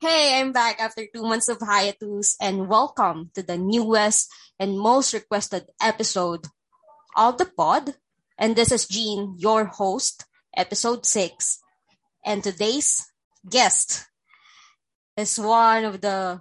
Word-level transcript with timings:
Hey, 0.00 0.40
I'm 0.40 0.52
back 0.52 0.80
after 0.80 1.04
two 1.04 1.24
months 1.24 1.50
of 1.52 1.60
hiatus 1.60 2.34
and 2.40 2.68
welcome 2.68 3.28
to 3.34 3.42
the 3.42 3.58
newest 3.58 4.32
and 4.58 4.80
most 4.80 5.12
requested 5.12 5.68
episode 5.76 6.46
of 7.14 7.36
the 7.36 7.44
pod. 7.44 7.96
And 8.38 8.56
this 8.56 8.72
is 8.72 8.88
Jean, 8.88 9.34
your 9.36 9.66
host, 9.66 10.24
episode 10.56 11.04
six. 11.04 11.60
And 12.24 12.42
today's 12.42 13.12
guest 13.44 14.06
is 15.18 15.38
one 15.38 15.84
of 15.84 16.00
the 16.00 16.40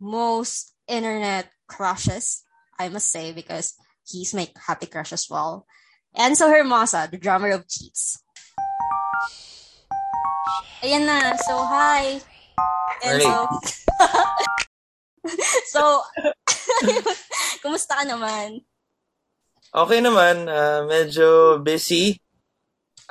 most 0.00 0.72
internet 0.88 1.50
crushes, 1.66 2.44
I 2.78 2.88
must 2.88 3.12
say, 3.12 3.32
because 3.32 3.74
he's 4.08 4.32
my 4.32 4.48
happy 4.66 4.86
crush 4.86 5.12
as 5.12 5.28
well. 5.28 5.66
And 6.14 6.34
Enzo 6.34 6.48
Hermosa, 6.48 7.10
the 7.10 7.18
drummer 7.18 7.50
of 7.50 7.68
Cheats. 7.68 8.24
Ayan 10.80 11.04
na. 11.04 11.36
So, 11.36 11.60
hi. 11.60 12.22
Enzo. 13.04 13.48
so, 15.68 15.82
kumusta 17.62 17.98
ka 18.00 18.04
naman? 18.04 18.62
Okay 19.74 19.98
naman. 19.98 20.46
Uh, 20.46 20.86
medyo 20.86 21.58
busy. 21.60 22.20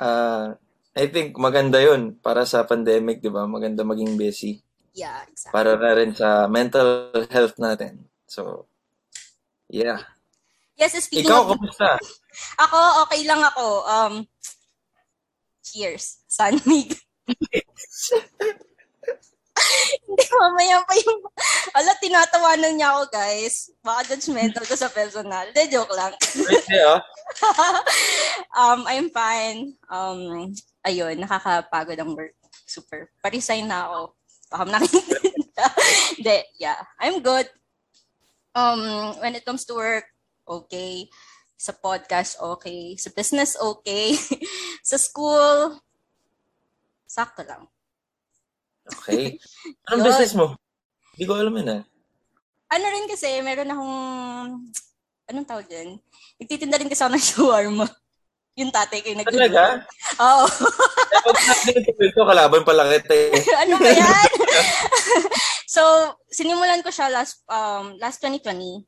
Uh, 0.00 0.56
I 0.94 1.10
think 1.10 1.36
maganda 1.36 1.82
yun 1.82 2.16
para 2.18 2.46
sa 2.46 2.64
pandemic, 2.64 3.20
di 3.20 3.28
ba? 3.28 3.44
Maganda 3.44 3.82
maging 3.82 4.16
busy. 4.16 4.62
Yeah, 4.94 5.26
exactly. 5.26 5.54
Para 5.54 5.74
na 5.74 5.90
rin 5.92 6.14
sa 6.14 6.46
mental 6.46 7.10
health 7.26 7.58
natin. 7.58 8.06
So, 8.30 8.70
yeah. 9.66 10.06
Yes, 10.78 10.94
speaking 11.02 11.30
Ikaw, 11.30 11.50
of... 11.50 11.58
kumusta? 11.58 11.98
Ako, 12.66 13.06
okay 13.06 13.22
lang 13.26 13.38
ako. 13.42 13.66
Um, 13.86 14.14
cheers. 15.62 16.18
Sanmig. 16.26 16.98
Hindi, 20.04 20.24
mamaya 20.36 20.78
pa 20.84 20.94
yung... 20.94 21.20
Ala, 21.74 21.92
tinatawanan 21.98 22.74
niya 22.76 22.88
ako, 22.94 23.02
guys. 23.10 23.70
Baka 23.82 24.14
judgmental 24.14 24.64
ko 24.64 24.74
sa 24.78 24.92
personal. 24.92 25.50
De, 25.50 25.66
joke 25.66 25.94
lang. 25.96 26.12
Pwede, 26.20 26.76
ah. 26.86 27.00
um, 28.60 28.86
I'm 28.86 29.08
fine. 29.10 29.74
Um, 29.90 30.52
ayun, 30.86 31.18
nakakapagod 31.18 31.98
ang 31.98 32.14
work. 32.14 32.36
Super. 32.64 33.10
Pa-resign 33.24 33.66
na 33.66 33.88
ako. 33.90 34.00
Baka 34.52 34.64
nakikinda. 34.70 35.66
Hindi, 36.16 36.38
yeah. 36.62 36.80
I'm 37.02 37.18
good. 37.24 37.48
Um, 38.54 39.18
when 39.18 39.34
it 39.34 39.42
comes 39.42 39.66
to 39.66 39.74
work, 39.74 40.06
okay. 40.46 41.10
Sa 41.58 41.74
podcast, 41.74 42.38
okay. 42.38 42.94
Sa 42.94 43.10
business, 43.10 43.58
okay. 43.58 44.14
sa 44.88 44.94
school, 45.00 45.80
sakto 47.08 47.42
lang. 47.42 47.66
Okay. 48.84 49.40
Anong 49.88 50.02
Yun. 50.04 50.08
business 50.12 50.34
mo? 50.36 50.46
Hindi 51.14 51.24
ko 51.24 51.32
alam 51.38 51.54
yun, 51.56 51.74
ah. 51.80 51.82
Ano 52.74 52.86
rin 52.90 53.06
kasi, 53.06 53.38
meron 53.40 53.70
akong, 53.70 53.96
anong 55.30 55.48
tawag 55.48 55.66
dyan? 55.70 55.96
Nagtitinda 56.42 56.76
rin 56.76 56.90
kasi 56.90 57.02
ako 57.04 57.12
ng 57.14 57.26
shawarma. 57.30 57.86
Yung 58.54 58.70
tatay 58.70 59.02
ko 59.02 59.10
yung 59.10 59.20
nag 59.22 59.30
Talaga? 59.30 59.82
Oo. 60.22 60.46
Pag 61.26 61.38
natin 61.50 62.10
ko, 62.14 62.22
kalaban 62.22 62.62
pala 62.62 62.86
kita 62.86 63.14
eh. 63.14 63.34
ano 63.66 63.74
ba 63.82 63.90
yan? 63.90 64.30
so, 65.66 65.82
sinimulan 66.30 66.78
ko 66.86 66.90
siya 66.94 67.10
last 67.10 67.42
um 67.50 67.98
last 67.98 68.22
2020. 68.22 68.86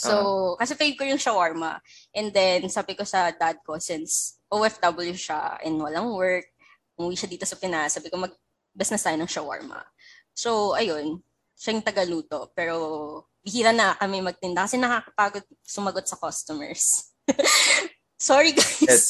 So, 0.00 0.56
kasi 0.56 0.72
fave 0.80 0.96
ko 0.96 1.04
yung 1.04 1.20
shawarma. 1.20 1.76
And 2.16 2.32
then, 2.32 2.72
sabi 2.72 2.96
ko 2.96 3.04
sa 3.04 3.28
dad 3.36 3.60
ko, 3.68 3.76
since 3.76 4.40
OFW 4.48 5.12
siya 5.12 5.60
and 5.60 5.76
walang 5.76 6.16
work, 6.16 6.48
umuwi 6.96 7.20
siya 7.20 7.28
dito 7.28 7.44
sa 7.44 7.60
Pinas, 7.60 7.92
sabi 8.00 8.08
ko 8.08 8.16
mag-business 8.74 9.06
tayo 9.06 9.14
ng 9.22 9.30
shawarma. 9.30 9.78
So, 10.34 10.74
ayun, 10.74 11.22
siya 11.54 11.78
yung 11.78 11.86
tagaluto. 11.86 12.50
Pero, 12.58 12.74
bihira 13.46 13.70
na 13.70 13.94
kami 13.94 14.18
magtinda 14.18 14.66
kasi 14.66 14.74
nakakapagod 14.82 15.46
sumagot 15.62 16.10
sa 16.10 16.18
customers. 16.18 17.14
Sorry, 18.18 18.50
guys. 18.50 18.82
Yes. 18.82 19.04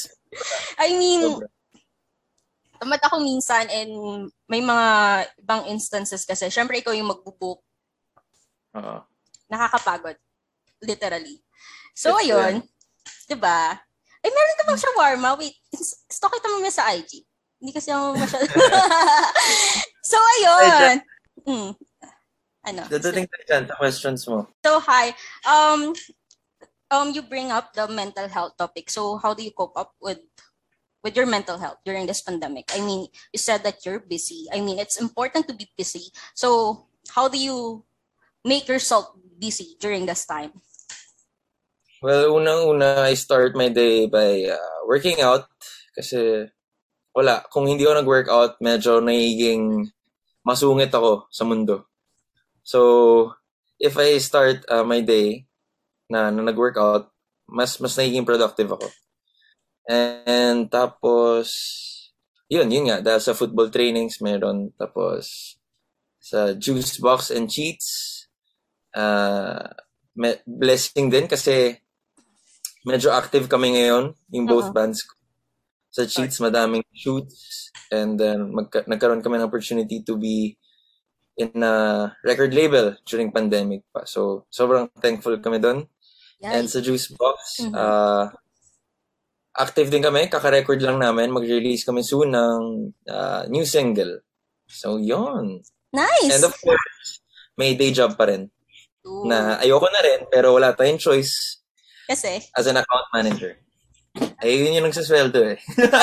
I 0.77 0.93
mean, 1.01 1.41
tamad 2.77 3.01
ako 3.01 3.25
minsan 3.25 3.65
and 3.73 4.29
may 4.45 4.61
mga 4.61 4.87
ibang 5.41 5.65
instances 5.73 6.29
kasi, 6.29 6.53
syempre 6.53 6.77
ikaw 6.77 6.93
yung 6.93 7.09
magbubook, 7.09 7.65
Oo. 8.77 8.97
nakakapagod. 9.49 10.21
Literally. 10.85 11.41
So, 11.97 12.13
Yes, 12.21 12.29
ayun. 12.29 12.55
'di 13.25 13.37
ba? 13.41 13.81
Ay, 14.21 14.29
meron 14.29 14.59
ka 14.59 14.65
bang 14.69 14.83
shawarma? 14.83 15.29
Wait, 15.41 15.57
stock 16.11 16.35
kita 16.35 16.51
mamaya 16.53 16.75
sa 16.75 16.91
IG. 16.93 17.25
Hindi 17.65 17.73
kasi 17.73 17.89
ako 17.97 18.13
masyado. 18.21 18.45
so, 20.13 20.21
ayun. 20.21 20.97
Hmm. 21.49 21.71
Ano? 22.69 22.85
Dadating 22.93 23.25
tayo 23.25 23.45
dyan 23.49 23.65
sa 23.65 23.75
questions 23.81 24.21
mo. 24.29 24.53
So, 24.61 24.85
hi. 24.85 25.17
Um, 25.49 25.97
um, 26.93 27.09
you 27.17 27.25
bring 27.25 27.49
up 27.49 27.73
the 27.73 27.89
mental 27.89 28.29
health 28.29 28.61
topic. 28.61 28.93
So, 28.93 29.17
how 29.17 29.33
do 29.33 29.41
you 29.41 29.57
cope 29.57 29.81
up 29.81 29.97
with 29.97 30.21
with 31.01 31.17
your 31.17 31.25
mental 31.25 31.57
health 31.57 31.81
during 31.89 32.05
this 32.05 32.21
pandemic? 32.21 32.69
I 32.77 32.85
mean, 32.85 33.09
you 33.33 33.41
said 33.41 33.65
that 33.65 33.81
you're 33.89 34.05
busy. 34.05 34.45
I 34.53 34.61
mean, 34.61 34.77
it's 34.77 35.01
important 35.01 35.49
to 35.49 35.57
be 35.57 35.65
busy. 35.73 36.13
So, 36.37 36.85
how 37.17 37.33
do 37.33 37.41
you 37.41 37.89
make 38.45 38.69
yourself 38.69 39.09
busy 39.41 39.81
during 39.81 40.05
this 40.05 40.29
time? 40.29 40.53
Well, 42.05 42.37
unang-una, 42.37 43.09
I 43.09 43.17
start 43.17 43.57
my 43.57 43.73
day 43.73 44.05
by 44.05 44.53
uh, 44.53 44.85
working 44.85 45.25
out. 45.25 45.49
Kasi, 45.97 46.53
wala. 47.15 47.47
Kung 47.49 47.71
hindi 47.71 47.87
ako 47.87 47.95
nag-workout, 48.03 48.53
medyo 48.59 48.99
nagiging 48.99 49.89
masungit 50.43 50.91
ako 50.91 51.31
sa 51.31 51.47
mundo. 51.47 51.87
So, 52.67 53.33
if 53.79 53.95
I 53.97 54.19
start 54.19 54.67
uh, 54.69 54.85
my 54.85 55.01
day 55.01 55.47
na, 56.11 56.29
na 56.35 56.43
nag-workout, 56.45 57.09
mas 57.49 57.79
mas 57.79 57.95
nagiging 57.95 58.27
productive 58.27 58.75
ako. 58.75 58.91
And, 59.89 60.69
tapos, 60.69 61.53
yun, 62.49 62.69
yun 62.73 62.89
nga. 62.89 62.99
Dahil 63.05 63.21
sa 63.21 63.37
football 63.37 63.69
trainings, 63.69 64.21
meron. 64.21 64.73
Tapos, 64.81 65.55
sa 66.25 66.57
juice 66.57 66.97
box 66.99 67.29
and 67.29 67.53
cheats, 67.53 68.25
uh, 68.97 69.69
blessing 70.49 71.13
din 71.13 71.29
kasi 71.29 71.85
medyo 72.89 73.13
active 73.13 73.45
kami 73.45 73.77
ngayon 73.77 74.17
yung 74.33 74.47
both 74.49 74.73
Oo. 74.73 74.77
bands. 74.77 75.05
Sa 75.95 76.03
cheats, 76.03 76.43
madaming 76.43 76.83
shoots. 76.91 77.71
And 77.95 78.19
then, 78.19 78.51
magka- 78.51 78.83
nagkaroon 78.91 79.23
kami 79.23 79.39
ng 79.39 79.47
opportunity 79.47 80.03
to 80.03 80.19
be 80.19 80.59
in 81.39 81.63
a 81.63 82.11
record 82.27 82.51
label 82.51 82.99
during 83.07 83.31
pandemic 83.31 83.87
pa. 83.95 84.03
So, 84.03 84.47
sobrang 84.51 84.91
thankful 84.99 85.39
kami 85.39 85.63
doon. 85.63 85.87
And 86.43 86.67
sa 86.67 86.83
Juice 86.83 87.15
Box, 87.15 87.63
Mhm. 87.63 87.73
uh, 87.73 88.27
active 89.55 89.89
din 89.89 90.03
kami. 90.03 90.27
Kaka-record 90.27 90.83
lang 90.83 90.99
namin. 90.99 91.31
Mag-release 91.31 91.87
kami 91.87 92.03
soon 92.03 92.35
ng 92.35 92.63
uh, 93.07 93.47
new 93.47 93.63
single. 93.65 94.21
So, 94.67 94.99
yon 94.99 95.63
Nice. 95.95 96.35
And 96.35 96.43
of 96.43 96.59
course, 96.59 97.23
may 97.55 97.79
day 97.79 97.95
job 97.95 98.19
pa 98.19 98.27
rin. 98.27 98.51
Ooh. 99.07 99.31
Na 99.31 99.63
ayoko 99.63 99.87
na 99.87 100.03
rin, 100.03 100.27
pero 100.27 100.59
wala 100.59 100.75
tayong 100.75 100.99
choice 100.99 101.63
Kasi, 102.11 102.51
as 102.53 102.67
an 102.67 102.83
account 102.83 103.07
manager. 103.15 103.64
Ay, 104.45 104.61
yun 104.61 104.77
yung 104.77 104.85
nagsasweldo 104.93 105.57
eh. 105.57 105.59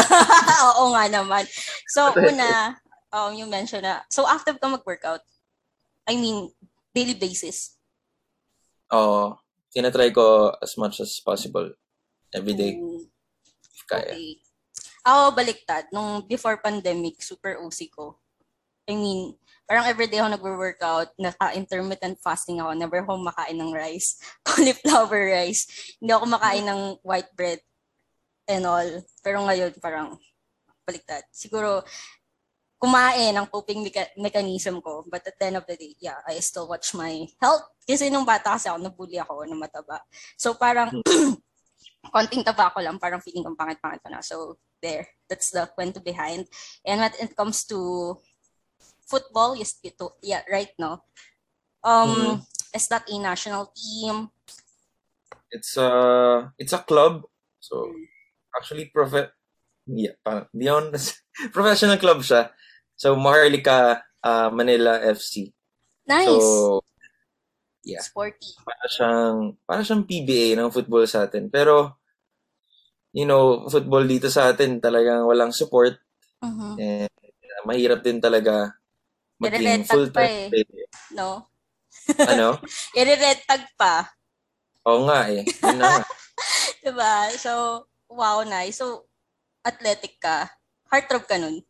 oo 0.73 0.89
nga 0.97 1.05
naman. 1.05 1.45
So, 1.85 2.09
una, 2.17 2.73
um, 3.13 3.37
you 3.37 3.45
mentioned 3.45 3.85
na, 3.85 4.01
so 4.09 4.25
after 4.25 4.57
ka 4.57 4.65
mag-workout, 4.65 5.21
I 6.09 6.17
mean, 6.17 6.49
daily 6.89 7.13
basis. 7.13 7.77
Oo. 8.89 9.37
tinatry 9.71 10.11
ko 10.11 10.51
as 10.59 10.75
much 10.75 10.99
as 10.99 11.21
possible. 11.23 11.71
Every 12.33 12.57
day, 12.57 12.75
Ooh, 12.75 13.07
if 13.71 13.85
kaya. 13.87 14.11
Okay. 14.11 14.41
Ako, 15.07 15.31
baliktad. 15.31 15.87
Nung 15.95 16.27
before 16.27 16.59
pandemic, 16.59 17.23
super 17.23 17.55
OC 17.61 17.87
ko. 17.93 18.19
I 18.89 18.99
mean, 18.99 19.39
parang 19.63 19.87
everyday 19.87 20.19
ako 20.19 20.35
nagwo-workout, 20.35 21.15
naka-intermittent 21.15 22.19
fasting 22.19 22.59
ako, 22.59 22.75
never 22.75 22.99
ako 22.99 23.21
makain 23.23 23.55
ng 23.55 23.71
rice, 23.71 24.19
cauliflower 24.47 25.31
rice, 25.31 25.95
hindi 26.01 26.11
ako 26.11 26.25
makain 26.35 26.65
ng 26.67 26.81
white 27.05 27.31
bread 27.37 27.63
and 28.47 28.63
all. 28.65 28.89
Pero 29.21 29.43
ngayon, 29.45 29.75
parang 29.81 30.17
baliktad. 30.85 31.25
Siguro, 31.29 31.85
kumain 32.81 33.37
ang 33.37 33.45
coping 33.45 33.85
mecha- 33.85 34.13
mechanism 34.17 34.81
ko. 34.81 35.05
But 35.05 35.21
at 35.27 35.37
the 35.37 35.45
end 35.45 35.57
of 35.61 35.65
the 35.69 35.77
day, 35.77 35.93
yeah, 36.01 36.17
I 36.25 36.41
still 36.41 36.65
watch 36.65 36.97
my 36.97 37.29
health. 37.37 37.69
Kasi 37.85 38.09
nung 38.09 38.25
bata 38.25 38.57
kasi 38.57 38.69
ako, 38.69 38.81
nabully 38.81 39.21
ako 39.21 39.45
na 39.45 39.53
mataba. 39.53 40.01
So 40.33 40.57
parang, 40.57 40.89
konting 42.13 42.41
taba 42.41 42.73
ko 42.73 42.81
lang, 42.81 42.97
parang 42.97 43.21
feeling 43.21 43.45
kong 43.45 43.59
pangit-pangit 43.59 44.01
ko 44.01 44.09
na. 44.09 44.25
So, 44.25 44.57
there. 44.81 45.07
That's 45.29 45.53
the 45.53 45.69
kwento 45.77 46.03
behind. 46.03 46.49
And 46.83 46.99
when 46.99 47.13
it 47.21 47.37
comes 47.37 47.63
to 47.69 48.17
football, 49.05 49.55
yes, 49.55 49.77
ito, 49.85 50.17
yeah, 50.25 50.41
right, 50.49 50.73
no? 50.81 51.05
Um, 51.85 52.41
Is 52.73 52.87
that 52.87 53.03
a 53.07 53.15
national 53.19 53.71
team? 53.75 54.31
It's 55.51 55.75
a, 55.77 56.51
it's 56.57 56.73
a 56.73 56.79
club. 56.79 57.27
So, 57.59 57.91
actually, 58.55 58.91
profe- 58.91 59.33
yeah, 59.87 60.15
parang, 60.21 60.47
ako, 60.55 60.91
professional 61.51 61.97
club 61.97 62.21
siya. 62.21 62.51
So, 62.95 63.17
Maharlika 63.17 64.03
uh, 64.21 64.49
Manila 64.53 65.01
FC. 65.01 65.49
Nice. 66.05 66.27
So, 66.27 66.81
yeah. 67.85 68.03
Sporty. 68.03 68.53
Para 68.61 68.85
siyang, 68.87 69.37
para 69.65 69.81
siyang 69.81 70.05
PBA 70.05 70.57
ng 70.57 70.69
football 70.69 71.05
sa 71.09 71.25
atin. 71.25 71.49
Pero, 71.49 71.97
you 73.11 73.25
know, 73.25 73.67
football 73.67 74.05
dito 74.07 74.29
sa 74.31 74.53
atin 74.53 74.79
talagang 74.79 75.25
walang 75.25 75.51
support. 75.51 75.97
Mhm. 76.41 76.71
And 76.77 77.11
uh, 77.25 77.61
mahirap 77.67 78.01
din 78.01 78.21
talaga 78.21 78.75
maging 79.41 79.85
tag 79.85 80.13
pa 80.13 80.21
eh. 80.25 80.49
player. 80.49 80.87
No? 81.17 81.49
Ano? 82.31 82.57
I-red 82.97 83.45
tag 83.45 83.65
pa. 83.77 84.09
Oo 84.89 85.05
nga 85.05 85.29
eh. 85.29 85.45
Yun 85.45 85.77
na. 85.77 86.01
Diba? 86.85 87.29
So, 87.37 87.85
wow, 88.11 88.43
nice. 88.43 88.79
So, 88.79 89.07
athletic 89.63 90.19
ka. 90.19 90.51
Heartthrob 90.91 91.25
ka 91.25 91.39
nun. 91.39 91.63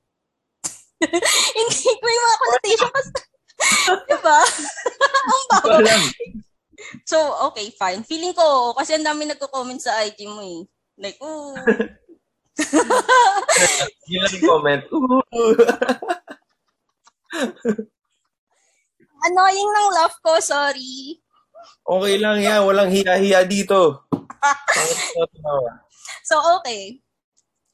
Hindi, 1.57 1.89
may 2.01 2.17
mga 2.17 2.41
connotation 2.41 2.89
kasi. 2.93 3.11
diba? 4.09 4.39
Ang 5.33 5.45
bago. 5.49 5.69
So, 7.05 7.17
okay, 7.49 7.69
fine. 7.77 8.01
Feeling 8.01 8.33
ko, 8.33 8.73
kasi 8.73 8.97
ang 8.97 9.05
dami 9.05 9.29
nagko-comment 9.29 9.77
sa 9.77 10.01
IG 10.01 10.25
mo 10.25 10.41
eh. 10.41 10.65
Like, 10.97 11.21
ooh. 11.21 11.53
Yun 14.09 14.21
lang 14.25 14.33
yung 14.33 14.49
comment. 14.49 14.81
Ooh. 14.89 15.21
Annoying 19.21 19.69
ng 19.69 19.89
laugh 19.93 20.17
ko, 20.25 20.41
sorry. 20.41 21.21
Okay 21.85 22.17
lang 22.17 22.41
yan. 22.41 22.65
Walang 22.65 22.89
hiya-hiya 22.89 23.45
dito. 23.45 24.09
So, 26.24 26.39
okay. 26.59 27.01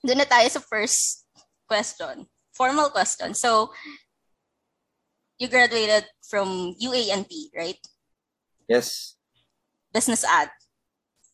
Doon 0.03 0.21
na 0.21 0.27
tayo 0.29 0.47
sa 0.49 0.59
first 0.61 1.25
question. 1.67 2.27
Formal 2.53 2.89
question. 2.89 3.33
So, 3.33 3.71
you 5.37 5.47
graduated 5.47 6.05
from 6.25 6.73
UANP, 6.81 7.29
right? 7.53 7.77
Yes. 8.67 9.15
Business 9.93 10.25
ad. 10.25 10.49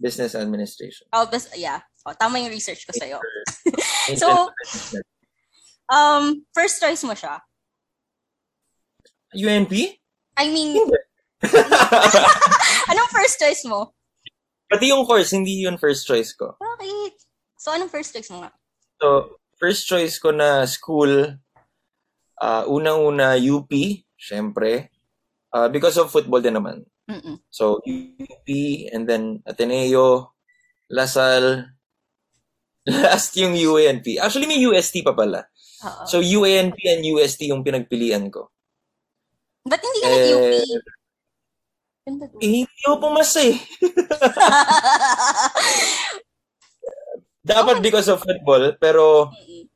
Business 0.01 0.35
administration. 0.35 1.07
Oh, 1.13 1.25
bus- 1.25 1.55
yeah. 1.55 1.79
Oh, 2.05 2.11
tama 2.11 2.39
yung 2.39 2.51
research 2.51 2.83
ko 2.83 2.91
sa'yo. 2.91 3.19
So- 4.19 4.51
Um, 5.91 6.47
first 6.55 6.79
choice 6.79 7.03
mo 7.03 7.11
siya. 7.13 7.43
UNP? 9.35 9.99
I 10.39 10.47
mean, 10.47 10.79
anong 12.89 13.09
first 13.11 13.37
choice 13.37 13.61
mo? 13.67 13.91
Pati 14.73 14.89
yung 14.89 15.05
course, 15.05 15.37
hindi 15.37 15.61
yun 15.61 15.77
first 15.77 16.09
choice 16.09 16.33
ko. 16.33 16.57
Bakit? 16.57 17.13
So, 17.61 17.77
anong 17.77 17.93
first 17.93 18.09
choice 18.09 18.33
mo 18.33 18.41
nga? 18.41 18.49
So, 18.97 19.37
first 19.61 19.85
choice 19.85 20.17
ko 20.17 20.33
na 20.33 20.65
school, 20.65 21.37
uh, 22.41 22.63
unang-una 22.65 23.37
UP, 23.37 23.69
syempre. 24.17 24.89
Uh, 25.53 25.69
because 25.69 25.93
of 26.01 26.09
football 26.09 26.41
din 26.41 26.57
naman. 26.57 26.89
Mm-mm. 27.05 27.37
So, 27.53 27.85
UP, 27.85 28.47
and 28.89 29.05
then 29.05 29.45
Ateneo, 29.45 30.33
Lasal, 30.89 31.69
last 32.89 33.37
yung 33.37 33.53
UANP. 33.53 34.17
Actually, 34.17 34.49
may 34.49 34.57
UST 34.65 35.05
pa 35.05 35.13
pala. 35.13 35.45
Oo. 35.85 36.03
So, 36.09 36.17
UANP 36.17 36.81
and 36.89 37.05
UST 37.05 37.45
yung 37.45 37.61
pinagpilian 37.61 38.33
ko. 38.33 38.49
Ba't 39.69 39.85
hindi 39.85 39.99
ka 40.01 40.09
nag-UP? 40.09 40.43
Eh, 42.03 42.11
Ganda 42.11 42.25
doon. 42.27 42.39
eh, 42.43 42.51
hindi 42.67 42.81
ako 42.83 42.95
pumasa 42.99 43.39
eh. 43.41 43.55
Dapat 47.43 47.79
because 47.79 48.07
of 48.07 48.19
football, 48.19 48.75
pero 48.75 49.27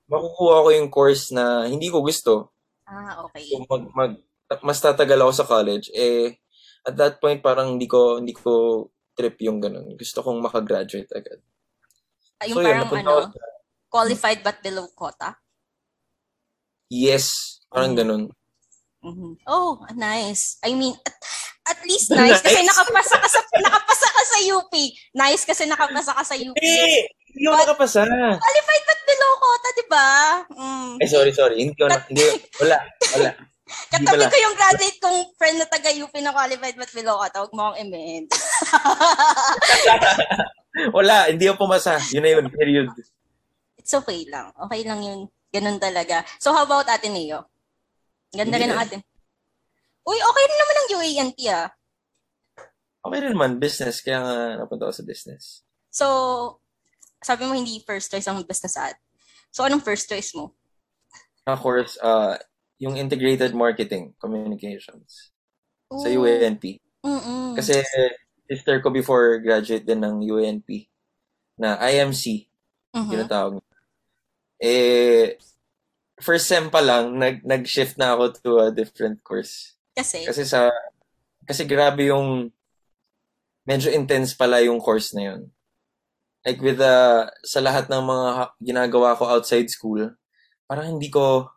makukuha 0.08 0.64
ko 0.64 0.70
yung 0.72 0.90
course 0.90 1.32
na 1.32 1.68
hindi 1.68 1.88
ko 1.88 2.00
gusto. 2.00 2.52
ah, 2.88 3.24
okay. 3.28 3.44
So, 3.44 3.64
mag, 3.68 3.84
mag, 3.92 4.12
mas 4.64 4.80
tatagal 4.80 5.20
ako 5.20 5.32
sa 5.34 5.44
college. 5.46 5.92
Eh, 5.92 6.40
at 6.88 6.96
that 6.96 7.20
point, 7.20 7.44
parang 7.44 7.76
hindi 7.76 7.84
ko, 7.84 8.20
hindi 8.20 8.32
ko 8.32 8.88
trip 9.12 9.36
yung 9.44 9.60
ganun. 9.60 10.00
Gusto 10.00 10.24
kong 10.24 10.40
makagraduate 10.40 11.12
agad. 11.12 11.40
Ah, 12.40 12.48
yung 12.48 12.56
So, 12.56 12.64
yun, 12.64 12.68
parang 12.72 12.84
napunta 12.88 13.04
ano, 13.04 13.20
ako 13.28 13.40
qualified 13.88 14.40
but 14.44 14.60
below 14.60 14.88
quota. 14.92 15.36
Yes, 16.88 17.32
parang 17.68 17.96
Mm. 17.96 18.00
ganun. 18.00 18.24
Mhm. 19.00 19.44
Oh, 19.44 19.84
nice. 19.94 20.56
I 20.64 20.72
mean, 20.72 20.96
at, 21.04 21.16
at 21.68 21.80
least 21.84 22.08
nice 22.12 22.40
kasi 22.46 22.64
Nice. 22.64 22.70
nakapasa 22.70 23.16
ka 23.16 23.28
sa 23.28 23.40
nakapasa 23.60 24.08
ka 24.08 24.24
sa 24.24 24.38
UP. 24.48 24.74
Nice 25.14 25.44
kasi 25.44 25.64
nakapasa 25.68 26.12
ka 26.16 26.24
sa 26.24 26.36
UP. 26.36 26.56
Hindi! 26.56 27.06
Hindi 27.38 27.46
But- 27.46 27.60
nakapasa. 27.70 28.02
Qualified 28.40 28.84
but 28.88 29.02
below 29.06 29.32
quota, 29.38 29.70
'di 29.70 29.86
ba? 29.88 30.10
Mm. 30.58 30.92
Eh, 30.98 31.08
sorry, 31.08 31.32
sorry. 31.32 31.56
Hindi 31.60 31.76
ko 31.76 31.86
na, 31.86 32.00
hindi, 32.08 32.26
wala, 32.58 32.78
wala. 33.14 33.32
Katabi 33.92 34.24
ko 34.26 34.38
yung 34.40 34.56
graduate 34.56 34.98
kong 34.98 35.20
friend 35.36 35.60
na 35.60 35.68
taga 35.68 35.92
UP 35.92 36.16
na 36.18 36.32
qualified 36.32 36.80
but 36.80 36.92
below 36.96 37.20
quota. 37.20 37.44
Huwag 37.44 37.52
mo 37.52 37.62
akong 37.68 37.84
i-ment. 37.84 38.32
Wala, 40.94 41.28
hindi 41.28 41.50
ako 41.50 41.66
pumasa. 41.66 41.98
Yun 42.14 42.22
na 42.22 42.32
yun, 42.32 42.46
period. 42.54 42.88
It's 43.76 43.94
okay 43.94 44.30
lang. 44.30 44.54
Okay 44.56 44.86
lang 44.86 45.02
yun. 45.02 45.20
Ganun 45.50 45.82
talaga. 45.82 46.22
So, 46.38 46.54
how 46.54 46.64
about 46.64 46.86
Ateneo? 46.86 47.50
Ganda 48.30 48.56
Hindi 48.56 48.68
rin 48.68 48.72
ang 48.72 48.82
atin. 48.86 49.00
Uy, 50.08 50.18
okay 50.18 50.44
rin 50.48 50.60
naman 50.64 50.78
ang 50.78 50.90
UANP 50.96 51.40
ah. 51.52 51.68
Okay 53.04 53.20
rin 53.28 53.34
naman, 53.36 53.60
business. 53.60 54.00
Kaya 54.00 54.24
nga 54.24 54.36
napunta 54.64 54.88
ako 54.88 54.96
sa 54.96 55.06
business. 55.08 55.44
So, 55.92 56.06
sabi 57.20 57.44
mo 57.44 57.52
hindi 57.52 57.84
first 57.84 58.08
choice 58.08 58.28
ang 58.28 58.40
business 58.48 58.80
ad. 58.80 58.96
So, 59.52 59.68
anong 59.68 59.84
first 59.84 60.08
choice 60.08 60.32
mo? 60.32 60.56
Of 61.48 61.60
course, 61.60 62.00
uh, 62.00 62.40
yung 62.80 62.96
integrated 62.96 63.56
marketing 63.56 64.16
communications 64.20 65.32
sa 65.88 66.08
Ooh. 66.12 66.24
UANP. 66.24 66.80
Mm-mm. 67.04 67.56
Kasi 67.56 67.80
sister 68.48 68.80
ko 68.84 68.92
before 68.92 69.40
graduate 69.40 69.84
din 69.88 70.04
ng 70.04 70.24
UANP 70.24 70.88
na 71.60 71.80
IMC, 71.80 72.48
Mhm. 72.96 73.12
tinatawag 73.12 73.52
niya. 73.60 73.76
Eh, 74.58 75.28
first 76.20 76.48
sem 76.50 76.68
pa 76.68 76.82
lang, 76.84 77.16
nag, 77.16 77.44
nag-shift 77.46 77.96
na 77.96 78.16
ako 78.16 78.24
to 78.36 78.52
a 78.60 78.68
different 78.72 79.24
course. 79.24 79.77
Kasi, 79.98 80.30
Kasi 80.30 80.46
sa, 80.46 80.70
kasi 81.50 81.66
grabe 81.66 82.14
yung, 82.14 82.54
medyo 83.66 83.90
intense 83.90 84.38
pala 84.38 84.62
yung 84.62 84.78
course 84.78 85.18
na 85.18 85.34
yun. 85.34 85.42
Like 86.46 86.62
with 86.62 86.78
the, 86.78 87.28
sa 87.44 87.60
lahat 87.60 87.90
ng 87.90 88.04
mga 88.06 88.28
ginagawa 88.62 89.18
ko 89.18 89.26
outside 89.26 89.68
school, 89.74 90.14
parang 90.70 90.96
hindi 90.96 91.10
ko, 91.10 91.50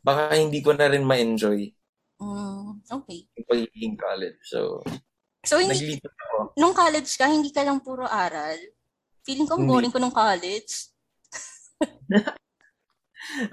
baka 0.00 0.38
hindi 0.38 0.62
ko 0.62 0.72
na 0.78 0.86
rin 0.86 1.02
ma-enjoy 1.02 1.74
mm, 2.22 2.86
okay. 2.86 3.26
yung 3.34 3.48
pagiging 3.50 3.94
college. 3.98 4.38
So, 4.46 4.80
So, 5.42 5.58
hindi, 5.58 5.98
ako. 5.98 6.54
nung 6.54 6.70
college 6.70 7.10
ka, 7.18 7.26
hindi 7.26 7.50
ka 7.50 7.66
lang 7.66 7.82
puro 7.82 8.06
aral. 8.06 8.62
Feeling 9.26 9.50
ko, 9.50 9.58
Hindi. 9.58 9.70
boring 9.74 9.90
ko 9.90 9.98
nung 9.98 10.14
college. 10.14 10.94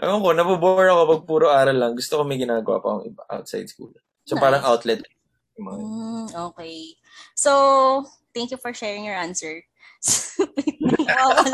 Ewan 0.02 0.22
ko, 0.22 0.30
nabobore 0.38 0.86
ako 0.86 1.04
pag 1.18 1.24
puro 1.26 1.46
aral 1.50 1.78
lang. 1.78 1.98
Gusto 1.98 2.22
ko 2.22 2.24
may 2.26 2.38
ginagawa 2.38 2.78
pa 2.78 2.88
akong 2.94 3.06
iba 3.10 3.24
outside 3.26 3.66
school. 3.66 3.90
So, 4.30 4.38
Nice. 4.38 4.46
parang 4.46 4.62
outlet. 4.62 5.02
Mm, 5.58 6.30
okay. 6.54 6.94
So, 7.34 8.06
thank 8.30 8.54
you 8.54 8.62
for 8.62 8.70
sharing 8.78 9.10
your 9.10 9.18
answer. 9.18 9.66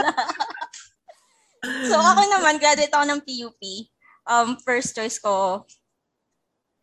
So, 1.66 1.98
ako 1.98 2.22
naman, 2.30 2.62
graduate 2.62 2.94
ako 2.94 3.06
ng 3.10 3.22
PUP. 3.26 3.62
Um, 4.30 4.58
first 4.62 4.94
choice 4.94 5.18
ko, 5.18 5.66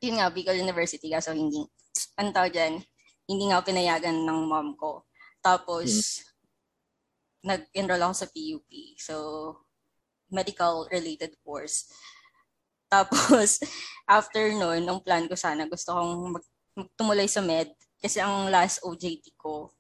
yun 0.03 0.19
nga, 0.19 0.27
Bicol 0.31 0.59
University. 0.59 1.07
Kaso 1.07 1.31
hindi, 1.31 1.63
ano 2.19 2.35
tawag 2.35 2.51
dyan, 2.51 2.83
hindi 3.31 3.45
nga 3.47 3.63
ako 3.63 3.71
pinayagan 3.71 4.27
ng 4.27 4.39
mom 4.51 4.75
ko. 4.75 5.07
Tapos, 5.39 6.23
nag-enroll 7.47 8.03
ako 8.11 8.15
sa 8.15 8.31
PUP. 8.31 8.71
So, 8.99 9.15
medical-related 10.35 11.39
course. 11.47 11.87
Tapos, 12.93 13.57
after 14.21 14.53
nun, 14.53 14.85
ang 14.85 15.01
plan 15.01 15.25
ko 15.25 15.33
sana, 15.33 15.65
gusto 15.65 15.97
kong 15.97 16.37
mag 16.37 16.45
magtumuloy 16.73 17.29
sa 17.29 17.45
med 17.45 17.69
kasi 18.01 18.17
ang 18.17 18.49
last 18.49 18.81
OJT 18.81 19.37
ko 19.37 19.73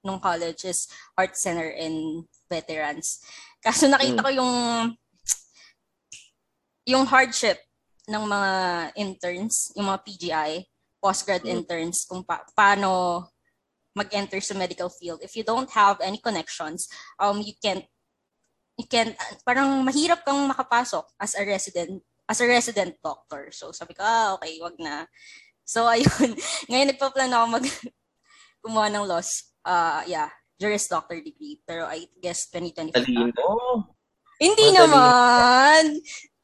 nung 0.00 0.16
college 0.16 0.64
is 0.64 0.88
Art 1.12 1.36
Center 1.36 1.68
and 1.76 2.24
Veterans. 2.48 3.20
Kaso 3.60 3.84
nakita 3.84 4.24
ko 4.24 4.30
yung 4.32 4.52
yung 6.86 7.04
hardship 7.04 7.58
ng 8.06 8.22
mga 8.22 8.50
interns, 8.94 9.74
yung 9.74 9.90
mga 9.90 10.00
PGI, 10.06 10.52
postgrad 11.02 11.42
Mm. 11.42 11.60
interns, 11.60 12.06
kung 12.06 12.22
pa- 12.22 12.46
paano 12.54 13.26
mag-enter 13.96 14.38
sa 14.38 14.54
medical 14.54 14.86
field. 14.86 15.18
If 15.20 15.34
you 15.34 15.42
don't 15.42 15.68
have 15.74 15.98
any 15.98 16.22
connections, 16.22 16.86
um, 17.18 17.42
you 17.42 17.58
can't, 17.58 17.82
you 18.78 18.86
can't, 18.86 19.18
parang 19.42 19.82
mahirap 19.82 20.22
kang 20.22 20.46
makapasok 20.46 21.10
as 21.18 21.34
a 21.34 21.42
resident, 21.42 22.05
as 22.26 22.38
a 22.42 22.46
resident 22.46 22.94
doctor. 23.02 23.50
So 23.54 23.70
sabi 23.70 23.94
ko, 23.94 24.02
ah, 24.02 24.34
okay, 24.38 24.58
wag 24.62 24.74
na. 24.78 25.06
So, 25.66 25.82
ayun. 25.90 26.38
Ngayon, 26.70 26.88
nagpa-plan 26.94 27.34
ako 27.34 27.44
mag 27.58 27.66
kumuha 28.62 28.86
ng 28.94 29.04
laws. 29.10 29.50
Uh, 29.66 30.06
yeah, 30.06 30.30
Juris 30.56 30.86
Doctor 30.86 31.18
degree. 31.18 31.58
Pero 31.66 31.90
I 31.90 32.06
guess 32.22 32.46
2025 32.54 32.94
pa. 32.94 33.02
talino. 33.02 33.46
Hindi 34.38 34.66
Madali. 34.70 34.78
naman. 34.78 35.82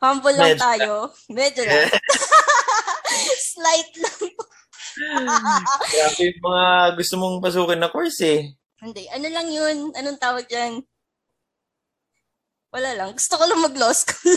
Humble 0.03 0.35
lang 0.35 0.53
Medyo. 0.59 0.63
tayo. 0.67 0.93
Medyo 1.31 1.63
lang. 1.63 1.87
Slight 3.55 3.93
lang. 4.03 4.23
Grabe 5.87 6.21
yung 6.27 6.43
mga 6.43 6.67
gusto 6.99 7.15
mong 7.17 7.39
pasukin 7.39 7.79
na 7.79 7.93
course 7.95 8.19
eh. 8.27 8.51
Hindi. 8.83 9.07
Ano 9.15 9.27
lang 9.31 9.47
yun? 9.47 9.95
Anong 9.95 10.19
tawag 10.19 10.51
dyan? 10.51 10.83
Wala 12.75 12.91
lang. 12.99 13.15
Gusto 13.15 13.39
ko 13.39 13.45
lang 13.47 13.63
mag-law 13.63 13.95
school. 13.95 14.35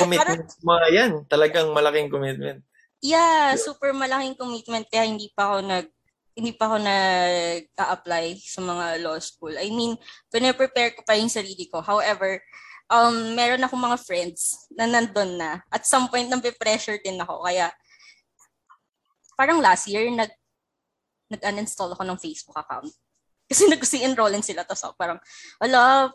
Commitment 0.00 0.48
mga 0.64 0.86
yan. 0.92 1.12
Talagang 1.28 1.70
malaking 1.72 2.08
commitment. 2.10 2.64
Yeah, 3.04 3.52
super 3.60 3.92
malaking 3.92 4.38
commitment 4.40 4.88
kaya 4.88 5.04
hindi 5.04 5.28
pa 5.36 5.52
ako 5.52 5.56
nag 5.60 5.86
hindi 6.34 6.50
pa 6.50 6.66
ako 6.66 6.76
nag-a-apply 6.82 8.42
sa 8.42 8.58
mga 8.58 9.06
law 9.06 9.14
school. 9.22 9.54
I 9.54 9.70
mean, 9.70 9.94
pinaprepare 10.34 10.98
ko 10.98 11.06
pa 11.06 11.14
yung 11.14 11.30
sarili 11.30 11.70
ko. 11.70 11.78
However, 11.78 12.42
um, 12.90 13.38
meron 13.38 13.62
akong 13.62 13.78
mga 13.78 14.02
friends 14.02 14.66
na 14.74 14.90
nandun 14.90 15.38
na. 15.38 15.62
At 15.70 15.86
some 15.86 16.10
point, 16.10 16.26
nape-pressure 16.26 16.98
din 17.06 17.22
ako. 17.22 17.46
Kaya, 17.46 17.70
parang 19.38 19.62
last 19.62 19.86
year, 19.86 20.10
nag, 20.10 20.34
nag-uninstall 21.30 21.94
ako 21.94 22.02
ng 22.02 22.18
Facebook 22.18 22.58
account. 22.58 22.90
Kasi 23.50 23.70
nag-enrollin 23.70 24.42
sila. 24.42 24.66
Tapos 24.66 24.82
ako 24.90 24.94
parang, 24.98 25.18
ala, 25.62 26.10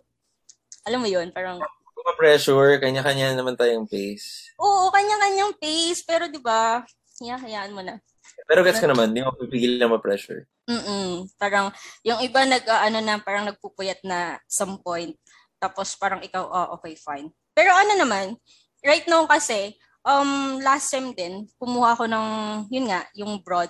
alam 0.84 1.00
mo 1.00 1.08
yun, 1.08 1.32
parang... 1.32 1.64
Kung 2.00 2.16
pressure, 2.16 2.80
kanya-kanya 2.80 3.36
naman 3.36 3.60
tayong 3.60 3.84
pace. 3.84 4.56
Oo, 4.56 4.88
kanya-kanyang 4.88 5.52
pace. 5.60 6.00
Pero 6.08 6.32
di 6.32 6.40
ba, 6.40 6.88
yeah, 7.20 7.36
hayaan 7.36 7.76
mo 7.76 7.84
na. 7.84 8.00
Pero 8.48 8.64
gets 8.64 8.80
ko 8.80 8.88
naman, 8.88 9.12
hindi 9.12 9.20
mo 9.20 9.36
pipigil 9.36 9.76
na 9.76 9.92
ma-pressure. 9.92 10.48
Mm 10.70 11.28
Parang, 11.36 11.76
yung 12.08 12.24
iba 12.24 12.48
nag, 12.48 12.64
uh, 12.64 12.82
ano 12.88 13.04
na, 13.04 13.20
parang 13.20 13.52
nagpupuyat 13.52 14.00
na 14.08 14.40
some 14.48 14.80
point. 14.80 15.12
Tapos 15.60 15.92
parang 16.00 16.24
ikaw, 16.24 16.48
oh, 16.48 16.80
okay, 16.80 16.96
fine. 16.96 17.28
Pero 17.52 17.76
ano 17.76 18.00
naman, 18.00 18.40
right 18.80 19.04
now 19.12 19.28
kasi, 19.28 19.76
um, 20.08 20.64
last 20.64 20.88
sem 20.88 21.12
din, 21.12 21.44
kumuha 21.60 22.00
ko 22.00 22.08
ng, 22.08 22.28
yun 22.72 22.88
nga, 22.88 23.04
yung 23.12 23.44
broad 23.44 23.70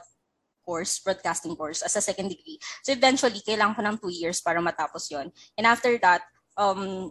course, 0.62 1.02
broadcasting 1.02 1.58
course 1.58 1.82
as 1.82 1.98
a 1.98 2.04
second 2.06 2.30
degree. 2.30 2.62
So 2.86 2.94
eventually, 2.94 3.42
kailangan 3.42 3.74
ko 3.74 3.82
ng 3.82 3.98
two 3.98 4.14
years 4.14 4.38
para 4.38 4.62
matapos 4.62 5.10
yon 5.10 5.34
And 5.58 5.66
after 5.66 5.98
that, 6.06 6.22
um, 6.54 7.10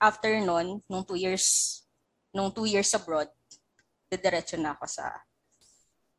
after 0.00 0.32
nun, 0.40 0.80
nung 0.88 1.04
two 1.04 1.20
years, 1.20 1.80
nung 2.32 2.50
two 2.50 2.64
years 2.66 2.88
abroad, 2.96 3.28
didiretso 4.10 4.56
na 4.58 4.74
ako 4.74 4.88
sa 4.88 5.06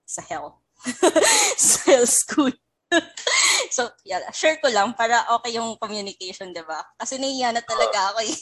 sa 0.06 0.22
hell. 0.30 0.62
sa 1.60 1.78
hell 1.90 2.08
school. 2.08 2.54
so, 3.76 3.88
yeah, 4.04 4.20
share 4.36 4.60
ko 4.60 4.68
lang 4.68 4.92
para 4.94 5.24
okay 5.40 5.56
yung 5.56 5.76
communication, 5.80 6.52
di 6.52 6.62
ba? 6.64 6.84
Kasi 7.00 7.16
nahiya 7.18 7.56
na 7.56 7.64
talaga 7.64 8.12
ako 8.14 8.20
eh. 8.28 8.36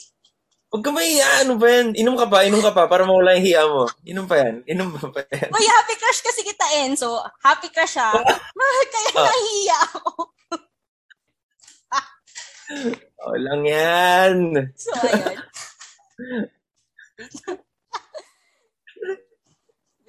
Huwag 0.70 0.82
ka 0.86 0.90
mahiya, 0.94 1.26
ano 1.46 1.58
ba 1.58 1.66
yan? 1.66 1.98
Inom 1.98 2.14
ka 2.14 2.26
pa, 2.30 2.46
inom 2.46 2.62
ka 2.62 2.70
pa, 2.70 2.86
para 2.86 3.02
mawala 3.02 3.34
yung 3.34 3.42
hiya 3.46 3.62
mo. 3.66 3.90
Inom 4.06 4.26
pa 4.30 4.38
yan, 4.38 4.62
inom 4.70 4.94
pa 4.94 5.10
pa 5.10 5.26
yan. 5.26 5.50
Uy, 5.50 5.66
happy 5.66 5.94
crush 5.98 6.22
kasi 6.22 6.46
kita, 6.46 6.62
Enzo. 6.86 7.18
Happy 7.42 7.70
crush 7.74 7.98
ha. 7.98 8.14
Kaya 8.14 9.10
Ah. 9.18 9.26
nahiya 9.30 9.78
ako. 9.94 10.30
O 13.26 13.34
lang 13.36 13.62
yan. 13.66 14.36
So, 14.78 14.90
ayun. 15.02 15.38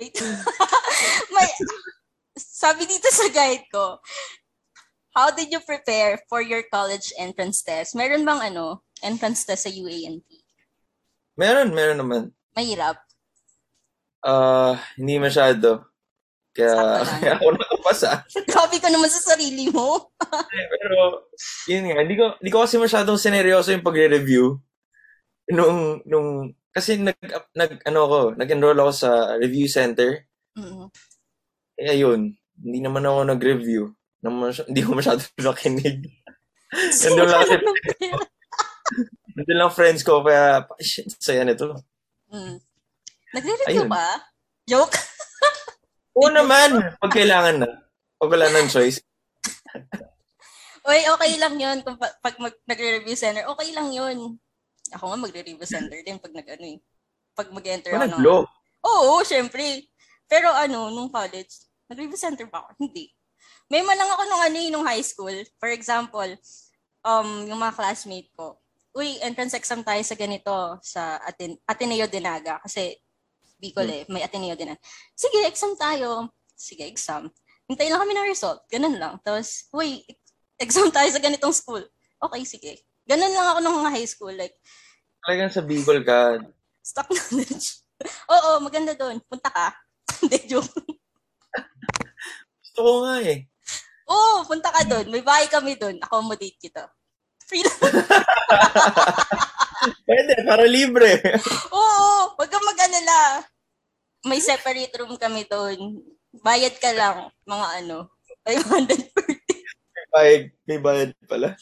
Wait. 0.01 0.15
May, 1.33 1.49
sabi 2.37 2.85
dito 2.85 3.09
sa 3.09 3.29
guide 3.29 3.65
ko, 3.69 3.97
how 5.13 5.29
did 5.33 5.49
you 5.53 5.61
prepare 5.61 6.21
for 6.29 6.41
your 6.41 6.65
college 6.69 7.13
entrance 7.17 7.61
test? 7.61 7.93
Meron 7.97 8.25
bang 8.25 8.53
ano, 8.53 8.85
entrance 9.01 9.45
test 9.45 9.65
sa 9.65 9.71
UANP? 9.73 10.25
Meron, 11.37 11.73
meron 11.73 11.99
naman. 12.01 12.23
Mahirap. 12.53 12.97
Ah, 14.21 14.77
hindi 14.97 15.17
masyado. 15.17 15.89
Kaya, 16.53 17.01
kaya 17.05 17.33
ako 17.39 17.47
nakapasa. 17.81 18.23
Grabe 18.45 18.77
ka 18.83 18.89
naman 18.93 19.09
sa 19.09 19.33
sarili 19.33 19.73
mo. 19.73 20.13
Pero, 20.77 21.27
yun 21.65 21.89
nga, 21.89 22.05
hindi 22.05 22.15
ko, 22.15 22.37
hindi 22.37 22.51
ko 22.53 22.59
kasi 22.61 22.77
masyadong 22.77 23.17
sineryoso 23.17 23.73
yung 23.73 23.85
pagre-review. 23.85 24.61
Nung, 25.51 25.99
nung, 26.05 26.53
kasi 26.71 27.01
nag, 27.01 27.17
nag, 27.57 27.81
ano 27.83 27.99
ako, 28.05 28.17
nag-enroll 28.37 28.77
ako 28.77 28.91
sa 28.93 29.09
review 29.41 29.65
center. 29.65 30.29
Mm. 30.55 30.87
Eh, 31.81 31.89
ayun, 31.97 32.37
hindi 32.61 32.79
naman 32.79 33.03
ako 33.03 33.19
nag-review. 33.25 33.91
Naman, 34.21 34.53
hindi 34.69 34.81
ko 34.85 34.93
masyado 34.93 35.19
nakinig. 35.41 36.05
Nandun 36.71 37.27
lang 37.27 37.41
kasi, 37.43 37.55
nandun 39.35 39.57
lang 39.59 39.73
friends 39.73 40.05
ko, 40.05 40.21
kaya, 40.23 40.63
shit, 40.79 41.09
saya 41.19 41.43
nito. 41.43 41.75
Mm. 42.31 42.61
Nagre-review 43.35 43.83
Ayun. 43.87 43.91
ba? 43.91 44.07
Joke? 44.69 44.95
Oo 46.17 46.29
naman, 46.29 46.95
pag 46.99 47.11
kailangan 47.11 47.63
na. 47.63 47.69
Pag 48.19 48.31
wala 48.31 48.47
ng 48.51 48.67
choice. 48.67 48.99
Uy, 50.89 51.01
okay 51.07 51.33
lang 51.37 51.55
yun. 51.61 51.77
Kung 51.85 51.95
pa- 51.95 52.17
pag 52.19 52.35
mag- 52.41 52.63
nagre-review 52.65 53.15
center, 53.15 53.45
okay 53.47 53.69
lang 53.71 53.93
yun. 53.93 54.35
Ako 54.91 55.13
nga 55.13 55.19
magre-review 55.19 55.67
center 55.67 55.97
din 56.03 56.19
pag 56.19 56.33
nag-ano 56.33 56.65
eh. 56.65 56.77
Pag 57.37 57.53
mag-enter 57.53 57.95
ako 57.95 58.17
glow. 58.19 58.41
Oo, 58.83 59.21
syempre. 59.23 59.87
Pero 60.27 60.51
ano, 60.51 60.89
nung 60.91 61.13
college, 61.13 61.69
nag-review 61.87 62.19
center 62.19 62.49
ba 62.49 62.65
ako? 62.65 62.75
Hindi. 62.81 63.13
May 63.71 63.85
man 63.85 63.95
lang 63.95 64.09
ako 64.11 64.23
nung 64.27 64.43
ano 64.43 64.57
eh, 64.59 64.69
nung 64.73 64.85
high 64.85 65.05
school. 65.05 65.35
For 65.61 65.71
example, 65.71 66.27
um, 67.07 67.47
yung 67.47 67.61
mga 67.61 67.77
classmate 67.77 68.27
ko, 68.35 68.59
uy, 68.91 69.15
entrance 69.23 69.55
exam 69.55 69.79
tayo 69.85 70.03
sa 70.03 70.17
ganito, 70.19 70.75
sa 70.83 71.15
Aten 71.23 71.55
Ateneo 71.63 72.09
Dinaga. 72.11 72.59
Kasi 72.59 72.99
Bicol 73.61 73.85
eh, 73.85 74.03
may 74.09 74.25
Ateneo 74.25 74.57
Dinaga. 74.57 74.81
Sige, 75.13 75.45
exam 75.45 75.77
tayo. 75.77 76.33
Sige, 76.57 76.89
exam. 76.89 77.29
Hintay 77.69 77.93
lang 77.93 78.01
kami 78.01 78.17
ng 78.17 78.33
result. 78.33 78.65
Ganun 78.73 78.97
lang. 78.97 79.21
Tapos, 79.21 79.69
uy, 79.69 80.01
exam 80.57 80.89
tayo 80.89 81.05
sa 81.13 81.21
ganitong 81.21 81.53
school. 81.53 81.85
Okay, 82.17 82.41
sige. 82.41 82.81
Ganun 83.05 83.29
lang 83.29 83.47
ako 83.53 83.59
nung 83.61 83.85
high 83.85 84.09
school. 84.09 84.33
Like, 84.33 84.57
Talagang 85.21 85.53
sa 85.53 85.61
Bicol 85.61 86.01
ka, 86.01 86.41
stock 86.81 87.05
knowledge. 87.05 87.85
Oo, 88.33 88.57
maganda 88.65 88.97
doon. 88.97 89.21
Punta 89.29 89.53
ka. 89.53 89.77
Hindi, 90.25 90.41
joke. 90.49 90.73
gusto 92.65 92.79
ko 92.81 93.05
nga 93.05 93.21
eh. 93.21 93.45
Oo, 94.09 94.41
punta 94.43 94.73
ka 94.73 94.81
doon. 94.89 95.05
May 95.13 95.21
bahay 95.21 95.45
kami 95.45 95.77
doon. 95.77 96.01
Accommodate 96.01 96.57
kita. 96.57 96.89
Free 97.45 97.61
lang. 97.61 97.77
Pwede, 100.07 100.33
para 100.45 100.65
libre. 100.67 101.17
Oo, 101.71 102.35
wag 102.37 102.49
kang 102.49 102.65
mag-alala. 102.65 103.45
May 104.21 104.37
separate 104.37 104.93
room 105.01 105.17
kami 105.17 105.49
doon. 105.49 105.97
Bayad 106.45 106.77
ka 106.77 106.93
lang, 106.93 107.33
mga 107.43 107.67
ano, 107.83 108.13
500 108.45 109.13
per 109.13 109.27
day. 109.33 109.61
bayad, 110.11 110.43
may 110.67 110.79
bayad 110.79 111.11
pala. 111.25 111.57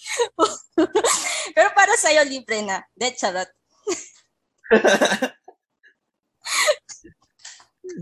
Pero 1.55 1.69
para 1.73 1.93
sa'yo, 1.95 2.23
libre 2.27 2.61
na. 2.61 2.83
Dead 2.95 3.15
charot. 3.15 3.47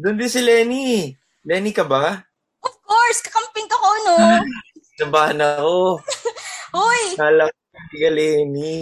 Doon 0.01 0.19
din 0.19 0.29
si 0.29 0.41
Lenny. 0.43 1.15
Lenny 1.47 1.71
ka 1.71 1.87
ba? 1.87 2.21
Of 2.59 2.75
course, 2.83 3.23
kakamping 3.23 3.69
ka 3.71 3.77
ko, 3.79 3.89
no? 4.03 4.15
Nabahan 4.99 5.39
ako. 5.39 6.01
Hoy, 6.75 7.03
Kala 7.15 7.47
ko 7.47 7.55
hindi 7.77 7.97
ka 8.03 8.09
Lenny. 8.11 8.75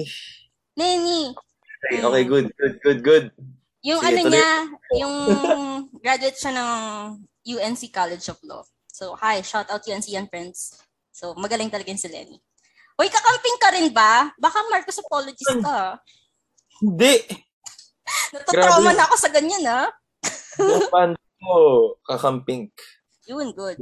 Nenny, 0.75 1.31
Okay, 1.85 2.01
okay, 2.01 2.23
good, 2.25 2.47
good, 2.57 2.75
good, 2.81 2.99
good. 3.05 3.25
Yung 3.85 4.01
Sige, 4.01 4.09
ano 4.09 4.19
tuloy. 4.25 4.31
niya, 4.33 4.51
yung 4.97 5.15
graduate 6.03 6.39
siya 6.41 6.53
ng 6.57 6.71
UNC 7.45 7.81
College 7.93 8.25
of 8.33 8.41
Law. 8.41 8.65
So, 8.89 9.13
hi, 9.13 9.45
shout 9.45 9.69
out 9.69 9.85
UNC 9.85 10.09
and 10.17 10.25
friends. 10.25 10.73
So, 11.13 11.37
magaling 11.37 11.69
talaga 11.69 11.93
yung 11.93 12.01
si 12.01 12.09
Lenny. 12.09 12.41
Hoy, 12.97 13.13
kakamping 13.13 13.57
ka 13.61 13.69
rin 13.77 13.93
ba? 13.93 14.33
Baka 14.41 14.57
Marcos 14.73 14.97
apologist 14.97 15.61
ka. 15.61 16.01
Hindi. 16.81 17.29
Natatrauma 18.33 18.91
na 18.97 19.05
ako 19.05 19.15
sa 19.21 19.29
ganyan, 19.29 19.61
ha? 19.69 19.85
Yung 20.57 20.89
fan 20.95 21.11
ko, 21.13 21.55
kakamping. 22.09 22.73
Yun, 23.29 23.53
good. 23.53 23.77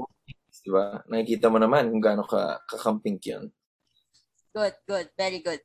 Diba? 0.63 0.99
Nakikita 1.07 1.47
mo 1.47 1.59
naman 1.59 1.91
kung 1.91 2.03
gaano 2.03 2.23
ka 2.27 2.59
kakamping 2.67 3.19
yun. 3.23 3.51
Good, 4.51 4.75
good. 4.87 5.07
Very 5.15 5.39
good. 5.39 5.59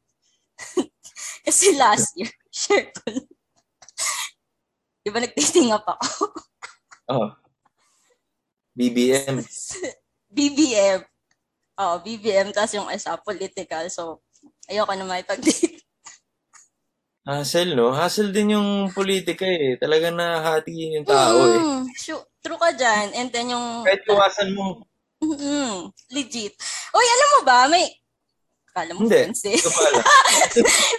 Kasi 1.47 1.75
last 1.78 2.14
year, 2.14 2.30
share 2.50 2.90
ko 2.95 3.14
lang. 3.14 3.38
Di 5.09 5.17
ba 5.17 5.25
nag-dating 5.25 5.73
up 5.73 5.88
ako? 5.88 6.37
Oh. 7.09 7.33
BBM. 8.77 9.41
BBM. 10.29 11.00
Oo, 11.81 11.97
BBM. 12.05 12.53
Tapos 12.55 12.77
yung 12.77 12.93
isa, 12.93 13.17
political. 13.17 13.88
So, 13.88 14.21
ayoko 14.69 14.93
na 14.93 15.09
makipag-date. 15.09 15.81
Hassle, 17.25 17.73
no? 17.73 17.97
Hassle 17.97 18.37
din 18.37 18.53
yung 18.53 18.93
politika 18.93 19.49
eh. 19.49 19.81
Talaga 19.81 20.12
nahati 20.12 21.00
yung 21.00 21.09
tao 21.09 21.41
eh. 21.57 21.57
Mm, 21.57 21.88
sure, 21.97 22.29
true 22.45 22.61
ka 22.61 22.77
dyan. 22.77 23.09
And 23.17 23.33
then 23.33 23.57
yung... 23.57 23.88
Kahit 23.88 24.05
iwasan 24.05 24.53
mo. 24.53 24.85
Mm, 25.25 25.88
legit. 26.12 26.53
Uy, 26.93 27.07
alam 27.09 27.29
mo 27.33 27.41
ba, 27.49 27.65
may... 27.73 27.97
Kala 28.77 28.93
mo 28.93 29.09
Hindi. 29.09 29.25
friends 29.25 29.41
eh. 29.49 29.57
Ito 29.57 29.73
pala. 29.73 30.05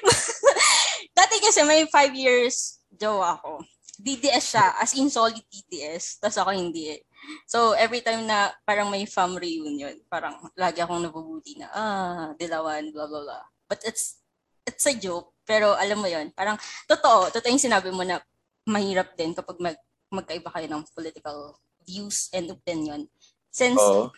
Dati 1.22 1.36
kasi 1.46 1.62
may 1.62 1.86
five 1.94 2.18
years 2.18 2.82
jowa 2.98 3.38
ako. 3.38 3.62
DDS 4.00 4.56
siya, 4.56 4.66
as 4.80 4.96
in 4.96 5.12
solid 5.12 5.44
DDS. 5.52 6.24
Tapos 6.24 6.40
ako 6.40 6.56
hindi 6.56 6.96
eh. 6.96 7.04
So, 7.44 7.76
every 7.76 8.00
time 8.00 8.24
na 8.24 8.56
parang 8.64 8.88
may 8.88 9.04
fam 9.04 9.36
reunion, 9.36 10.00
parang 10.08 10.40
lagi 10.56 10.80
akong 10.80 11.04
nabubuti 11.04 11.60
na, 11.60 11.68
ah, 11.76 12.28
dilawan, 12.40 12.96
blah, 12.96 13.12
blah, 13.12 13.24
blah. 13.28 13.44
But 13.68 13.84
it's, 13.84 14.24
it's 14.64 14.88
a 14.88 14.96
joke. 14.96 15.36
Pero 15.44 15.76
alam 15.76 16.00
mo 16.00 16.08
yon 16.08 16.32
parang 16.32 16.56
totoo, 16.88 17.28
totoo 17.34 17.52
yung 17.52 17.60
sinabi 17.60 17.92
mo 17.92 18.08
na 18.08 18.24
mahirap 18.64 19.20
din 19.20 19.36
kapag 19.36 19.60
mag, 19.60 19.78
magkaiba 20.10 20.48
kayo 20.48 20.68
ng 20.72 20.84
political 20.96 21.60
views 21.84 22.32
and 22.32 22.48
opinion. 22.50 23.04
Since 23.52 23.82
Oo. 23.82 24.16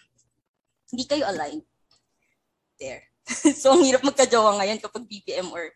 hindi 0.93 1.09
kayo 1.09 1.25
aligned 1.25 1.65
there. 2.77 3.09
so, 3.61 3.73
ang 3.73 3.81
hirap 3.81 4.05
magka-jowa 4.05 4.61
ngayon 4.61 4.77
kapag 4.77 5.09
BBM 5.09 5.50
or 5.50 5.73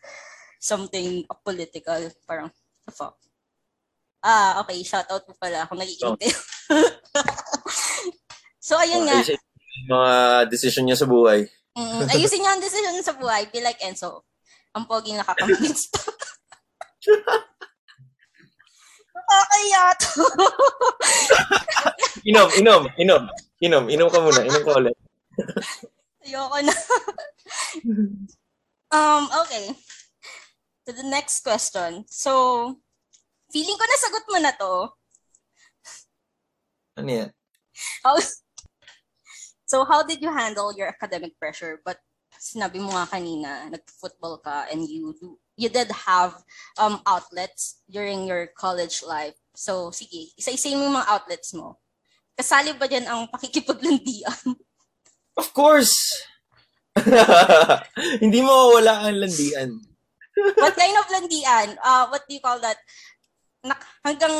something 0.62 1.26
political. 1.42 2.10
Parang, 2.30 2.54
the 2.86 2.94
fuck. 2.94 3.18
Ah, 4.26 4.58
okay. 4.66 4.82
Shoutout 4.82 5.22
po 5.30 5.38
pala 5.38 5.70
kung 5.70 5.78
nag-iintay. 5.78 6.34
so, 8.66 8.82
ayun 8.82 9.06
nga. 9.06 9.22
Ayusin 9.22 9.38
mga 9.86 10.14
decision 10.50 10.84
niya 10.88 10.98
sa 10.98 11.08
buhay. 11.10 11.46
Mm, 11.76 12.08
ayusin 12.14 12.40
niyo 12.42 12.50
ang 12.50 12.64
decision 12.64 12.96
sa 13.04 13.16
buhay. 13.18 13.48
Be 13.52 13.62
like 13.62 13.80
Enzo. 13.84 14.26
Ang 14.76 14.88
pogi 14.88 15.16
nakakamiss 15.16 15.88
pa. 15.94 16.02
Nakakaya 19.16 19.84
to. 20.00 20.24
Inom, 22.28 22.50
inom, 22.60 22.82
inom. 23.00 23.24
Inom, 23.64 23.84
inom 23.88 24.10
ka 24.12 24.20
muna. 24.20 24.42
Inom 24.44 24.64
ka 24.66 24.72
ulit. 24.76 24.98
Ayoko 26.26 26.58
na. 26.60 26.76
um, 28.92 29.24
okay. 29.46 29.72
To 30.86 30.92
the 30.92 31.06
next 31.08 31.42
question. 31.46 32.04
So, 32.10 32.76
feeling 33.56 33.80
ko 33.80 33.86
nasagot 33.88 34.26
mo 34.28 34.38
na 34.44 34.52
to. 34.52 34.74
Ano 37.00 37.08
yan? 37.08 37.32
How, 38.04 38.20
so, 39.72 39.88
how 39.88 40.04
did 40.04 40.20
you 40.20 40.28
handle 40.28 40.76
your 40.76 40.92
academic 40.92 41.40
pressure? 41.40 41.80
But 41.88 42.04
sinabi 42.36 42.84
mo 42.84 42.92
nga 42.92 43.08
kanina, 43.08 43.72
nag-football 43.72 44.44
ka 44.44 44.68
and 44.68 44.84
you 44.84 45.16
do, 45.16 45.40
you 45.56 45.72
did 45.72 45.88
have 45.88 46.36
um 46.76 47.00
outlets 47.08 47.80
during 47.88 48.28
your 48.28 48.52
college 48.60 49.00
life. 49.08 49.40
So, 49.56 49.96
sige, 49.96 50.36
isa-isayin 50.36 50.76
mo 50.76 50.92
yung 50.92 51.00
mga 51.00 51.12
outlets 51.16 51.56
mo. 51.56 51.80
Kasali 52.36 52.76
ba 52.76 52.92
dyan 52.92 53.08
ang 53.08 53.32
pakikipaglandian? 53.32 54.36
Of 55.40 55.56
course! 55.56 55.96
Hindi 58.24 58.40
mo 58.44 58.76
wala 58.76 59.08
ang 59.08 59.20
landian. 59.24 59.80
what 60.60 60.76
kind 60.76 60.96
of 61.00 61.08
landian? 61.12 61.76
Uh, 61.80 62.08
what 62.12 62.24
do 62.28 62.36
you 62.36 62.44
call 62.44 62.60
that? 62.60 62.80
Nak 63.66 63.80
hanggang, 64.06 64.36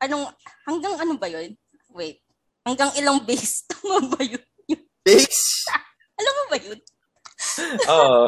anong, 0.00 0.24
hanggang 0.64 0.94
ano 0.96 1.14
ba 1.20 1.28
yun? 1.28 1.52
Wait. 1.92 2.24
Hanggang 2.64 2.88
ilang 2.96 3.20
base? 3.28 3.68
Tama 3.68 4.00
ba 4.08 4.20
yun? 4.24 4.40
Base? 5.04 5.68
Alam 6.20 6.32
mo 6.32 6.44
ba 6.48 6.56
yun? 6.56 6.78
Oo. 7.92 8.22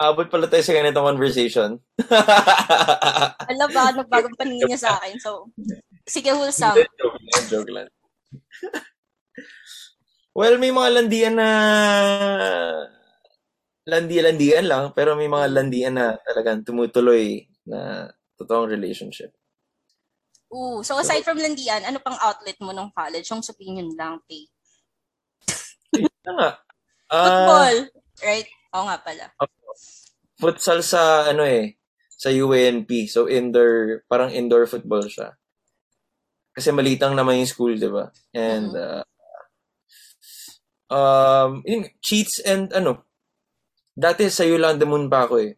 Abot 0.00 0.26
pala 0.28 0.48
tayo 0.48 0.64
sa 0.64 0.76
ganitong 0.76 1.08
conversation. 1.14 1.70
Alam 3.48 3.68
ba, 3.72 3.92
nagbagong 3.92 4.36
paningin 4.36 4.68
niya 4.72 4.80
sa 4.88 4.92
akin. 5.00 5.16
So, 5.20 5.52
sige, 6.08 6.32
wholesome. 6.32 6.80
joke 6.98 7.20
lang, 7.20 7.44
joke 7.48 7.72
lang. 7.72 7.88
well, 10.36 10.56
may 10.56 10.72
mga 10.72 10.88
landian 11.00 11.36
na 11.36 11.48
landi-landian 13.86 14.66
lang, 14.66 14.84
pero 14.94 15.18
may 15.18 15.26
mga 15.26 15.46
landian 15.50 15.94
na 15.98 16.14
talagang 16.22 16.62
tumutuloy 16.62 17.46
na 17.66 18.10
totoong 18.38 18.70
relationship. 18.70 19.34
Ooh, 20.52 20.84
so 20.84 21.00
aside 21.00 21.24
from 21.24 21.40
landian, 21.40 21.80
ano 21.82 21.96
pang 21.98 22.18
outlet 22.20 22.60
mo 22.60 22.76
nung 22.76 22.92
college? 22.92 23.24
Yung 23.32 23.40
opinion 23.40 23.88
lang, 23.96 24.20
Tay. 24.28 24.44
Ano 26.28 26.32
nga? 26.38 26.50
Ah, 27.12 27.24
Football, 27.24 27.76
right? 28.24 28.48
Oo 28.72 28.84
nga 28.88 28.98
pala. 29.00 29.24
futsal 30.40 30.80
sa 30.82 31.28
ano 31.28 31.44
eh, 31.44 31.76
sa 32.08 32.32
UNP. 32.32 33.06
So 33.06 33.28
indoor, 33.28 34.02
parang 34.08 34.32
indoor 34.32 34.64
football 34.66 35.06
siya. 35.06 35.36
Kasi 36.52 36.72
malitang 36.72 37.16
naman 37.16 37.40
yung 37.40 37.52
school, 37.52 37.74
'di 37.76 37.90
ba? 37.92 38.12
And 38.32 38.72
uh, 38.72 39.04
um 40.92 41.60
yun, 41.68 41.88
cheats 42.00 42.40
and 42.42 42.72
ano. 42.72 43.04
Dati 43.92 44.28
sa 44.28 44.42
Yolanda 44.42 44.84
Moon 44.84 45.06
pa 45.06 45.24
ako 45.24 45.36
eh. 45.38 45.52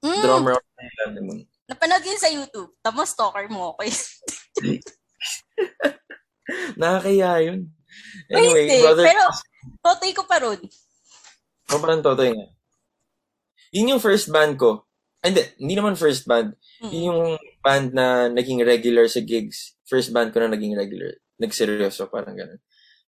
Mm, 0.00 0.22
Drummer 0.22 0.52
ako 0.54 0.66
sa 0.68 0.82
Yolanda 0.82 1.20
Moon. 1.22 1.40
napanood 1.66 2.02
yun 2.02 2.18
sa 2.18 2.26
YouTube. 2.26 2.70
Tapos 2.80 3.10
stalker 3.10 3.46
mo 3.46 3.72
ako. 3.72 3.86
Nakakaya 6.76 7.30
yun. 7.44 7.70
Ay, 8.26 8.34
Anyway, 8.36 8.64
hindi. 8.66 8.82
brother, 8.82 9.04
Pero, 9.06 9.24
totoy 9.80 10.12
ko 10.12 10.22
pa 10.26 10.36
ron. 10.38 10.60
oh, 11.70 11.78
parang 11.78 12.02
totoy 12.02 12.34
nga. 12.34 12.46
Yun 13.70 13.94
yung 13.94 14.02
first 14.02 14.26
band 14.28 14.58
ko. 14.58 14.82
Hindi, 15.22 15.46
hindi 15.62 15.74
naman 15.76 15.94
first 15.94 16.26
band. 16.26 16.58
Mm. 16.82 16.90
Yun 16.90 17.04
yung 17.06 17.22
band 17.60 17.86
na 17.92 18.06
naging 18.26 18.58
regular 18.64 19.06
sa 19.06 19.22
gigs. 19.22 19.78
First 19.86 20.10
band 20.10 20.34
ko 20.34 20.40
na 20.40 20.50
naging 20.50 20.74
regular. 20.74 21.14
Nagseryoso, 21.38 22.10
parang 22.10 22.34
ganun. 22.34 22.58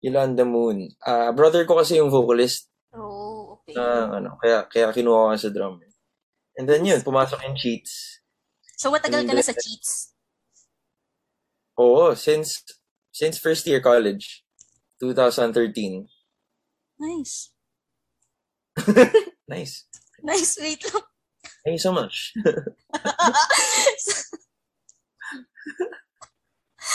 Yolanda 0.02 0.41
Moon. 0.41 0.89
Ah, 1.00 1.30
brother 1.30 1.62
ko 1.63 1.78
kasi 1.78 1.97
yung 1.97 2.10
vocalist 2.10 2.69
Oh. 2.89 3.46
Na 3.75 4.15
ano, 4.19 4.39
kaya 4.39 4.63
kaya 4.71 4.93
kinuha 4.95 5.34
ko 5.34 5.38
sa 5.39 5.49
drummer. 5.51 5.88
And 6.58 6.67
then 6.67 6.86
yun, 6.86 7.01
pumasok 7.03 7.43
yung 7.43 7.58
cheats. 7.60 8.21
So, 8.77 8.91
matagal 8.93 9.25
ka 9.27 9.34
na 9.34 9.43
sa 9.43 9.53
cheats. 9.53 10.13
Oo, 11.77 12.15
since 12.15 12.63
since 13.13 13.38
first 13.38 13.67
year 13.67 13.82
college, 13.82 14.45
2013. 15.01 16.08
Nice. 16.99 17.51
Nice. 19.47 19.88
Nice, 20.19 20.60
wait 20.60 20.84
lang. 20.91 21.08
Thank 21.63 21.80
you 21.80 21.84
so 21.84 21.95
much. 21.95 22.36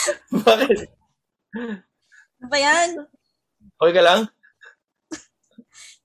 Bakit? 0.45 0.77
Ano 2.37 2.47
ba 2.49 2.57
yan? 2.59 2.89
Okay 3.81 3.93
ka 3.95 4.03
lang? 4.05 4.29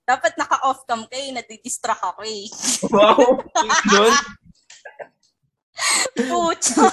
Dapat 0.08 0.40
naka-off 0.40 0.88
cam 0.88 1.04
ka 1.04 1.16
eh. 1.20 1.36
Nadidistract 1.36 2.00
ako 2.00 2.24
eh. 2.24 2.48
Wow! 2.88 3.44
Yun? 3.92 4.12
Pucha. 6.16 6.88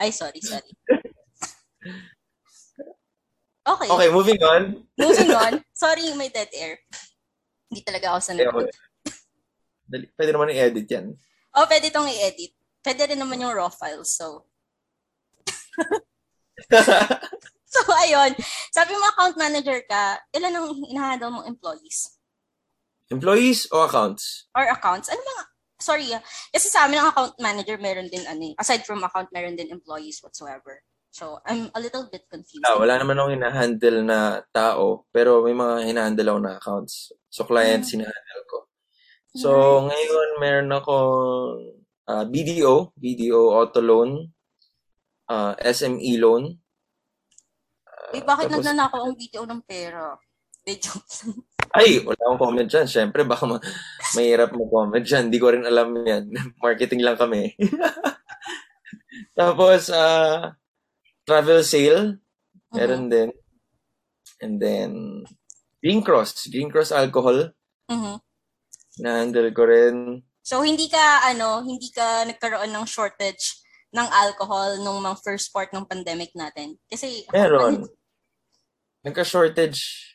Ay, 0.00 0.08
sorry, 0.08 0.40
sorry. 0.40 0.72
Okay. 3.68 3.88
Okay, 3.92 4.08
moving 4.08 4.40
on. 4.40 4.80
Moving 4.96 5.32
on. 5.36 5.60
Sorry, 5.76 6.08
may 6.16 6.32
dead 6.32 6.48
air. 6.56 6.80
Hindi 7.68 7.84
talaga 7.84 8.16
ako 8.16 8.18
sanay. 8.24 8.48
Eh, 8.48 8.48
okay. 8.48 8.72
Dali, 9.84 10.08
pwede 10.16 10.30
naman 10.32 10.48
i-edit 10.48 10.88
yan. 10.88 11.06
Oh, 11.52 11.68
pwede 11.68 11.92
itong 11.92 12.08
i-edit. 12.08 12.56
Pwede 12.80 13.12
rin 13.12 13.20
naman 13.20 13.44
yung 13.44 13.52
raw 13.52 13.68
files. 13.68 14.16
So, 14.16 14.48
so 17.72 17.80
ayun. 18.08 18.32
Sabi 18.72 18.96
mo 18.96 19.04
account 19.12 19.36
manager 19.36 19.84
ka, 19.84 20.16
ilan 20.32 20.56
ang 20.56 20.66
hinahandle 20.88 21.28
mong 21.28 21.48
employees? 21.52 22.17
Employees 23.08 23.68
o 23.72 23.88
accounts? 23.88 24.48
Or 24.52 24.68
accounts? 24.68 25.08
Ano 25.08 25.20
mga, 25.24 25.44
sorry 25.80 26.06
ah. 26.12 26.22
Kasi 26.52 26.68
sa 26.68 26.84
amin 26.84 27.00
ang 27.00 27.08
account 27.08 27.34
manager 27.40 27.80
meron 27.80 28.08
din 28.12 28.24
ano 28.28 28.52
eh. 28.52 28.54
Aside 28.60 28.84
from 28.84 29.00
account, 29.00 29.32
meron 29.32 29.56
din 29.56 29.72
employees 29.72 30.20
whatsoever. 30.20 30.84
So, 31.08 31.40
I'm 31.48 31.72
a 31.72 31.80
little 31.80 32.04
bit 32.12 32.28
confused. 32.28 32.68
Ah, 32.68 32.76
wala 32.76 33.00
naman 33.00 33.16
akong 33.16 33.34
hinahandle 33.40 33.98
na 34.04 34.44
tao, 34.52 35.08
pero 35.08 35.40
may 35.40 35.56
mga 35.56 35.88
hinahandle 35.88 36.28
ako 36.36 36.40
na 36.44 36.54
accounts. 36.60 36.94
So, 37.32 37.48
clients 37.48 37.96
hinahandle 37.96 38.42
ko. 38.44 38.68
So, 39.32 39.50
ngayon 39.88 40.28
meron 40.36 40.70
akong 40.72 41.80
ah, 42.12 42.28
BDO, 42.28 42.92
BDO 42.92 43.56
Auto 43.56 43.80
Loan, 43.80 44.28
ah, 45.32 45.56
SME 45.64 46.20
Loan. 46.20 46.60
Uy, 48.12 48.20
bakit 48.24 48.52
tapos- 48.52 48.64
nagnanakaw 48.64 49.00
ang 49.08 49.16
video 49.16 49.42
ng 49.48 49.60
pera? 49.64 50.12
De 50.64 50.76
joke 50.76 51.08
lang. 51.24 51.40
Ay, 51.74 52.00
wala 52.00 52.16
akong 52.16 52.40
comment 52.40 52.68
dyan. 52.68 52.88
Siyempre, 52.88 53.24
baka 53.24 53.44
ma- 53.44 53.62
mahirap 54.16 54.52
mag-comment 54.54 55.04
dyan. 55.04 55.28
Hindi 55.28 55.38
ko 55.40 55.52
rin 55.52 55.64
alam 55.64 55.92
yan. 56.06 56.30
Marketing 56.64 57.04
lang 57.04 57.16
kami. 57.20 57.52
Tapos, 59.38 59.92
ah, 59.92 60.56
travel 61.28 61.60
sale, 61.62 62.22
meron 62.72 63.12
din. 63.12 63.30
And 64.40 64.56
then, 64.62 64.90
Green 65.82 66.00
Cross. 66.00 66.48
Green 66.48 66.70
Cross 66.70 66.94
Alcohol. 66.94 67.52
Mhm. 67.90 68.16
Na-handle 68.98 69.50
ko 69.54 69.62
rin. 69.66 69.96
So, 70.42 70.64
hindi 70.64 70.88
ka, 70.88 71.28
ano, 71.28 71.60
hindi 71.62 71.92
ka 71.92 72.24
nagkaroon 72.24 72.72
ng 72.72 72.86
shortage 72.88 73.60
ng 73.92 74.08
alcohol 74.08 74.80
nung 74.80 75.00
mga 75.04 75.20
first 75.20 75.52
part 75.52 75.72
ng 75.72 75.84
pandemic 75.84 76.32
natin? 76.32 76.80
Kasi, 76.88 77.28
Meron. 77.32 77.84
Nagka-shortage. 79.04 80.07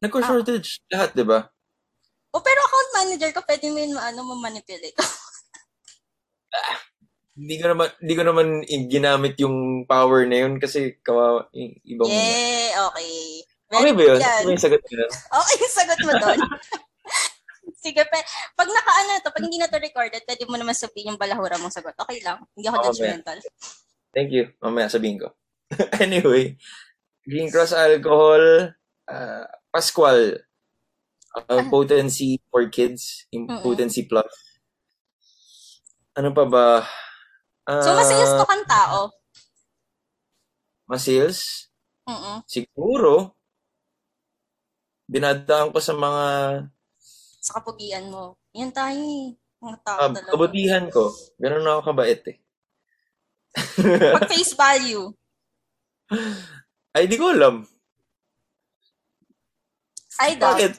Nagka-shortage. 0.00 0.80
Lahat, 0.88 1.12
di 1.12 1.24
ba? 1.24 1.48
O, 2.30 2.40
pero 2.40 2.60
account 2.62 2.90
manager 2.96 3.30
ka, 3.36 3.42
pwede 3.44 3.66
mo 3.68 3.78
yun, 3.80 3.94
ano, 3.98 4.20
mamanipulate. 4.24 4.96
hindi 7.40 7.56
ko 7.56 7.72
naman 7.72 7.88
hindi 8.02 8.14
ko 8.18 8.22
naman 8.26 8.48
ginamit 8.90 9.34
yung 9.40 9.86
power 9.88 10.26
na 10.28 10.44
yun 10.44 10.60
kasi 10.60 10.98
kawawa 11.00 11.46
yung 11.56 11.72
ibang 11.88 12.10
Yeah, 12.10 12.84
okay. 12.90 13.40
Okay 13.70 13.86
Very 13.86 13.92
ba 13.94 14.02
yun? 14.02 14.08
good 14.18 14.20
yan. 14.20 14.40
Ano 14.42 14.50
yung 14.50 14.64
sagot 14.66 14.82
mo 14.82 14.92
nun? 14.98 15.10
Okay, 15.40 15.54
yung 15.62 15.74
sagot 15.78 16.00
mo 16.02 16.12
doon. 16.18 16.40
Sige, 17.86 18.02
pe, 18.02 18.18
pag 18.58 18.68
nakaano 18.68 19.10
to, 19.24 19.32
pag 19.32 19.44
hindi 19.46 19.56
na 19.56 19.70
to 19.70 19.80
recorded, 19.80 20.20
pwede 20.26 20.44
mo 20.44 20.58
naman 20.58 20.76
sabihin 20.76 21.14
yung 21.14 21.20
balahura 21.22 21.56
mong 21.56 21.72
sagot. 21.72 21.96
Okay 21.96 22.20
lang. 22.20 22.44
Hindi 22.52 22.66
ako 22.68 22.76
Okay. 22.76 22.88
judgmental. 22.92 23.38
Thank 24.10 24.30
you. 24.34 24.52
Mamaya 24.60 24.90
sabihin 24.90 25.22
ko. 25.22 25.32
anyway, 26.02 26.58
Green 27.24 27.48
Cross 27.48 27.72
Alcohol, 27.72 28.74
uh, 29.06 29.46
Pascual, 29.70 30.42
uh, 31.36 31.62
potency 31.70 32.40
for 32.50 32.66
kids, 32.70 33.26
Mm-mm. 33.34 33.62
potency 33.62 34.06
plus. 34.06 34.30
Ano 36.18 36.34
pa 36.34 36.44
ba? 36.44 36.66
Ah, 37.66 37.82
So, 37.84 37.94
masayos 37.94 38.34
to 38.34 38.44
kang 38.46 38.66
tao. 38.66 39.10
Masales? 40.90 41.70
Mm-mm. 42.08 42.42
Siguro. 42.46 43.38
Dinadaan 45.10 45.74
ko 45.74 45.78
sa 45.82 45.94
mga 45.94 46.24
Sa 47.42 47.58
kapugian 47.58 48.10
mo. 48.10 48.38
Yan 48.54 48.70
tayo 48.70 48.98
eh. 48.98 49.34
Mga 49.62 49.78
tao 49.86 49.98
uh, 50.02 50.10
talaga. 50.14 50.30
kabutihan 50.34 50.86
ko. 50.90 51.10
Ganun 51.38 51.66
ako 51.66 51.80
kabait 51.94 52.22
eh. 52.26 52.36
Pag 54.14 54.28
face 54.30 54.54
value. 54.54 55.10
Ay, 56.94 57.06
di 57.06 57.16
ko 57.18 57.30
alam. 57.30 57.66
I 60.20 60.36
doubt. 60.36 60.60
Bakit? 60.60 60.72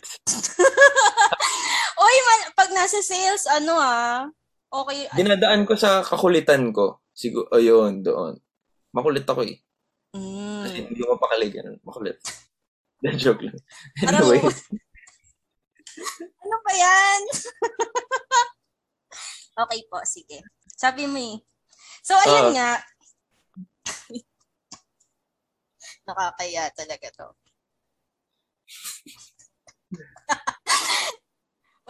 Oy, 2.01 2.15
man, 2.21 2.41
pag 2.53 2.69
nasa 2.71 3.01
sales, 3.01 3.49
ano 3.49 3.73
ah, 3.75 4.29
okay. 4.69 5.09
Dinadaan 5.11 5.65
ko 5.65 5.73
sa 5.73 6.01
kakulitan 6.01 6.69
ko. 6.69 7.01
Siguro, 7.11 7.49
ayun, 7.51 8.01
doon. 8.01 8.37
Makulit 8.91 9.25
ako 9.25 9.41
eh. 9.43 9.57
Kasi 10.11 10.77
Mm. 10.77 10.91
hindi 10.91 10.99
ko 10.99 11.15
mapakali 11.15 11.47
ganun. 11.49 11.79
Makulit. 11.81 12.19
Then 13.01 13.15
joke 13.17 13.41
lang. 13.41 13.57
Anyway, 14.03 14.43
Ano 16.41 16.55
ba 16.61 16.71
yan? 16.73 17.21
okay 19.57 19.81
po, 19.87 19.97
sige. 20.03 20.39
Sabi 20.71 21.05
mo 21.05 21.17
eh. 21.17 21.39
So, 22.01 22.13
Ah. 22.13 22.23
ayan 22.23 22.47
nga. 22.53 22.69
Nakakaya 26.03 26.67
talaga 26.73 27.07
to. 27.13 27.27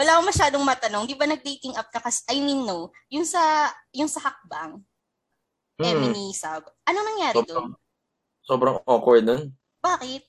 Wala 0.02 0.18
akong 0.18 0.30
masyadong 0.34 0.66
matanong. 0.66 1.06
Di 1.06 1.14
ba 1.14 1.30
nag-dating 1.30 1.78
app 1.78 1.94
ka? 1.94 2.02
Kasi, 2.02 2.26
I 2.34 2.42
mean, 2.42 2.66
no. 2.66 2.90
Yung 3.14 3.22
sa, 3.22 3.70
yung 3.94 4.10
sa 4.10 4.18
hakbang, 4.26 4.82
hmm, 5.78 5.86
Emily 5.86 6.34
Sab. 6.34 6.66
Anong 6.90 7.06
nangyari 7.06 7.38
sobrang, 7.38 7.70
doon? 7.70 7.70
sobrang 8.42 8.78
awkward 8.90 9.24
nun. 9.30 9.54
Bakit? 9.86 10.26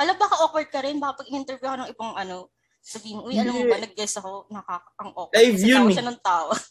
Alam, 0.00 0.16
baka 0.16 0.40
awkward 0.40 0.72
ka 0.72 0.80
rin. 0.80 0.96
Baka 0.96 1.20
pag 1.20 1.28
in-interview 1.28 1.68
ka 1.68 1.84
ng 1.84 1.92
ibang 1.92 2.16
ano, 2.16 2.48
sabihin, 2.80 3.20
uy, 3.20 3.36
alam 3.36 3.52
mo 3.52 3.68
ba, 3.68 3.76
nag-guess 3.76 4.16
ako, 4.24 4.48
nakaka 4.48 4.88
ang 4.96 5.12
awkward. 5.12 5.36
Live 5.36 5.60
yun 5.60 5.84
eh. 5.92 5.94
siya 6.00 6.08
ng 6.08 6.20
tawa. 6.24 6.56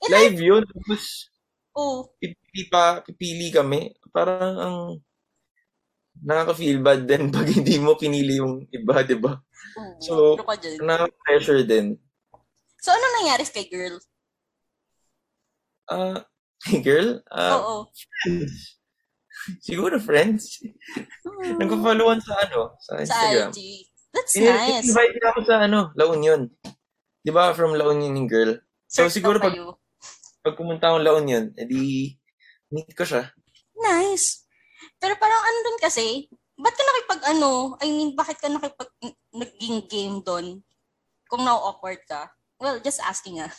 Eh, 0.00 0.08
Live 0.08 0.40
yun. 0.40 0.64
Tapos, 0.64 1.28
Oo. 1.76 2.08
pipili 2.16 2.62
pa, 2.72 3.04
pipili 3.04 3.52
kami. 3.52 3.92
Parang 4.08 4.56
ang 4.56 4.76
nakaka-feel 6.22 6.78
bad 6.78 7.08
din 7.08 7.28
pag 7.34 7.48
hindi 7.48 7.80
mo 7.82 7.98
pinili 7.98 8.38
yung 8.38 8.68
iba, 8.70 9.02
di 9.02 9.16
ba? 9.18 9.34
So. 9.98 10.38
Nakaka-pressure 10.80 11.66
din. 11.66 11.98
So, 12.78 12.92
ano 12.92 13.04
nangyari 13.18 13.42
kay 13.48 13.66
girl? 13.66 13.96
Ah, 15.88 16.24
girl, 16.86 17.20
ah, 17.28 17.60
Oo. 17.60 17.76
siguro 19.66 20.00
friends. 20.00 20.60
Hmm. 21.24 21.60
Nagpa-followan 21.60 22.20
sa 22.20 22.34
ano, 22.48 22.76
sa 22.80 23.00
Sa 23.00 23.02
Instagram. 23.04 23.50
IG. 23.52 23.60
That's 24.14 24.34
In- 24.38 24.46
nice. 24.46 24.86
Invite 24.86 25.14
niya 25.16 25.28
ako 25.34 25.40
sa 25.44 25.56
ano, 25.64 25.80
La 25.98 26.04
Union. 26.06 26.46
Di 27.24 27.32
ba, 27.32 27.52
from 27.56 27.74
La 27.74 27.88
Union 27.88 28.14
yung 28.14 28.30
girl. 28.30 28.52
So, 28.86 29.04
Search 29.08 29.18
siguro 29.20 29.40
pag-. 29.40 29.56
Pag 30.44 30.60
pumunta 30.60 30.92
akong 30.92 31.04
La 31.04 31.16
Union, 31.16 31.50
edi 31.56 32.12
meet 32.68 32.92
ko 32.92 33.04
siya. 33.04 33.32
Nice. 33.74 34.43
Pero 35.04 35.20
parang 35.20 35.36
ano 35.36 35.58
dun 35.60 35.76
kasi, 35.76 36.24
ba't 36.56 36.72
ka 36.72 36.80
nakipag 36.80 37.22
ano, 37.28 37.76
I 37.76 37.92
mean, 37.92 38.16
bakit 38.16 38.40
ka 38.40 38.48
nakipag 38.48 38.88
naging 39.36 39.84
game 39.84 40.24
doon? 40.24 40.64
Kung 41.28 41.44
na-awkward 41.44 42.00
ka? 42.08 42.32
Well, 42.56 42.80
just 42.80 43.04
asking 43.04 43.44
ah. 43.44 43.52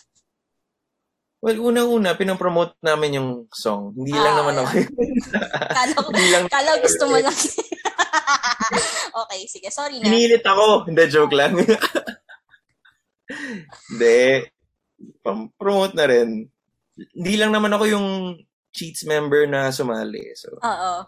Well, 1.38 1.62
unang-una, 1.62 2.18
pinapromote 2.18 2.74
namin 2.82 3.22
yung 3.22 3.30
song. 3.54 3.94
Hindi 3.94 4.10
lang 4.10 4.34
Ah, 4.34 4.38
naman 4.42 4.58
ako. 4.58 4.74
Kala 5.78 5.94
Hindi 6.10 6.26
lang. 6.34 6.44
kala 6.50 6.72
gusto 6.82 7.04
mo 7.06 7.18
lang. 7.22 7.38
okay, 9.22 9.46
sige, 9.46 9.70
sorry 9.70 10.02
na. 10.02 10.10
Pinilit 10.10 10.42
ako. 10.42 10.90
Hindi, 10.90 11.06
joke 11.06 11.38
lang. 11.38 11.54
Hindi. 13.94 14.50
Pam-promote 15.22 15.94
na 15.94 16.10
rin. 16.10 16.50
Hindi 17.14 17.34
lang 17.38 17.54
naman 17.54 17.70
ako 17.70 17.86
yung 17.86 18.08
Cheats 18.74 19.06
member 19.06 19.46
na 19.46 19.70
sumali. 19.70 20.34
So, 20.34 20.58
Oo. 20.58 21.06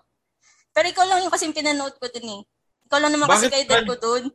Pero 0.78 0.94
ikaw 0.94 1.10
lang 1.10 1.26
yung 1.26 1.34
kasing 1.34 1.58
pinanood 1.58 1.98
ko 1.98 2.06
dun 2.06 2.38
eh. 2.38 2.42
Ikaw 2.86 3.02
lang 3.02 3.10
naman 3.18 3.26
kasi 3.26 3.50
guided 3.50 3.90
ko 3.90 3.98
dun. 3.98 4.30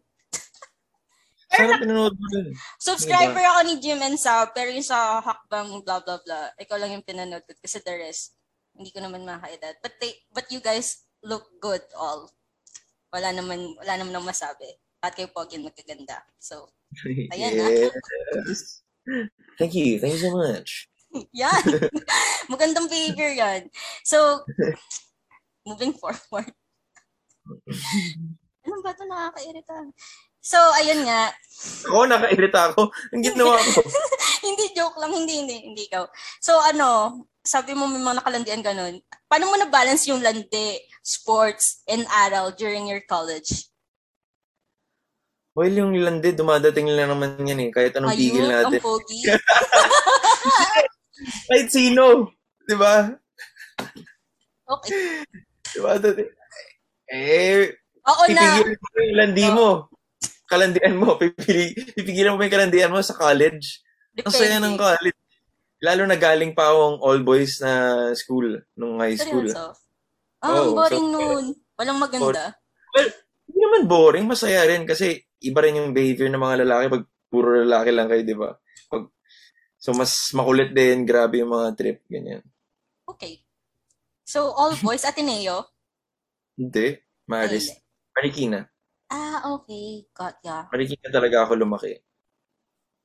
sarap 1.55 1.79
pinanood 1.87 2.19
mo 2.19 2.27
dun. 2.35 2.51
Subscriber 2.83 3.47
ako 3.47 3.61
ni 3.63 3.75
Jim 3.79 4.03
and 4.03 4.19
Sab, 4.19 4.51
pero 4.51 4.75
yung 4.75 4.83
sa 4.83 5.23
hakbang, 5.23 5.87
blah, 5.87 6.03
blah, 6.03 6.19
blah, 6.27 6.51
ikaw 6.59 6.83
lang 6.83 6.99
yung 6.99 7.07
pinanood 7.07 7.47
ko 7.47 7.55
kasi 7.63 7.79
the 7.87 7.95
rest, 7.95 8.35
hindi 8.75 8.91
ko 8.91 8.99
naman 8.99 9.23
makaedad. 9.23 9.79
But 9.79 10.03
they, 10.03 10.19
but 10.35 10.51
you 10.51 10.59
guys 10.59 11.07
look 11.23 11.47
good 11.63 11.87
all. 11.95 12.27
Wala 13.15 13.31
naman, 13.31 13.79
wala 13.79 13.95
naman 13.95 14.11
nang 14.11 14.27
masabi. 14.27 14.67
At 14.99 15.15
kayo 15.15 15.31
pogi 15.31 15.63
magkaganda. 15.63 16.27
So, 16.43 16.75
Ayan, 17.39 17.55
ah. 17.63 17.71
yes. 17.71 18.83
Thank 19.63 19.79
you. 19.79 20.03
Thank 20.03 20.19
you 20.19 20.23
so 20.27 20.35
much. 20.35 20.91
yan. 21.43 21.63
Magandang 22.51 22.91
behavior 22.91 23.31
yan. 23.31 23.71
So, 24.03 24.43
moving 25.67 25.95
forward. 25.95 26.51
Ano 28.63 28.79
ba 28.79 28.95
ito 28.95 29.03
nakakairita? 29.03 29.75
So, 30.39 30.55
ayun 30.79 31.03
nga. 31.03 31.35
Ako, 31.91 32.07
nakairita 32.07 32.71
ako. 32.71 32.95
Ang 33.11 33.23
ginawa 33.27 33.59
ko. 33.59 33.83
hindi, 34.47 34.71
joke 34.71 35.03
lang. 35.03 35.11
Hindi, 35.11 35.35
hindi, 35.43 35.57
hindi 35.67 35.83
ikaw. 35.91 36.07
So, 36.39 36.63
ano, 36.63 37.27
sabi 37.43 37.75
mo 37.75 37.91
may 37.91 37.99
mga 37.99 38.23
nakalandian 38.23 38.63
ganun. 38.63 38.95
Paano 39.27 39.51
mo 39.51 39.59
na-balance 39.59 40.07
yung 40.07 40.23
landi, 40.23 40.79
sports, 41.03 41.83
and 41.91 42.07
aral 42.07 42.55
during 42.55 42.87
your 42.87 43.03
college? 43.03 43.67
Well, 45.59 45.71
yung 45.71 45.99
landi, 45.99 46.31
dumadating 46.31 46.87
lang 46.91 47.11
naman 47.11 47.43
yan 47.43 47.67
eh. 47.67 47.71
Kahit 47.75 47.99
anong 47.99 48.15
Ayun, 48.15 48.47
natin. 48.47 48.79
ang 48.79 48.83
pogi. 48.83 49.27
Kahit 51.51 51.69
sino. 51.69 52.31
Di 52.63 52.79
ba? 52.79 53.11
Okay. 54.71 55.27
Di 55.73 55.81
ba? 55.81 55.97
Dati- 55.97 56.31
Eh, 57.09 57.69
Oo 58.03 58.23
na. 58.27 58.57
pipigilan 58.57 58.79
mo 58.79 58.99
yung 58.99 59.17
landi 59.17 59.47
mo. 59.49 59.69
Kalandian 60.45 60.95
mo. 60.97 61.17
Pipili, 61.17 61.73
pipigilan 61.93 62.33
mo 62.33 62.41
yung 62.41 62.53
kalandian 62.53 62.89
mo 62.89 63.01
sa 63.01 63.13
college. 63.13 63.81
Ang 64.19 64.29
saya 64.31 64.57
ng 64.57 64.77
Depende. 64.77 64.81
college. 64.81 65.19
Lalo 65.83 66.03
na 66.05 66.15
galing 66.15 66.53
pa 66.53 66.71
akong 66.71 67.01
all 67.01 67.21
boys 67.21 67.59
na 67.59 67.73
school 68.13 68.61
nung 68.73 68.97
high 68.99 69.17
school. 69.17 69.45
Seryoso? 69.45 69.75
Ah, 70.39 70.51
ang 70.53 70.69
Oo, 70.69 70.77
boring 70.77 71.07
so- 71.07 71.13
nun. 71.13 71.45
Walang 71.75 71.99
maganda. 71.99 72.45
Hindi 73.43 73.59
naman 73.59 73.83
boring, 73.85 74.27
masaya 74.27 74.63
rin 74.65 74.85
kasi 74.85 75.19
iba 75.41 75.59
rin 75.61 75.77
yung 75.77 75.91
behavior 75.91 76.29
ng 76.29 76.39
mga 76.39 76.57
lalaki 76.63 76.85
pag 76.91 77.05
puro 77.27 77.49
lalaki 77.59 77.91
lang 77.91 78.07
kayo, 78.07 78.23
di 78.23 78.37
ba? 78.37 78.51
Pag, 78.87 79.09
so 79.75 79.91
mas 79.93 80.13
makulit 80.33 80.71
din, 80.71 81.03
grabe 81.03 81.41
yung 81.41 81.51
mga 81.51 81.69
trip, 81.75 81.99
ganyan. 82.07 82.45
So, 84.25 84.55
all 84.55 84.75
boys, 84.79 85.05
Ateneo? 85.05 85.67
Hindi, 86.59 87.01
Maris. 87.27 87.73
Marikina. 88.13 88.69
Ah, 89.09 89.45
okay. 89.57 90.05
Got 90.13 90.41
ya. 90.45 90.69
Marikina 90.69 91.09
talaga 91.09 91.45
ako 91.45 91.57
lumaki. 91.57 92.01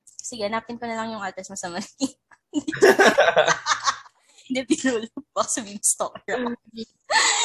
Sige, 0.04 0.44
hanapin 0.44 0.76
ko 0.76 0.84
na 0.84 1.00
lang 1.00 1.16
yung 1.16 1.24
address 1.24 1.48
mo 1.48 1.56
sa 1.56 1.72
Manila. 1.72 1.88
Hindi, 4.48 4.60
biro 4.68 5.00
lang. 5.04 5.24
Baka 5.36 5.48
sabihin 5.60 5.80
stalker 5.84 6.36
ako. 6.40 6.56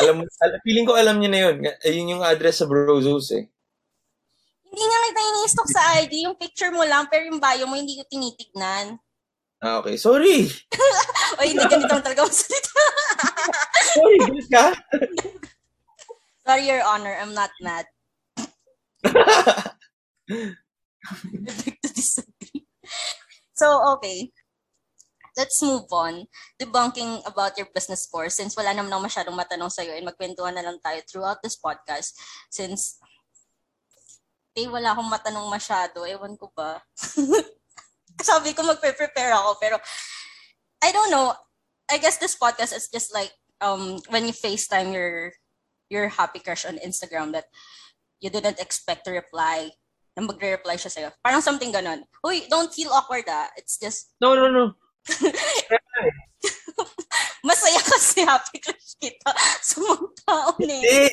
Alam 0.02 0.14
mo, 0.18 0.22
al- 0.26 0.62
feeling 0.62 0.86
ko 0.86 0.94
alam 0.94 1.18
niyo 1.18 1.30
na 1.30 1.40
yun. 1.46 1.56
Ayun 1.82 2.12
yung 2.18 2.22
address 2.22 2.62
sa 2.62 2.66
Brozos 2.70 3.30
eh. 3.34 3.46
Hindi 4.66 4.84
nga 4.86 4.98
kita 5.10 5.20
ini-stalk 5.20 5.68
sa 5.70 5.82
ID. 6.02 6.14
Yung 6.26 6.38
picture 6.38 6.70
mo 6.70 6.82
lang, 6.86 7.06
pero 7.10 7.26
yung 7.26 7.42
bio 7.42 7.66
mo 7.66 7.74
hindi 7.74 7.98
ko 7.98 8.06
tinitignan. 8.06 8.98
Ah, 9.62 9.78
okay. 9.78 9.96
Sorry! 9.96 10.50
O 11.40 11.48
hindi 11.48 11.64
ganito 11.64 11.88
ang 11.88 12.04
talaga 12.04 12.28
masalita. 12.28 12.76
Sorry, 13.96 14.16
gulit 14.20 14.48
ka? 14.52 14.76
Sorry, 16.44 16.68
Your 16.68 16.84
Honor. 16.84 17.16
I'm 17.16 17.32
not 17.32 17.48
mad. 17.64 17.88
I 19.08 19.72
beg 21.56 21.80
to 21.80 21.88
disagree. 21.88 22.68
So, 23.56 23.80
okay. 23.96 24.28
let's 25.36 25.62
move 25.62 25.88
on. 25.88 26.28
Debunking 26.60 27.24
about 27.24 27.56
your 27.56 27.68
business 27.72 28.06
course 28.06 28.36
since 28.36 28.56
wala 28.56 28.76
naman 28.76 28.92
ako 28.92 29.08
masyadong 29.08 29.36
matanong 29.36 29.72
sa'yo 29.72 29.96
and 29.96 30.04
magkwentuhan 30.04 30.52
na 30.52 30.64
lang 30.64 30.78
tayo 30.84 31.00
throughout 31.08 31.40
this 31.40 31.56
podcast 31.56 32.12
since 32.52 33.00
eh, 34.52 34.68
wala 34.68 34.92
akong 34.92 35.08
matanong 35.08 35.48
masyado. 35.48 36.04
Ewan 36.04 36.36
ko 36.36 36.52
ba. 36.52 36.84
Sabi 38.30 38.54
ko 38.54 38.62
magpe-prepare 38.62 39.32
ako 39.34 39.58
pero 39.58 39.76
I 40.82 40.90
don't 40.90 41.10
know. 41.10 41.34
I 41.90 41.98
guess 41.98 42.18
this 42.18 42.38
podcast 42.38 42.74
is 42.74 42.88
just 42.88 43.14
like 43.14 43.30
um 43.62 44.02
when 44.10 44.26
you 44.26 44.34
FaceTime 44.34 44.90
your 44.94 45.32
your 45.92 46.08
happy 46.08 46.40
crush 46.40 46.64
on 46.64 46.80
Instagram 46.80 47.32
that 47.36 47.46
you 48.22 48.30
didn't 48.30 48.58
expect 48.62 49.04
to 49.04 49.12
reply 49.12 49.70
na 50.16 50.24
magre-reply 50.24 50.76
siya 50.76 50.92
sa'yo. 50.92 51.10
Parang 51.24 51.40
something 51.40 51.72
ganon. 51.72 52.04
Uy, 52.24 52.48
don't 52.48 52.72
feel 52.72 52.92
awkward 52.92 53.24
ah. 53.28 53.48
It's 53.56 53.80
just, 53.80 54.12
No, 54.20 54.36
no, 54.36 54.48
no. 54.48 54.76
masaya 57.42 57.80
kasi 57.82 58.22
happy 58.22 58.62
crush 58.62 58.94
kita 59.02 59.34
sa 59.66 59.82
mga 59.82 60.06
tao 60.22 60.50
na 60.62 60.74
eh. 60.78 60.78
Hindi. 60.78 61.10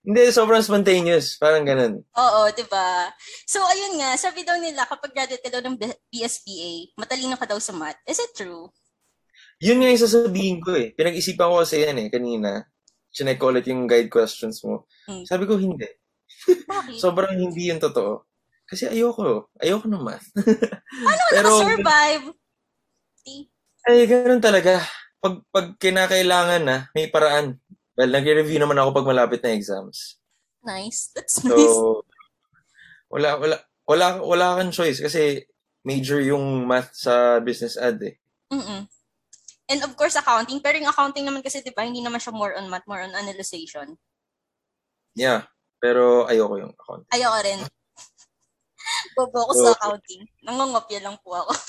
Hindi, 0.00 0.22
sobrang 0.32 0.64
spontaneous. 0.64 1.36
Parang 1.36 1.62
ganun. 1.62 2.02
Oo, 2.16 2.40
di 2.52 2.64
ba? 2.66 3.08
So, 3.44 3.60
ayun 3.62 4.00
nga, 4.00 4.16
sabi 4.16 4.42
daw 4.42 4.56
nila, 4.56 4.88
kapag 4.88 5.12
graduate 5.12 5.44
ka 5.44 5.52
daw 5.52 5.62
ng 5.64 5.76
BSBA, 6.08 6.96
matalino 6.96 7.36
ka 7.36 7.46
daw 7.46 7.60
sa 7.60 7.76
math. 7.76 8.00
Is 8.08 8.18
it 8.18 8.32
true? 8.32 8.72
Yun 9.60 9.84
nga 9.84 9.92
yung 9.92 10.04
sasabihin 10.04 10.58
ko 10.64 10.72
eh. 10.72 10.96
Pinag-isipan 10.96 11.52
ko 11.52 11.60
kasi 11.60 11.84
yan 11.84 12.00
eh, 12.00 12.08
kanina. 12.08 12.64
Chinek 13.12 13.36
ko 13.36 13.52
ulit 13.52 13.68
yung 13.68 13.84
guide 13.84 14.08
questions 14.08 14.64
mo. 14.64 14.88
Hmm. 15.04 15.26
Sabi 15.28 15.44
ko, 15.44 15.60
hindi. 15.60 15.84
Bakit? 16.48 16.96
Sobrang 17.04 17.36
hindi 17.36 17.68
yun 17.68 17.76
totoo. 17.76 18.24
Kasi 18.64 18.86
ayoko. 18.86 19.50
Ayoko 19.58 19.84
ng 19.90 20.00
math. 20.00 20.30
Paano 20.32 21.22
ka 21.28 21.32
nakasurvive? 21.42 22.26
Eh, 23.26 23.42
Ay, 23.84 24.06
ganun 24.08 24.40
talaga. 24.40 24.80
Pag, 25.20 25.44
pag 25.52 25.66
kinakailangan 25.76 26.62
na, 26.64 26.76
may 26.96 27.10
paraan. 27.12 27.60
Well, 27.94 28.10
nag-review 28.10 28.58
naman 28.58 28.78
ako 28.78 28.94
pag 28.94 29.08
malapit 29.08 29.42
na 29.42 29.52
exams. 29.52 30.16
Nice. 30.62 31.10
That's 31.14 31.40
So, 31.40 31.48
nice. 31.48 31.76
wala, 33.10 33.28
wala, 33.36 33.56
wala, 33.88 34.06
wala 34.22 34.46
kang 34.60 34.72
choice 34.72 35.00
kasi 35.00 35.46
major 35.82 36.20
yung 36.20 36.68
math 36.68 36.92
sa 36.92 37.40
business 37.40 37.76
ad 37.76 38.00
eh. 38.04 38.14
Mm-mm. 38.52 38.84
And 39.70 39.80
of 39.86 39.94
course, 39.94 40.18
accounting. 40.18 40.58
Pero 40.60 40.78
yung 40.78 40.90
accounting 40.90 41.24
naman 41.24 41.42
kasi, 41.42 41.62
di 41.62 41.70
ba, 41.70 41.86
hindi 41.86 42.02
naman 42.02 42.18
siya 42.18 42.34
more 42.34 42.58
on 42.58 42.66
math, 42.66 42.84
more 42.90 43.00
on 43.00 43.14
analyzation. 43.14 43.96
Yeah. 45.14 45.46
Pero 45.80 46.26
ayoko 46.26 46.58
yung 46.58 46.74
account. 46.74 47.06
Ayoko 47.14 47.38
rin. 47.40 47.60
Bobo 49.16 49.48
ko 49.48 49.52
So- 49.54 49.64
sa 49.64 49.72
accounting. 49.78 50.26
Nangungopya 50.44 51.00
lang 51.00 51.16
po 51.22 51.38
ako. 51.38 51.52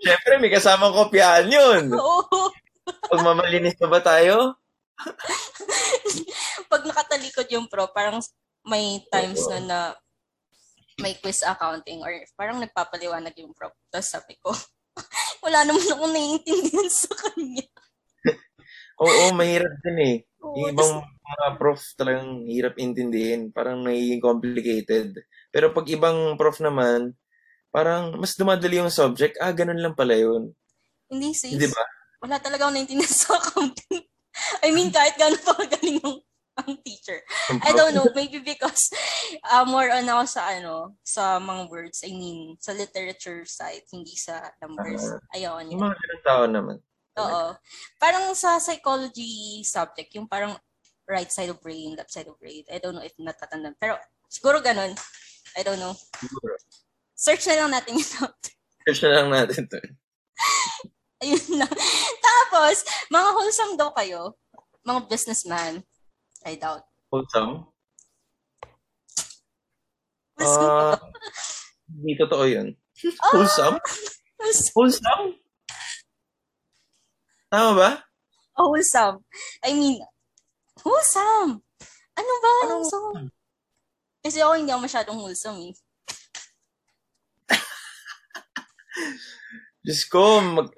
Siyempre, 0.00 0.32
may 0.40 0.50
kasamang 0.52 0.96
kopyahan 0.96 1.48
yun. 1.48 1.92
Oo. 1.92 2.48
Pag 2.88 3.20
mamalinis 3.20 3.76
na 3.78 3.88
ba 3.92 4.00
tayo? 4.00 4.56
Pag 6.72 6.82
nakatalikod 6.88 7.46
yung 7.52 7.68
pro, 7.68 7.88
parang 7.92 8.18
may 8.64 9.00
times 9.08 9.44
na 9.48 9.58
na 9.60 9.78
may 11.00 11.16
quiz 11.16 11.40
accounting 11.44 12.04
or 12.04 12.12
parang 12.36 12.60
nagpapaliwanag 12.60 13.32
yung 13.40 13.56
pro. 13.56 13.72
Tapos 13.88 14.08
sabi 14.08 14.36
ko, 14.40 14.52
wala 15.44 15.64
naman 15.64 15.84
ako 15.84 16.04
naiintindihan 16.08 16.88
sa 17.04 17.12
kanya. 17.16 17.64
Oo, 19.00 19.32
mahirap 19.32 19.72
din 19.80 19.98
eh. 20.00 20.16
Oo, 20.44 20.56
Yung 20.60 20.76
ibang 20.76 20.92
mga 21.00 21.48
prof 21.56 21.80
talagang 21.96 22.44
hirap 22.44 22.76
intindihin. 22.76 23.48
Parang 23.48 23.80
nagiging 23.80 24.20
complicated. 24.20 25.16
Pero 25.48 25.72
pag 25.72 25.88
ibang 25.88 26.36
prof 26.36 26.60
naman, 26.60 27.16
parang 27.70 28.18
mas 28.18 28.34
dumadali 28.34 28.82
yung 28.82 28.92
subject. 28.92 29.38
Ah, 29.38 29.54
ganun 29.54 29.78
lang 29.80 29.94
pala 29.94 30.14
yun. 30.18 30.54
Hindi 31.10 31.34
sis. 31.34 31.54
Di 31.54 31.66
ba? 31.70 31.82
Wala 32.22 32.36
talaga 32.38 32.68
ako 32.68 32.72
naiintindihan 32.74 33.16
sa 33.26 33.34
accounting. 33.38 34.04
I 34.62 34.70
mean, 34.70 34.94
kahit 34.94 35.18
gano'n 35.18 35.42
pa 35.42 35.58
galing 35.74 35.98
ang, 36.04 36.18
ang 36.60 36.72
teacher. 36.84 37.18
I 37.64 37.72
don't 37.72 37.96
know, 37.96 38.06
maybe 38.14 38.38
because 38.38 38.92
uh, 39.48 39.64
more 39.72 39.90
on 39.90 40.06
ako 40.06 40.24
sa 40.28 40.42
ano, 40.54 40.94
sa 41.02 41.40
mga 41.40 41.66
words. 41.70 42.04
I 42.06 42.12
mean, 42.14 42.54
sa 42.60 42.76
literature 42.76 43.42
side, 43.48 43.86
hindi 43.90 44.14
sa 44.14 44.54
numbers. 44.62 45.02
Ayaw 45.34 45.64
Yung 45.66 45.82
mga 45.82 45.96
ganun 45.96 46.22
tao 46.22 46.42
naman. 46.46 46.76
Oo. 47.18 47.56
Parang 47.98 48.32
sa 48.38 48.62
psychology 48.62 49.64
subject, 49.66 50.14
yung 50.14 50.30
parang 50.30 50.54
right 51.10 51.28
side 51.32 51.50
of 51.50 51.58
brain, 51.58 51.98
left 51.98 52.14
side 52.14 52.30
of 52.30 52.38
brain. 52.38 52.62
I 52.70 52.78
don't 52.78 52.94
know 52.94 53.04
if 53.04 53.16
natatandaan. 53.18 53.74
Pero 53.82 53.98
siguro 54.30 54.62
ganun. 54.62 54.94
I 55.58 55.66
don't 55.66 55.82
know. 55.82 55.98
Siguro. 56.22 56.54
Search 57.20 57.44
na 57.52 57.60
lang 57.60 57.70
natin 57.76 58.00
yun. 58.00 58.32
Search 58.88 59.00
na 59.04 59.10
lang 59.20 59.28
natin 59.28 59.68
to. 59.68 59.76
Ayun 61.20 61.60
na. 61.60 61.68
Tapos, 62.24 62.80
mga 63.12 63.28
wholesome 63.36 63.74
daw 63.76 63.92
kayo. 63.92 64.40
Mga 64.88 65.04
businessman. 65.04 65.84
I 66.48 66.56
doubt. 66.56 66.88
Wholesome? 67.12 67.68
Ah, 70.40 70.96
hindi 71.92 72.16
totoo 72.16 72.48
yun. 72.48 72.72
Ah, 73.20 73.36
Wholesome? 73.36 73.76
Wholesome? 74.72 75.36
Tama 77.52 77.70
ba? 77.76 77.90
wholesome. 78.56 79.20
I 79.64 79.72
mean, 79.76 80.00
wholesome. 80.80 81.60
Ano 82.16 82.32
ba? 82.40 82.52
Anong 82.64 82.88
Wholesome. 82.88 83.28
Kasi 84.20 84.40
ako 84.40 84.52
hindi 84.56 84.72
ako 84.72 84.80
masyadong 84.84 85.20
wholesome 85.20 85.60
eh. 85.68 85.72
Diyos 89.80 90.04
ko, 90.12 90.44
mag, 90.44 90.68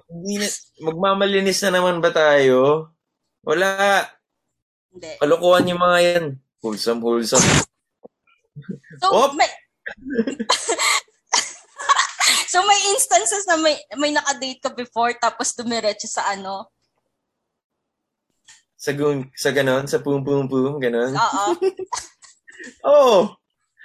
magmamalinis 0.79 1.59
na 1.67 1.79
naman 1.79 1.99
ba 1.99 2.15
tayo? 2.15 2.87
Wala. 3.43 4.07
Hindi. 4.95 5.19
Kalokohan 5.19 5.67
yung 5.67 5.83
mga 5.83 5.99
yan. 5.99 6.25
Wholesome, 6.63 7.03
wholesome. 7.03 7.43
So, 9.03 9.11
Op! 9.11 9.35
may... 9.35 9.51
so, 12.51 12.63
may 12.63 12.79
instances 12.95 13.43
na 13.43 13.59
may, 13.59 13.75
may 13.99 14.15
nakadate 14.15 14.63
ka 14.63 14.71
before 14.71 15.11
tapos 15.19 15.51
dumiretso 15.51 16.07
sa 16.07 16.31
ano. 16.31 16.71
Sa, 18.79 18.95
gun, 18.95 19.27
sa 19.35 19.51
ganon, 19.51 19.83
sa 19.91 19.99
pum 19.99 20.23
pum 20.23 20.47
pum, 20.47 20.79
ganon. 20.79 21.11
Oo. 21.15 21.45
Oh! 22.87 23.27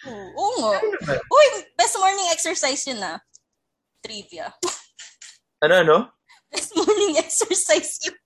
Oo, 0.06 0.26
oo 0.38 0.52
nga. 0.62 0.78
Uy, 1.18 1.46
best 1.74 1.98
morning 1.98 2.30
exercise 2.30 2.86
yun 2.86 3.02
ah. 3.02 3.18
Trivia. 4.02 4.46
Ano, 5.62 5.74
ano? 5.74 5.96
Best 6.48 6.72
morning 6.78 7.18
exercise 7.18 7.98
yun. 8.06 8.16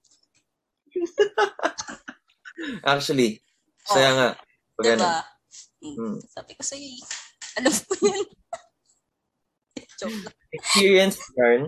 Actually, 2.85 3.41
saya 3.89 4.11
nga. 4.15 4.29
Pag 4.79 4.87
ano. 4.95 5.03
Diba? 5.03 5.21
Hmm. 5.83 5.97
Hmm. 5.99 6.19
Sabi 6.31 6.53
ko 6.55 6.63
sa'yo, 6.63 6.87
eh. 6.87 7.03
alam 7.59 7.73
mo 7.75 7.95
yun. 8.07 8.23
joke 10.03 10.19
lang. 10.27 10.37
Experience 10.53 11.19
yarn. 11.39 11.63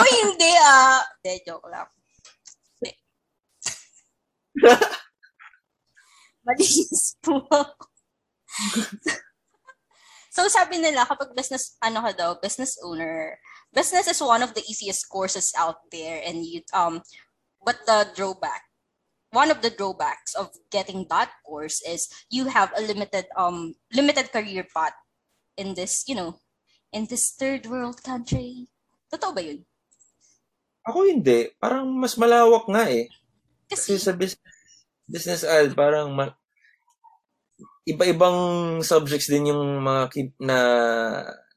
Uy, 0.00 0.12
hindi 0.24 0.50
ah. 0.60 1.00
Hindi, 1.20 1.32
joke 1.44 1.68
lang. 1.68 1.88
Hindi. 2.80 2.92
Malinis 6.48 7.16
po 7.22 7.38
ako. 7.46 7.84
So, 10.32 10.48
sabi 10.48 10.80
nila, 10.80 11.04
kapag 11.04 11.36
business, 11.36 11.76
ano 11.84 12.00
ka 12.00 12.12
daw, 12.16 12.30
business 12.40 12.80
owner, 12.80 13.36
business 13.68 14.08
is 14.08 14.20
one 14.24 14.40
of 14.40 14.56
the 14.56 14.64
easiest 14.64 15.12
courses 15.12 15.52
out 15.60 15.84
there 15.92 16.24
and 16.24 16.40
you, 16.40 16.64
um, 16.72 17.04
but 17.60 17.76
the 17.84 18.08
drawback, 18.16 18.64
one 19.28 19.52
of 19.52 19.60
the 19.60 19.68
drawbacks 19.68 20.32
of 20.32 20.48
getting 20.72 21.04
that 21.12 21.28
course 21.44 21.84
is 21.84 22.08
you 22.32 22.48
have 22.48 22.72
a 22.72 22.80
limited, 22.80 23.28
um, 23.36 23.76
limited 23.92 24.32
career 24.32 24.64
path 24.72 24.96
in 25.60 25.76
this, 25.76 26.08
you 26.08 26.16
know, 26.16 26.40
in 26.92 27.04
this 27.06 27.36
third 27.36 27.68
world 27.68 28.00
country. 28.00 28.72
Totoo 29.12 29.36
ba 29.36 29.44
yun? 29.44 29.64
Ako 30.88 31.06
hindi. 31.06 31.52
Parang 31.60 31.88
mas 31.92 32.16
malawak 32.16 32.66
nga 32.66 32.88
eh. 32.88 33.06
Kasi 33.70 33.96
Kasi, 33.96 34.02
sa 34.02 34.12
business, 34.16 34.56
business 35.06 35.42
ad, 35.44 35.72
parang 35.76 36.12
ma- 36.12 36.34
iba-ibang 37.86 38.38
subjects 38.82 39.28
din 39.30 39.50
yung 39.50 39.82
mga 39.82 40.02
ki- 40.12 40.36
na 40.42 40.58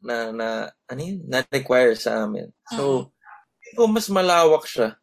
na 0.06 0.16
na 0.34 0.48
ano 0.90 1.02
yun, 1.02 1.20
na 1.30 1.42
require 1.50 1.94
sa 1.98 2.26
amin. 2.26 2.50
So, 2.78 3.10
ko 3.78 3.88
mas 3.90 4.08
malawak 4.10 4.66
siya. 4.70 4.98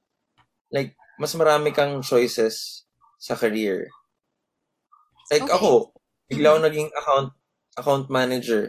Like 0.74 0.96
mas 1.20 1.34
marami 1.38 1.70
kang 1.74 2.02
choices 2.02 2.86
sa 3.20 3.34
career. 3.38 3.88
Like 5.30 5.42
Okay. 5.48 5.54
ako, 5.56 5.70
bigla 6.30 6.48
ako 6.54 6.58
naging 6.62 6.90
account 6.94 7.28
account 7.80 8.06
manager. 8.12 8.62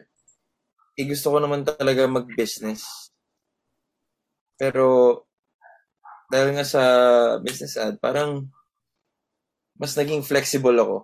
Eh, 1.00 1.06
gusto 1.10 1.28
ko 1.34 1.38
naman 1.42 1.66
talaga 1.66 2.06
mag-business. 2.10 3.12
Pero 4.60 4.88
dahil 6.32 6.50
nga 6.56 6.66
sa 6.74 6.84
business 7.46 7.76
ad, 7.86 7.96
parang 8.04 8.32
mas 9.80 9.94
naging 9.98 10.24
flexible 10.26 10.78
ako 10.78 10.98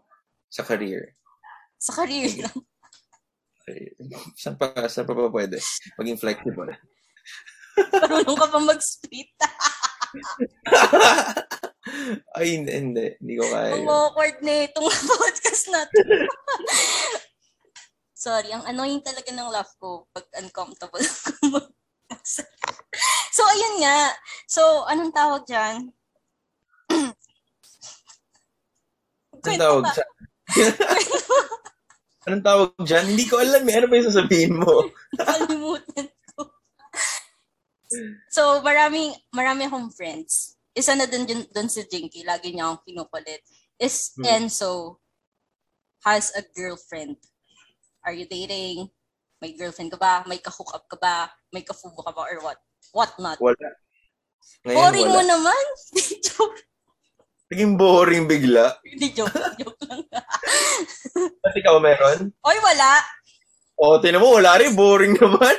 sa 0.50 0.66
career. 0.66 1.14
Sa 1.80 1.92
career 2.04 2.44
lang. 2.44 2.58
Saan 4.36 4.60
pa, 4.60 4.74
saan 4.92 5.08
pa 5.08 5.16
pa 5.16 5.32
pwede? 5.32 5.58
Maging 5.96 6.20
flexible. 6.20 6.76
Marunong 7.80 8.38
ka 8.38 8.48
pa 8.52 8.60
mag-split. 8.60 9.32
Ay, 12.38 12.60
hindi, 12.60 12.72
hindi. 12.76 13.06
Hindi 13.22 13.34
ko 13.40 13.46
kaya. 13.50 13.74
Ang 13.78 13.88
awkward 13.88 14.38
na 14.44 14.68
itong 14.68 14.90
podcast 15.22 15.66
natin. 15.72 16.06
Sorry, 18.20 18.52
ang 18.52 18.68
annoying 18.68 19.00
talaga 19.00 19.32
ng 19.32 19.48
laugh 19.48 19.72
ko 19.80 20.12
pag 20.12 20.28
uncomfortable 20.44 21.00
ako 21.00 21.72
So, 23.32 23.42
ayun 23.48 23.80
nga. 23.80 24.12
So, 24.50 24.84
anong 24.92 25.16
tawag 25.16 25.48
dyan? 25.48 25.94
Anong 29.40 29.62
tawag 29.62 29.84
ka. 29.88 30.04
Anong 32.28 32.44
tawag 32.44 32.72
dyan? 32.84 33.06
Hindi 33.10 33.26
ko 33.26 33.40
alam 33.40 33.64
eh. 33.64 33.76
Ano 33.80 33.88
ba 33.88 33.98
yung 33.98 34.10
sasabihin 34.12 34.54
mo? 34.60 34.86
Nakalimutan 35.16 36.06
ko. 36.30 36.42
So, 38.30 38.62
maraming, 38.62 39.16
marami 39.32 39.66
akong 39.66 39.90
friends. 39.90 40.54
Isa 40.72 40.94
na 40.94 41.10
dun, 41.10 41.26
dun, 41.26 41.48
dun 41.50 41.66
si 41.68 41.82
Jinky. 41.86 42.22
Lagi 42.22 42.54
niya 42.54 42.70
akong 42.70 42.86
kinukulit. 42.86 43.42
Is 43.80 44.14
Hmm. 44.14 44.28
Enzo 44.46 45.00
has 46.04 46.30
a 46.36 46.44
girlfriend. 46.54 47.18
Are 48.04 48.14
you 48.14 48.28
dating? 48.28 48.92
May 49.40 49.56
girlfriend 49.56 49.90
ka 49.90 49.98
ba? 49.98 50.22
May 50.28 50.38
ka-hook 50.38 50.76
up 50.76 50.86
ka 50.86 50.98
ba? 51.00 51.32
May 51.50 51.64
ka-fubo 51.64 52.04
ka 52.04 52.12
ba? 52.12 52.28
Or 52.28 52.38
what? 52.44 52.60
What 52.92 53.12
not? 53.18 53.40
Wala. 53.40 53.56
Ngayon, 54.64 54.76
Boring 54.76 55.08
mo 55.08 55.20
wala. 55.24 55.32
naman. 55.36 55.64
Naging 57.50 57.74
boring 57.82 58.30
bigla. 58.30 58.78
Hindi 58.86 59.10
joke. 59.10 59.34
Joke 59.34 59.82
lang. 59.90 60.06
Ba't 61.44 61.56
ikaw 61.58 61.82
meron? 61.82 62.30
Oy, 62.46 62.58
wala. 62.62 63.02
O, 63.80 63.96
oh, 63.96 63.98
tinan 63.98 64.22
mo, 64.22 64.38
wala 64.38 64.60
rin. 64.62 64.78
Boring 64.78 65.18
naman. 65.18 65.58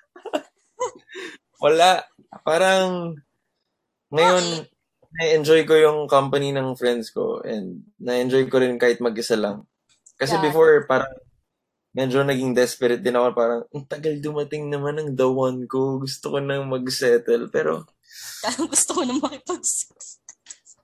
wala. 1.64 2.08
Parang, 2.40 3.12
ngayon, 4.08 4.64
na-enjoy 5.12 5.68
ko 5.68 5.76
yung 5.76 5.98
company 6.08 6.56
ng 6.56 6.72
friends 6.72 7.12
ko 7.12 7.44
and 7.44 7.84
na-enjoy 8.00 8.48
ko 8.48 8.56
rin 8.62 8.80
kahit 8.80 9.02
mag-isa 9.04 9.36
lang. 9.36 9.68
Kasi 10.16 10.40
Yeah. 10.40 10.44
before, 10.48 10.88
parang 10.88 11.12
medyo 11.92 12.24
naging 12.24 12.56
desperate 12.56 13.04
din 13.04 13.18
ako. 13.18 13.36
Parang, 13.36 13.60
ang 13.68 13.84
tagal 13.84 14.16
dumating 14.24 14.72
naman 14.72 14.96
ng 14.96 15.10
the 15.18 15.28
one 15.28 15.68
ko. 15.68 16.00
Gusto 16.00 16.32
ko 16.32 16.38
nang 16.40 16.64
mag-settle. 16.70 17.52
Pero, 17.52 17.84
Kaya 18.40 18.64
gusto 18.64 18.90
ko 18.96 19.00
na 19.04 19.20
makipag-sex. 19.20 20.21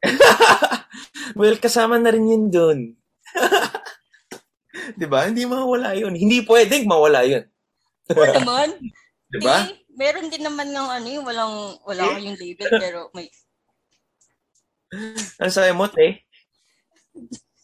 well, 1.38 1.56
kasama 1.58 1.98
na 1.98 2.14
rin 2.14 2.26
yun 2.28 2.44
dun. 2.50 2.78
'Di 4.98 5.06
ba? 5.06 5.26
Hindi 5.28 5.44
mawala 5.44 5.94
yun. 5.98 6.14
Hindi 6.14 6.42
pwedeng 6.46 6.86
mawala 6.88 7.26
yun. 7.26 7.44
Oo 8.14 8.24
naman. 8.38 8.68
'Di 9.28 9.38
ba? 9.42 9.66
Eh, 9.68 9.74
meron 9.98 10.30
din 10.30 10.46
naman 10.46 10.70
ng 10.70 10.88
ano 10.88 11.06
yung 11.10 11.26
walang, 11.26 11.54
wala 11.82 12.16
kayong 12.16 12.38
label 12.38 12.70
pero 12.78 12.98
may, 13.12 13.26
Ano 15.42 15.50
sabi 15.52 15.72
mo, 15.74 15.84
te? 15.90 16.24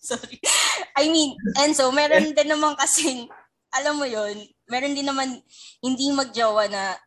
sorry. 0.05 0.37
I 0.99 1.09
mean, 1.09 1.33
Enzo, 1.57 1.89
meron 1.95 2.37
din 2.37 2.49
naman 2.51 2.77
kasing, 2.77 3.31
alam 3.73 3.97
mo 3.97 4.05
yon 4.05 4.37
meron 4.69 4.93
din 4.93 5.09
naman 5.09 5.41
hindi 5.81 6.07
magjowa 6.13 6.69
na, 6.69 6.99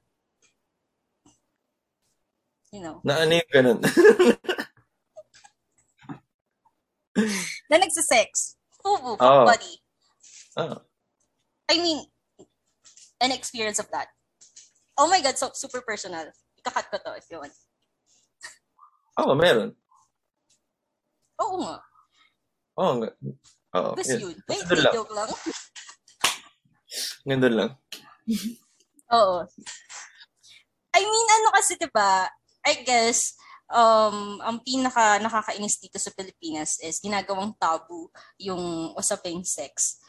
you 2.73 2.81
know, 2.81 2.97
Na 3.05 3.21
ano 3.21 3.31
yung 3.37 3.51
ganun? 3.53 3.79
na 7.69 7.77
nagsisex. 7.81 8.57
Fubu, 8.81 9.17
Oo. 9.17 9.45
buddy. 9.45 9.73
ah, 10.57 10.81
I 11.67 11.75
mean, 11.81 12.05
an 13.21 13.31
experience 13.31 13.79
of 13.79 13.89
that. 13.91 14.07
Oh 14.97 15.09
my 15.09 15.21
God, 15.21 15.37
so 15.37 15.51
super 15.53 15.81
personal. 15.81 16.31
Ikakat 16.57 16.89
ko 16.89 16.97
to 16.97 17.17
if 17.17 17.25
you 17.29 17.37
want. 17.41 17.53
Oo, 19.21 19.35
meron. 19.35 19.75
Oo 21.41 21.55
nga. 21.61 21.75
Oo, 22.77 22.93
nga. 23.01 23.09
Oo, 23.77 23.89
yun. 23.99 24.19
yun. 24.31 24.35
Wait, 24.49 24.63
Ganun 24.65 24.83
lang. 24.85 24.93
joke 24.93 25.13
lang. 25.13 25.29
Ganun 27.27 27.53
lang. 27.53 27.69
Oo. 29.17 29.37
I 30.97 31.01
mean, 31.05 31.27
ano 31.29 31.47
kasi 31.53 31.77
'di 31.77 31.89
ba? 31.93 32.25
I 32.65 32.81
guess 32.81 33.37
um 33.67 34.39
ang 34.39 34.57
pinaka 34.63 35.19
nakakainis 35.19 35.79
dito 35.83 35.99
sa 35.99 36.11
Pilipinas 36.15 36.79
is 36.79 37.03
ginagawang 37.03 37.51
tabu 37.59 38.07
yung 38.39 38.95
usaping 38.95 39.43
sex. 39.43 39.99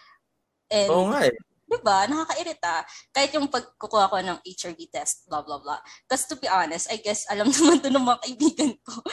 And 0.70 0.90
Oo 0.92 1.10
nga 1.10 1.26
eh. 1.26 1.34
'di 1.68 1.78
ba? 1.84 2.08
Nakakairita 2.08 2.86
kahit 3.12 3.30
yung 3.36 3.50
pagkukuha 3.52 4.08
ko 4.08 4.16
ng 4.24 4.38
HRV 4.40 4.80
test, 4.88 5.28
blah 5.28 5.44
blah 5.44 5.60
blah. 5.60 5.80
Kasi 6.08 6.24
to 6.32 6.36
be 6.40 6.48
honest, 6.48 6.88
I 6.88 6.96
guess 7.02 7.28
alam 7.28 7.50
naman 7.54 7.84
to 7.84 7.92
ng 7.92 8.04
mga 8.04 8.20
kaibigan 8.24 8.72
ko. 8.80 9.04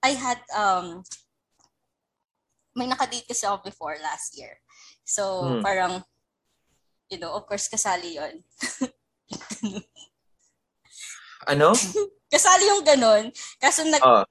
I 0.00 0.16
had 0.16 0.40
um 0.56 1.02
may 2.74 2.86
nakadate 2.86 3.26
kasi 3.26 3.44
ako 3.44 3.66
before 3.66 3.98
last 4.00 4.38
year. 4.38 4.62
So, 5.02 5.58
Hmm. 5.58 5.60
parang 5.60 5.92
you 7.10 7.18
know, 7.18 7.34
of 7.34 7.44
course 7.50 7.66
kasali 7.66 8.14
'yon. 8.14 8.46
Ano? 11.50 11.74
Kasali 12.32 12.70
yung 12.70 12.86
ganun. 12.86 13.34
Kaso 13.58 13.82
nag, 13.82 13.98
Ah, 14.06 14.22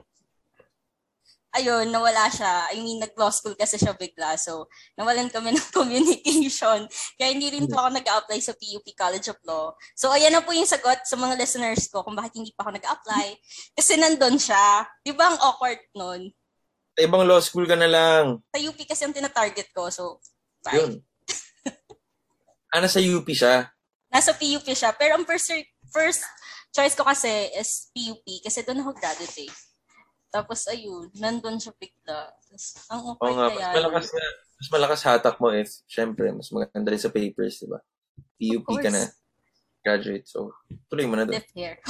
ayun, 1.60 1.92
nawala 1.92 2.32
siya. 2.32 2.72
I 2.72 2.80
mean, 2.80 3.04
nag-law 3.04 3.28
school 3.28 3.60
kasi 3.60 3.76
siya 3.76 3.92
bigla. 3.92 4.40
So, 4.40 4.72
nawalan 4.96 5.28
kami 5.28 5.52
ng 5.56 5.70
communication. 5.76 6.88
Kaya 7.20 7.30
hindi 7.36 7.52
rin 7.52 7.68
po 7.68 7.76
ako 7.76 8.00
nag-apply 8.00 8.40
sa 8.40 8.56
PUP 8.56 8.88
College 8.96 9.36
of 9.36 9.40
Law. 9.44 9.76
So, 10.00 10.16
ayan 10.16 10.32
na 10.32 10.46
po 10.46 10.56
yung 10.56 10.70
sagot 10.70 11.04
sa 11.04 11.20
mga 11.20 11.36
listeners 11.36 11.92
ko 11.92 12.08
kung 12.08 12.16
bakit 12.16 12.40
hindi 12.40 12.56
pa 12.56 12.64
ako 12.64 12.80
nag-apply. 12.80 13.28
Kasi 13.76 14.00
nandun 14.00 14.40
siya. 14.40 14.88
Di 15.04 15.12
ba 15.12 15.36
ang 15.36 15.40
awkward 15.44 15.84
nun? 15.92 16.32
sa 17.00 17.08
ibang 17.08 17.24
law 17.24 17.40
school 17.40 17.64
ka 17.64 17.80
na 17.80 17.88
lang. 17.88 18.44
Sa 18.52 18.60
UP 18.60 18.76
kasi 18.84 19.08
ang 19.08 19.16
tinatarget 19.16 19.72
ko. 19.72 19.88
So, 19.88 20.20
bye. 20.60 20.76
Yun. 20.76 21.00
Ah, 22.70 22.86
nasa 22.86 23.02
UP 23.02 23.26
siya. 23.34 23.66
Nasa 24.14 24.30
PUP 24.30 24.62
siya. 24.62 24.94
Pero 24.94 25.18
ang 25.18 25.26
first, 25.26 25.50
first 25.90 26.22
choice 26.70 26.96
ko 26.96 27.04
kasi 27.06 27.30
is 27.58 27.90
PUP 27.94 28.26
kasi 28.46 28.62
doon 28.66 28.82
ako 28.86 28.92
graduate 28.98 29.50
eh. 29.50 29.52
Tapos 30.30 30.70
ayun, 30.70 31.10
nandun 31.18 31.58
siya 31.58 31.74
bigla. 31.74 32.30
Tapos, 32.30 32.64
ang 32.94 33.02
Oo 33.02 33.10
awkward 33.18 33.34
nga, 33.34 33.50
kaya. 33.50 33.74
mas 33.74 33.82
malakas 33.82 34.08
na, 34.14 34.26
mas 34.62 34.70
malakas 34.70 35.02
hatak 35.02 35.36
mo 35.42 35.50
if, 35.50 35.70
syempre, 35.90 36.30
mas 36.30 36.54
maganda 36.54 36.94
rin 36.94 37.02
sa 37.02 37.10
papers, 37.10 37.66
di 37.66 37.68
ba? 37.70 37.82
PUP 38.38 38.70
ka 38.78 38.94
na, 38.94 39.10
graduate. 39.82 40.30
So, 40.30 40.54
tuloy 40.86 41.10
mo 41.10 41.18
na 41.18 41.26
doon. 41.26 41.34
Left 41.42 41.54
hair. 41.58 41.82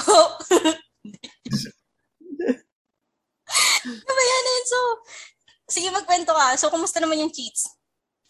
ano 3.83 4.11
ba 4.15 4.23
yan, 4.23 4.45
Enzo? 4.55 4.81
Sige, 5.69 5.87
magkwento 5.91 6.31
ka. 6.31 6.55
So, 6.55 6.71
kumusta 6.71 7.03
naman 7.03 7.19
yung 7.19 7.35
cheats? 7.35 7.75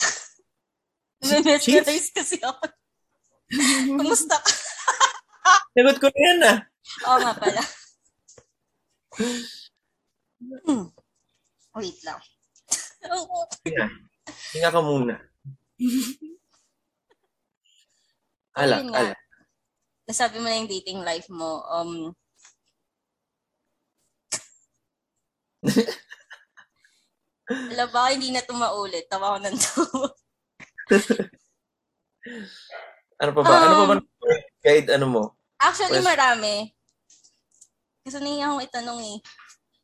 Mesmerize 1.22 2.10
kasi 2.10 2.42
ako. 2.42 2.66
kumusta? 4.02 4.42
Sagot 5.75 5.97
ko 6.02 6.08
na 6.10 6.19
yan 6.19 6.39
ah. 6.45 6.58
Oo 7.08 7.17
nga 7.21 7.34
pala. 7.38 7.62
Hmm. 10.65 10.86
Wait 11.75 11.99
lang. 12.04 12.19
Hinga. 13.65 13.86
Hinga 14.56 14.69
ka 14.71 14.82
muna. 14.82 15.15
Alak, 18.60 18.80
Ayun 18.84 18.89
nga. 18.91 18.99
alak. 18.99 19.19
Nasabi 20.10 20.42
mo 20.42 20.48
na 20.50 20.58
yung 20.60 20.71
dating 20.71 21.00
life 21.06 21.29
mo. 21.29 21.62
Um, 21.69 22.12
Alam 27.50 27.90
ba, 27.90 28.13
hindi 28.13 28.29
na 28.29 28.42
ito 28.46 28.54
maulit. 28.54 29.10
Tawa 29.10 29.37
ko 29.37 29.40
ng 29.44 29.58
tawa. 29.58 30.08
Ano 33.19 33.35
pa 33.35 33.42
ba? 33.44 33.52
ano 33.52 33.73
pa 33.83 33.85
ba? 33.92 33.96
Guide, 34.60 34.92
ano 34.92 35.06
mo? 35.08 35.24
Actually, 35.60 36.00
Question. 36.00 36.12
marami. 36.12 36.56
Kasi 38.04 38.18
nahiya 38.20 38.46
akong 38.52 38.64
itanong 38.68 39.00
eh. 39.04 39.18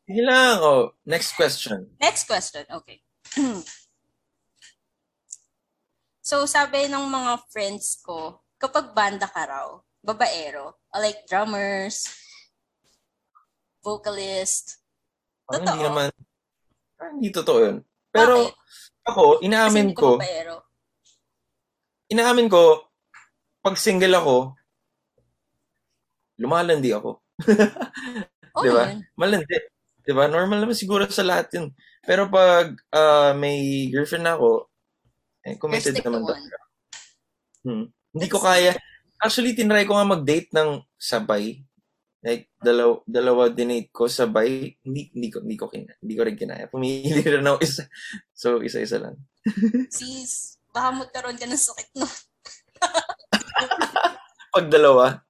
Sige 0.06 0.22
lang. 0.24 0.56
Oh, 0.60 0.92
next 1.04 1.36
question. 1.36 1.88
Next 2.00 2.28
question. 2.28 2.64
Okay. 2.68 3.00
so, 6.30 6.44
sabi 6.46 6.88
ng 6.88 7.06
mga 7.08 7.44
friends 7.52 8.00
ko, 8.04 8.40
kapag 8.56 8.92
banda 8.96 9.28
ka 9.28 9.44
raw, 9.48 9.68
babaero, 10.04 10.80
like 10.96 11.24
drummers, 11.28 12.08
vocalist, 13.84 14.80
Parang 15.46 15.62
Totoo. 15.62 15.74
hindi 15.78 15.86
naman. 15.86 16.08
Parang 16.98 17.14
hindi 17.22 17.30
totoo 17.30 17.60
yun. 17.62 17.78
Pero 18.10 18.34
Bakit? 18.50 19.06
ako, 19.06 19.24
kasi 19.38 19.46
inaamin 19.46 19.86
hindi 19.86 19.94
ko, 19.94 20.10
ka 20.10 20.18
babaero. 20.18 20.56
inaamin 22.10 22.48
ko, 22.50 22.64
pag 23.62 23.76
single 23.78 24.16
ako, 24.18 24.36
lumalandi 26.40 26.92
ako. 26.94 27.22
Oo 28.56 28.64
Di 28.66 28.70
ba? 28.72 28.92
Malandi. 29.20 29.56
Di 30.06 30.12
ba? 30.14 30.30
Normal 30.30 30.64
naman 30.64 30.78
siguro 30.78 31.04
sa 31.10 31.26
lahat 31.26 31.52
yun. 31.58 31.74
Pero 32.06 32.30
pag 32.30 32.76
ah, 32.94 33.34
may 33.34 33.90
girlfriend 33.90 34.26
na 34.28 34.38
ako, 34.38 34.70
Eh, 35.46 35.62
committed 35.62 35.94
to 35.94 36.02
naman 36.02 36.26
one. 36.26 36.30
talaga. 36.34 36.58
Hmm. 37.62 37.86
Hindi 38.18 38.28
ko 38.34 38.42
kaya. 38.42 38.74
Actually, 39.22 39.54
tinry 39.54 39.86
ko 39.86 39.94
nga 39.94 40.10
mag-date 40.10 40.50
ng 40.58 40.82
sabay. 40.98 41.62
Like, 42.26 42.50
dalaw, 42.58 43.06
dalawa 43.06 43.54
dinate 43.54 43.94
ko 43.94 44.10
sabay. 44.10 44.74
Hindi, 44.82 45.14
hindi 45.14 45.30
ko, 45.30 45.46
hindi 45.46 45.54
ko, 45.54 45.70
kina, 45.70 45.94
hindi 46.02 46.14
ko 46.18 46.22
rin 46.26 46.34
kinaya. 46.34 46.66
Pumili 46.66 47.22
rin 47.22 47.46
ako 47.46 47.62
isa. 47.62 47.86
So, 48.34 48.58
isa-isa 48.66 48.98
lang. 48.98 49.22
Sis, 49.94 50.58
baka 50.74 51.06
magkaroon 51.06 51.38
ka 51.38 51.46
ng 51.46 51.62
sakit 51.62 51.94
no. 52.02 52.10
Pag 54.50 54.66
dalawa. 54.74 55.22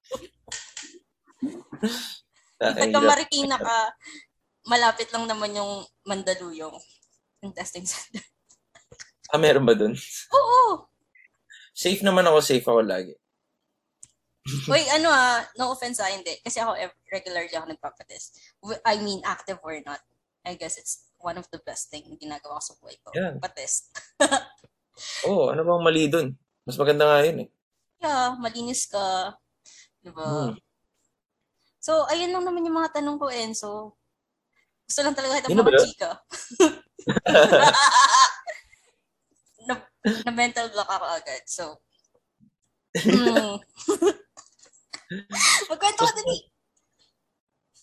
Pagka 2.60 3.00
Marikina 3.04 3.60
ka, 3.60 3.78
malapit 4.66 5.12
lang 5.12 5.28
naman 5.28 5.54
yung 5.56 5.84
Mandaluyong. 6.06 6.78
Yung 7.44 7.54
testing 7.54 7.86
center. 7.86 8.24
Ah, 9.34 9.42
meron 9.42 9.66
ba 9.66 9.74
dun? 9.74 9.98
Oo. 10.32 10.86
Safe 11.76 12.00
naman 12.06 12.24
ako, 12.30 12.38
safe 12.40 12.64
ako 12.66 12.82
lagi. 12.86 13.14
Uy, 14.70 14.86
ano 14.94 15.10
ah, 15.10 15.42
no 15.58 15.74
offense 15.74 15.98
ah, 15.98 16.14
hindi. 16.14 16.38
Kasi 16.46 16.62
ako 16.62 16.78
regularly 17.10 17.50
ako 17.50 17.66
nagpapatest. 17.74 18.38
I 18.86 19.02
mean, 19.02 19.26
active 19.26 19.58
or 19.66 19.74
not. 19.82 20.00
I 20.46 20.54
guess 20.54 20.78
it's 20.78 21.10
one 21.18 21.42
of 21.42 21.50
the 21.50 21.58
best 21.66 21.90
thing 21.90 22.06
na 22.06 22.16
ginagawa 22.22 22.62
ko 22.62 22.64
sa 22.64 22.78
buhay 22.78 22.98
ko. 23.02 23.10
Yeah. 23.18 23.34
Patest. 23.42 23.90
Oo, 25.26 25.50
oh, 25.50 25.52
ano 25.52 25.66
bang 25.66 25.84
mali 25.84 26.06
dun? 26.06 26.38
Mas 26.64 26.78
maganda 26.78 27.10
nga 27.10 27.26
yun 27.26 27.44
eh. 27.44 27.50
Yeah, 28.00 28.38
malinis 28.38 28.86
ka. 28.86 29.34
Diba? 30.06 30.54
Hmm. 30.54 30.54
So, 31.86 32.10
ayun 32.10 32.34
lang 32.34 32.42
naman 32.42 32.66
yung 32.66 32.82
mga 32.82 32.98
tanong 32.98 33.22
ko, 33.22 33.30
Enzo. 33.30 33.94
Gusto 34.90 35.06
lang 35.06 35.14
talaga 35.14 35.46
kita 35.46 35.54
mga 35.54 35.86
chika. 35.86 36.18
na, 39.70 39.74
na 40.26 40.32
mental 40.34 40.74
block 40.74 40.90
ako 40.90 41.06
agad. 41.14 41.46
So, 41.46 41.78
mm. 43.06 43.62
Magkwento 45.70 46.02
ka 46.10 46.14
dali. 46.18 46.50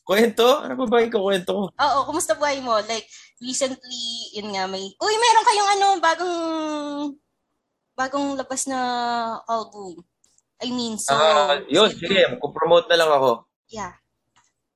Kwento? 0.02 0.66
Ano 0.66 0.74
ba 0.82 0.86
ba 0.90 0.98
yung 0.98 1.14
kukwento 1.14 1.50
ko? 1.54 1.64
Oo, 1.70 1.98
kumusta 2.10 2.34
buhay 2.34 2.58
mo? 2.58 2.82
Like, 2.82 3.06
recently, 3.38 4.34
yun 4.34 4.50
nga, 4.50 4.66
may... 4.66 4.82
Uy, 4.98 5.14
meron 5.14 5.46
kayong 5.46 5.70
ano, 5.78 5.86
bagong... 6.02 6.34
Bagong 7.94 8.34
labas 8.34 8.66
na 8.66 8.78
album. 9.46 10.02
I 10.58 10.74
mean, 10.74 10.98
so... 10.98 11.14
Ah, 11.14 11.62
yun, 11.70 11.86
sige, 11.94 12.18
magpo-promote 12.34 12.90
na 12.90 12.98
lang 12.98 13.14
ako. 13.14 13.46
Yeah. 13.72 13.96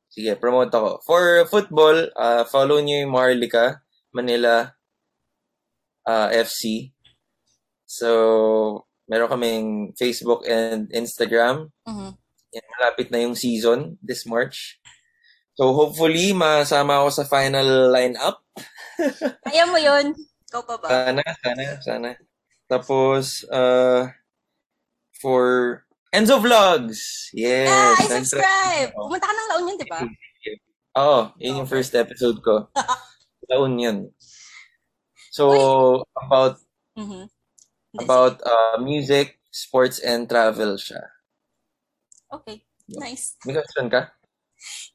Sige, 0.09 0.33
promote 0.41 0.73
ako. 0.73 1.05
For 1.05 1.45
football, 1.53 2.09
uh, 2.17 2.49
follow 2.49 2.81
niyo 2.81 3.05
yung 3.05 3.13
Marlica 3.13 3.85
Manila 4.17 4.73
uh, 6.09 6.29
FC. 6.33 6.89
So, 7.85 8.89
meron 9.05 9.29
kaming 9.29 9.69
Facebook 9.93 10.49
and 10.49 10.89
Instagram. 10.89 11.69
Mhm. 11.85 12.17
Yan, 12.57 12.67
malapit 12.81 13.13
na 13.13 13.21
yung 13.21 13.37
season 13.37 14.01
this 14.01 14.25
March. 14.25 14.81
So, 15.61 15.77
hopefully, 15.77 16.33
masama 16.33 17.05
ako 17.05 17.09
sa 17.13 17.29
final 17.29 17.93
lineup. 17.93 18.41
Kaya 19.53 19.69
mo 19.69 19.77
yun. 19.77 20.17
Ikaw 20.49 20.63
pa 20.65 20.75
ba? 20.81 20.89
Sana, 20.89 21.23
sana, 21.45 21.65
sana. 21.85 22.11
Tapos, 22.65 23.45
uh, 23.53 24.09
for 25.21 25.85
Enzo 26.15 26.39
Vlogs. 26.41 27.31
Yes. 27.35 27.69
nag-try- 28.09 28.25
subscribe! 28.31 28.91
Oo. 28.97 29.11
Pumunta 29.11 29.27
ka 29.27 29.35
ng 29.35 29.49
La 29.51 29.57
Union, 29.61 29.77
di 29.77 29.89
ba? 29.89 30.01
Oo, 31.03 31.19
yun 31.37 31.61
yung 31.61 31.69
first 31.69 31.93
episode 31.93 32.41
ko. 32.41 32.73
Taon 33.51 33.77
yun. 33.77 33.99
So, 35.31 35.45
about 36.17 36.57
Mhm. 36.97 37.29
Hindi, 37.93 38.01
about 38.01 38.41
uh, 38.41 38.81
music, 38.81 39.37
sports, 39.53 40.01
and 40.01 40.25
travel 40.25 40.81
siya. 40.81 41.05
Okay. 42.33 42.65
Nice. 42.89 43.37
May 43.45 43.53
question 43.53 43.93
ka? 43.93 44.17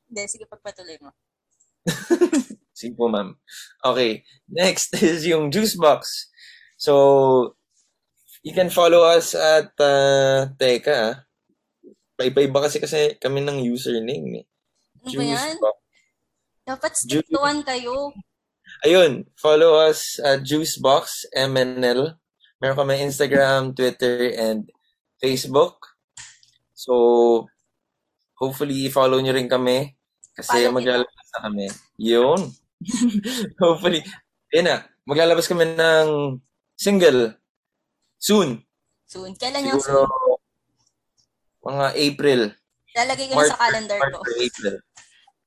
Hindi, 0.09 0.21
sige, 0.25 0.49
pagpatuloy 0.49 0.97
mo. 0.97 1.13
Sige 2.73 2.97
po, 2.97 3.05
ma'am. 3.05 3.37
Okay. 3.85 4.25
Next 4.49 4.97
is 4.97 5.21
yung 5.29 5.53
Juice 5.53 5.77
Box. 5.77 6.29
So, 6.81 7.53
you 8.41 8.53
can 8.53 8.69
follow 8.69 9.05
us 9.05 9.37
at, 9.37 9.73
uh, 9.77 10.49
teka, 10.57 10.93
ah. 10.93 11.13
Paiba-iba 12.17 12.61
kasi 12.61 12.77
kasi 12.77 13.17
kami 13.17 13.41
ng 13.41 13.65
username 13.65 14.45
eh. 14.45 14.45
Ano 15.01 15.17
ba 15.17 15.23
yan? 15.25 15.57
Dapat 16.61 16.91
stick 16.93 17.25
to 17.33 17.41
one 17.41 17.65
kayo. 17.65 18.13
Ayun, 18.85 19.25
follow 19.33 19.77
us 19.81 20.21
at 20.21 20.45
Juicebox 20.45 21.29
MNL. 21.33 22.17
Meron 22.61 22.77
kami 22.77 23.01
Instagram, 23.01 23.73
Twitter, 23.73 24.37
and 24.37 24.69
Facebook. 25.17 25.81
So, 26.77 27.49
hopefully, 28.37 28.85
follow 28.93 29.17
nyo 29.17 29.33
rin 29.33 29.49
kami. 29.49 29.97
Kasi 30.37 30.69
Follow 30.69 30.77
maglalabas 30.77 31.27
na 31.33 31.39
kami. 31.49 31.65
Yun. 31.97 32.41
hopefully. 33.61 34.05
Yun 34.53 34.65
na. 34.69 34.85
Maglalabas 35.09 35.49
kami 35.49 35.73
ng 35.73 36.37
single. 36.77 37.40
Soon. 38.21 38.61
Soon. 39.03 39.33
Kailan 39.33 39.65
yung 39.65 39.81
Siguro, 39.81 40.05
soon? 40.05 40.37
mga 41.65 41.85
April. 41.95 42.41
Lalagay 42.93 43.25
ko 43.25 43.33
na 43.33 43.49
sa 43.49 43.57
calendar 43.59 43.97
March 43.97 44.13
ko. 44.13 44.21
or 44.21 44.31
April. 44.37 44.75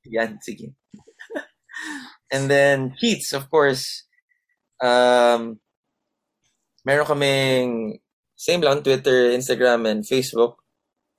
Yan, 0.06 0.30
sige. 0.40 0.66
And 2.28 2.50
then, 2.50 2.92
cheats, 2.98 3.30
of 3.30 3.46
course. 3.46 4.04
Um, 4.78 5.62
meron 6.82 7.06
kaming, 7.06 7.68
same 8.34 8.60
lang, 8.60 8.82
Twitter, 8.82 9.30
Instagram, 9.30 9.86
and 9.86 10.02
Facebook. 10.02 10.58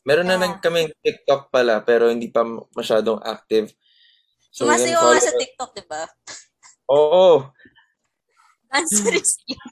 Meron 0.04 0.28
na 0.28 0.36
Yeah. 0.36 0.44
lang 0.44 0.54
kaming 0.60 0.92
TikTok 1.00 1.50
pala, 1.50 1.82
pero 1.82 2.12
hindi 2.12 2.30
pa 2.30 2.44
masyadong 2.76 3.24
active. 3.24 3.74
So, 4.52 4.68
can 4.68 4.76
Sumasayaw 4.78 4.92
nga 4.94 5.08
follow- 5.08 5.24
sa 5.24 5.34
TikTok, 5.34 5.72
di 5.74 5.84
ba? 5.88 6.04
Oo, 6.88 7.26
Dancerist 8.70 9.40
yun. 9.46 9.72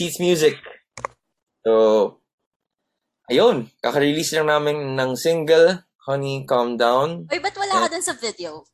Cheats 0.00 0.16
Music. 0.16 0.56
So, 1.60 2.24
ayun, 3.28 3.68
kaka-release 3.84 4.32
lang 4.32 4.48
namin 4.48 4.96
ng 4.96 5.12
single, 5.12 5.84
Honey, 6.08 6.48
Calm 6.48 6.80
Down. 6.80 7.28
Uy, 7.28 7.36
ba't 7.36 7.52
wala 7.52 7.84
ka 7.84 7.92
dun 7.92 8.00
sa 8.00 8.16
video? 8.16 8.64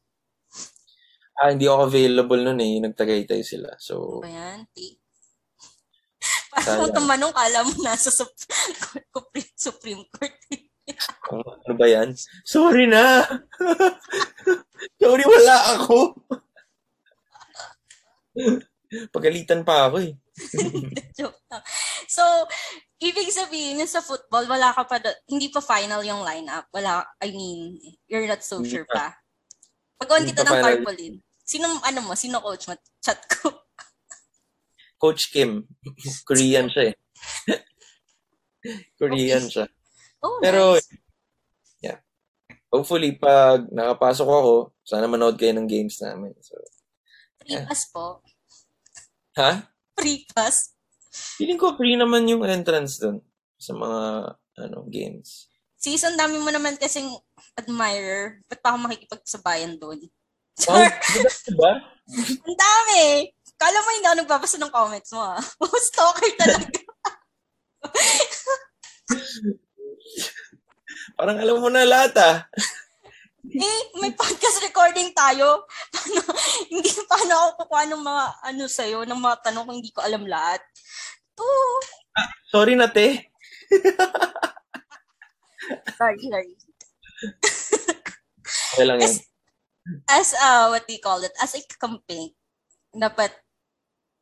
Ah, 1.35 1.51
hindi 1.51 1.67
ako 1.67 1.91
available 1.91 2.47
nun 2.47 2.63
eh. 2.63 2.79
Nagtagaytay 2.79 3.43
sila. 3.43 3.75
Ano 3.75 3.83
So, 3.83 4.23
ba 4.23 4.31
yan? 4.31 4.71
Parang 6.55 6.63
Sayang. 6.63 6.95
tumanong, 6.95 7.35
kala 7.35 7.59
mo 7.67 7.75
nasa 7.83 8.15
Sup- 8.15 8.31
Supreme, 9.11 9.51
Supreme 9.59 10.03
Court. 10.07 10.31
ano, 11.27 11.43
ano 11.43 11.75
ba 11.75 11.91
yan? 11.91 12.15
Sorry 12.47 12.87
na! 12.87 13.27
Sorry, 15.03 15.25
wala 15.27 15.57
ako! 15.75 16.23
Pagalitan 19.11 19.67
pa 19.67 19.91
ako 19.91 20.07
eh. 20.07 20.15
Joke 21.19 21.41
lang. 21.49 21.65
So, 22.07 22.23
ibig 23.01 23.33
sabihin 23.33 23.81
yun 23.81 23.91
sa 23.91 24.05
football, 24.05 24.45
wala 24.49 24.73
ka 24.73 24.85
pa, 24.85 25.01
do- 25.01 25.21
hindi 25.29 25.49
pa 25.49 25.65
final 25.65 26.05
yung 26.05 26.23
lineup. 26.23 26.69
Wala, 26.73 27.05
I 27.21 27.33
mean, 27.33 27.81
you're 28.09 28.29
not 28.29 28.45
so 28.45 28.61
Hindi 28.61 28.71
sure 28.77 28.87
pa. 28.89 29.17
pa. 29.17 29.21
Pag-on 30.05 30.25
Hindi 30.25 30.37
kita 30.37 30.45
pa 30.45 30.53
ng 30.53 30.63
tarpaulin. 30.63 31.15
Sino, 31.47 31.67
ano 31.81 32.01
mo, 32.05 32.13
sino 32.19 32.43
coach 32.43 32.69
mo? 32.69 32.75
Chat 33.01 33.21
ko. 33.31 33.49
Coach 35.01 35.29
Kim. 35.29 35.69
Korean 36.25 36.73
siya 36.73 36.93
eh. 36.93 36.95
Korean 38.97 39.45
siya. 39.45 39.69
Oh, 40.25 40.41
Pero, 40.41 40.81
nice. 40.81 40.89
yeah. 41.85 42.01
Hopefully, 42.73 43.13
pag 43.13 43.69
nakapasok 43.69 44.25
ako, 44.25 44.55
sana 44.89 45.05
manood 45.05 45.37
kayo 45.37 45.53
ng 45.53 45.69
games 45.69 46.01
namin. 46.01 46.33
So, 46.41 46.57
yeah. 47.45 47.69
pass 47.69 47.93
po. 47.93 48.25
ha? 49.37 49.76
Free 49.97 50.29
pass. 50.31 50.77
Feeling 51.41 51.57
ko 51.57 51.73
free 51.75 51.97
naman 51.97 52.29
yung 52.29 52.45
entrance 52.45 53.01
dun 53.01 53.25
sa 53.57 53.73
mga 53.73 54.01
ano 54.69 54.85
games. 54.93 55.49
Season, 55.77 56.17
dami 56.17 56.41
mo 56.41 56.49
naman 56.53 56.77
kasing 56.77 57.09
admirer. 57.57 58.41
Ba't 58.49 58.61
pa 58.61 58.73
ako 58.73 58.79
makikipagsabayan 58.89 59.81
doon? 59.81 60.01
Wow, 60.65 60.85
Char! 60.85 60.89
diba? 61.49 61.73
Ang 62.47 62.57
dami! 62.57 63.29
Kala 63.57 63.81
mo 63.81 63.89
hindi 63.89 64.05
ako 64.05 64.17
nagbabasa 64.21 64.61
ng 64.61 64.73
comments 64.73 65.13
mo 65.17 65.25
ah. 65.25 65.41
Stalker 65.89 66.29
talaga. 66.37 66.77
Parang 71.17 71.41
alam 71.41 71.57
mo 71.57 71.73
na 71.73 71.89
lahat 71.89 72.13
ah. 72.21 72.45
Eh, 73.55 73.81
may 74.03 74.13
podcast 74.17 74.59
recording 74.65 75.15
tayo. 75.15 75.67
Paano, 75.95 76.21
hindi 76.73 76.91
paano 77.07 77.33
ako 77.35 77.49
kukuha 77.63 77.85
ng 77.91 78.03
mga 78.03 78.25
ano 78.51 78.65
sa'yo, 78.67 78.99
ng 79.07 79.21
mga 79.21 79.37
tanong 79.47 79.65
kung 79.67 79.79
hindi 79.79 79.93
ko 79.95 80.01
alam 80.03 80.25
lahat. 80.27 80.63
To, 81.37 81.47
Sorry 82.51 82.75
na 82.75 82.89
te. 82.89 83.31
sorry, 85.99 86.19
sorry. 86.23 86.53
Okay 88.77 88.87
lang. 88.87 89.03
As, 89.03 89.27
as 90.07 90.29
uh, 90.39 90.71
what 90.71 90.87
do 90.87 90.95
you 90.95 91.03
call 91.03 91.19
it? 91.25 91.35
As 91.43 91.57
a 91.57 91.61
campaign, 91.81 92.31
dapat 92.95 93.33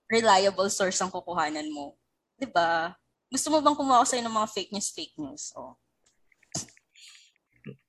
reliable 0.09 0.71
source 0.73 0.97
ang 1.03 1.13
kukuhanan 1.13 1.69
mo. 1.69 1.99
'Di 2.39 2.49
ba? 2.49 2.95
Gusto 3.29 3.51
mo 3.51 3.61
bang 3.61 3.77
kumuha 3.77 4.07
sa'yo 4.07 4.25
ng 4.25 4.33
mga 4.33 4.49
fake 4.49 4.73
news, 4.73 4.89
fake 4.95 5.17
news? 5.19 5.53
Oh. 5.59 5.77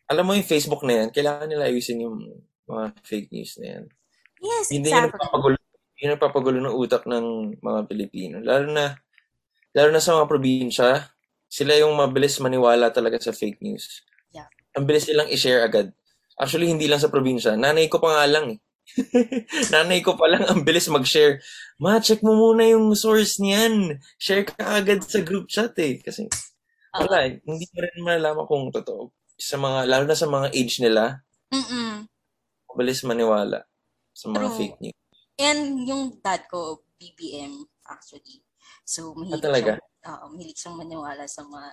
Alam 0.05 0.23
mo 0.29 0.31
yung 0.37 0.45
Facebook 0.45 0.85
na 0.85 1.03
yan, 1.03 1.09
kailangan 1.09 1.49
nila 1.49 1.65
ayusin 1.65 2.05
yung 2.05 2.17
mga 2.69 2.85
fake 3.01 3.29
news 3.33 3.57
na 3.61 3.65
yan. 3.77 3.83
Yes, 4.41 4.65
Hindi 4.69 4.89
exactly. 4.93 5.17
nagpapagulo, 5.17 5.55
yun 5.97 6.11
nagpapagulo 6.13 6.57
ng 6.61 6.75
utak 6.77 7.03
ng 7.09 7.25
mga 7.57 7.79
Pilipino. 7.89 8.35
Lalo 8.41 8.69
na, 8.69 8.93
lalo 9.73 9.89
na 9.89 10.01
sa 10.03 10.13
mga 10.21 10.29
probinsya, 10.29 11.09
sila 11.49 11.73
yung 11.79 11.97
mabilis 11.97 12.37
maniwala 12.37 12.93
talaga 12.93 13.17
sa 13.17 13.33
fake 13.33 13.61
news. 13.65 14.05
Yeah. 14.29 14.49
Ang 14.77 14.85
bilis 14.85 15.09
nilang 15.09 15.31
i-share 15.33 15.65
agad. 15.65 15.89
Actually, 16.35 16.67
hindi 16.67 16.85
lang 16.85 16.99
sa 16.99 17.09
probinsya. 17.09 17.55
Nanay 17.55 17.87
ko 17.87 17.97
pa 17.97 18.19
nga 18.19 18.25
lang 18.27 18.59
eh. 18.59 18.59
Nanay 19.73 20.03
ko 20.05 20.13
pa 20.13 20.29
lang 20.29 20.45
ang 20.45 20.61
bilis 20.61 20.91
mag-share. 20.91 21.41
Ma, 21.81 21.97
check 21.97 22.21
mo 22.21 22.35
muna 22.35 22.67
yung 22.67 22.93
source 22.93 23.39
niyan. 23.41 23.97
Share 24.19 24.45
ka 24.45 24.77
agad 24.77 25.01
sa 25.01 25.23
group 25.23 25.47
chat 25.47 25.73
eh. 25.79 25.97
Kasi 26.03 26.27
wala 26.93 27.25
eh. 27.25 27.39
Hindi 27.47 27.65
mo 27.71 27.77
rin 27.81 28.03
malalaman 28.03 28.45
kung 28.45 28.67
totoo. 28.69 29.09
Sa 29.35 29.59
mga, 29.59 29.83
lalo 29.87 30.03
na 30.07 30.15
sa 30.15 30.31
mga 30.31 30.47
age 30.55 30.79
nila, 30.79 31.19
Mm-mm. 31.51 32.07
mabilis 32.71 33.03
maniwala 33.03 33.67
sa 34.15 34.31
mga 34.31 34.47
True. 34.47 34.55
fake 34.55 34.77
news. 34.79 34.99
And 35.35 35.83
yung 35.83 36.03
dad 36.23 36.47
ko, 36.47 36.87
BBM, 36.95 37.67
actually. 37.91 38.39
So, 38.87 39.11
mahilig 39.11 39.43
Ah, 39.43 39.47
talaga? 39.51 39.71
siyang, 39.75 40.15
oo, 40.15 40.25
mahilig 40.31 40.59
siyang 40.59 40.79
maniwala 40.79 41.23
sa 41.27 41.43
mga 41.43 41.69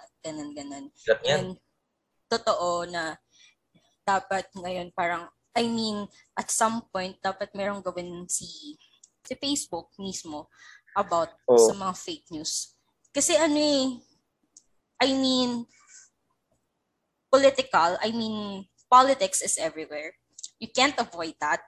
yan. 1.23 1.39
And 1.39 1.49
totoo 2.27 2.91
na 2.91 3.15
dapat 4.03 4.51
ngayon 4.59 4.91
parang, 4.91 5.31
I 5.55 5.71
mean, 5.71 6.11
at 6.35 6.51
some 6.51 6.83
point, 6.91 7.23
dapat 7.23 7.55
merong 7.55 7.85
gawin 7.87 8.27
si, 8.27 8.75
si 9.23 9.35
Facebook 9.39 9.95
mismo 10.03 10.51
about 10.99 11.31
Oo. 11.47 11.63
sa 11.63 11.79
mga 11.79 11.95
fake 11.95 12.27
news. 12.35 12.75
Kasi 13.15 13.39
ano 13.39 13.55
eh, 13.55 13.87
I 15.03 15.15
mean, 15.15 15.63
political, 17.33 17.97
I 18.05 18.13
mean, 18.13 18.69
politics 18.93 19.41
is 19.41 19.57
everywhere. 19.57 20.13
You 20.61 20.69
can't 20.69 20.95
avoid 21.01 21.41
that. 21.41 21.65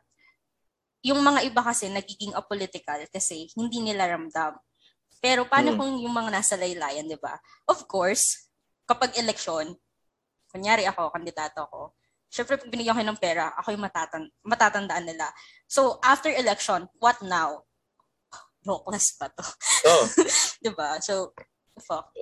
Yung 1.01 1.25
mga 1.25 1.49
iba 1.49 1.65
kasi 1.65 1.89
nagiging 1.89 2.37
apolitical 2.37 3.01
kasi 3.09 3.49
hindi 3.57 3.81
nila 3.81 4.13
ramdam. 4.13 4.61
Pero 5.25 5.49
paano 5.49 5.73
Mm. 5.73 5.79
kung 5.81 5.93
yung 6.05 6.13
mga 6.13 6.31
nasa 6.37 6.55
laylayan, 6.61 7.09
di 7.09 7.17
ba? 7.17 7.33
Of 7.65 7.89
course, 7.89 8.53
kapag 8.85 9.17
eleksyon, 9.17 9.73
kunyari 10.53 10.85
ako, 10.85 11.09
kandidato 11.09 11.65
ako, 11.65 11.97
syempre 12.29 12.61
pag 12.61 12.69
binigyan 12.69 13.01
ko 13.01 13.05
ng 13.09 13.21
pera, 13.21 13.57
ako 13.57 13.73
yung 13.73 13.85
matatan 13.89 14.29
matatandaan 14.45 15.07
nila. 15.09 15.33
So, 15.65 15.97
after 16.05 16.29
election, 16.29 16.85
what 17.01 17.17
now? 17.25 17.65
Hopeless 18.69 19.17
pa 19.17 19.33
to. 19.33 19.45
Oo. 19.89 20.05
di 20.65 20.71
ba? 20.77 21.01
So, 21.01 21.33
fuck. 21.85 22.13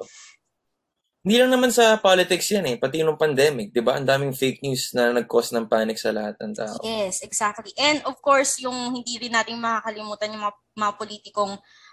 Hindi 1.23 1.39
lang 1.39 1.55
naman 1.55 1.71
sa 1.71 1.95
politics 2.03 2.51
yan 2.51 2.67
eh. 2.67 2.77
Pati 2.83 2.99
nung 3.07 3.15
pandemic, 3.15 3.71
di 3.71 3.79
ba? 3.79 3.95
Ang 3.95 4.11
daming 4.11 4.35
fake 4.35 4.59
news 4.67 4.91
na 4.91 5.15
nag-cause 5.15 5.55
ng 5.55 5.71
panic 5.71 5.95
sa 5.95 6.11
lahat 6.11 6.35
ng 6.43 6.51
tao. 6.51 6.83
Yes, 6.83 7.23
exactly. 7.23 7.71
And 7.79 8.03
of 8.11 8.19
course, 8.19 8.59
yung 8.59 8.75
hindi 8.91 9.23
rin 9.23 9.31
natin 9.31 9.63
makakalimutan 9.63 10.35
yung 10.35 10.43
mga, 10.43 10.55
mga 10.75 10.93
politikong 10.99 11.53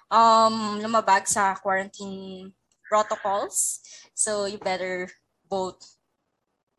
um, 0.09 0.55
lumabag 0.81 1.29
sa 1.29 1.53
quarantine 1.61 2.49
protocols. 2.89 3.85
So, 4.17 4.49
you 4.49 4.57
better 4.57 5.05
vote 5.45 5.85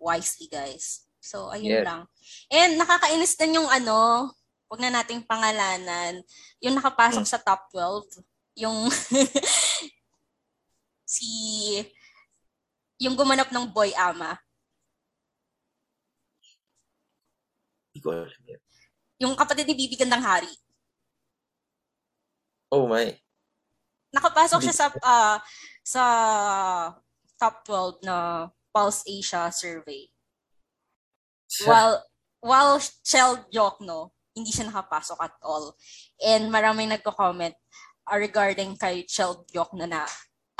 wisely, 0.02 0.50
guys. 0.50 1.06
So, 1.22 1.54
ayun 1.54 1.70
Yes. 1.70 1.86
lang. 1.86 2.02
And 2.50 2.82
nakakainis 2.82 3.38
din 3.38 3.62
yung 3.62 3.70
ano, 3.70 4.26
wag 4.66 4.80
na 4.82 4.90
nating 4.90 5.22
pangalanan, 5.22 6.18
yung 6.58 6.74
nakapasok 6.74 7.22
sa 7.22 7.38
top 7.38 7.70
12, 7.70 8.26
yung 8.58 8.90
si 11.14 11.30
yung 13.00 13.16
gumanap 13.16 13.48
ng 13.48 13.66
boy 13.72 13.90
ama. 13.96 14.36
Hindi 17.90 18.00
ko 18.04 18.12
alam. 18.12 18.28
Yung 19.18 19.34
kapatid 19.34 19.66
ni 19.66 19.74
Bibi 19.74 19.96
Gandang 19.96 20.22
Hari. 20.22 20.52
Oh 22.70 22.86
my. 22.86 23.10
nakapasok 24.10 24.60
siya 24.62 24.74
sa 24.74 24.86
ah, 25.06 25.38
sa 25.86 26.04
top 27.38 27.62
12 28.02 28.06
na 28.06 28.46
Pulse 28.74 29.06
Asia 29.06 29.50
survey. 29.50 30.10
While 31.66 32.02
while 32.42 32.78
Chel 33.02 33.42
Jokno, 33.50 34.14
hindi 34.34 34.50
siya 34.54 34.70
nakapasok 34.70 35.18
at 35.18 35.34
all. 35.42 35.74
And 36.22 36.50
maraming 36.50 36.90
nagko-comment 36.94 37.54
ah, 38.06 38.18
regarding 38.18 38.78
kay 38.78 39.06
Chel 39.06 39.46
Jokno 39.50 39.86
na 39.86 40.06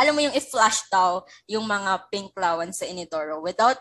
alam 0.01 0.17
mo 0.17 0.25
yung 0.25 0.33
i-flash 0.33 0.89
daw 0.89 1.21
yung 1.45 1.69
mga 1.69 2.09
pink 2.09 2.33
lawan 2.33 2.73
sa 2.73 2.89
Inidoro 2.89 3.45
without 3.45 3.77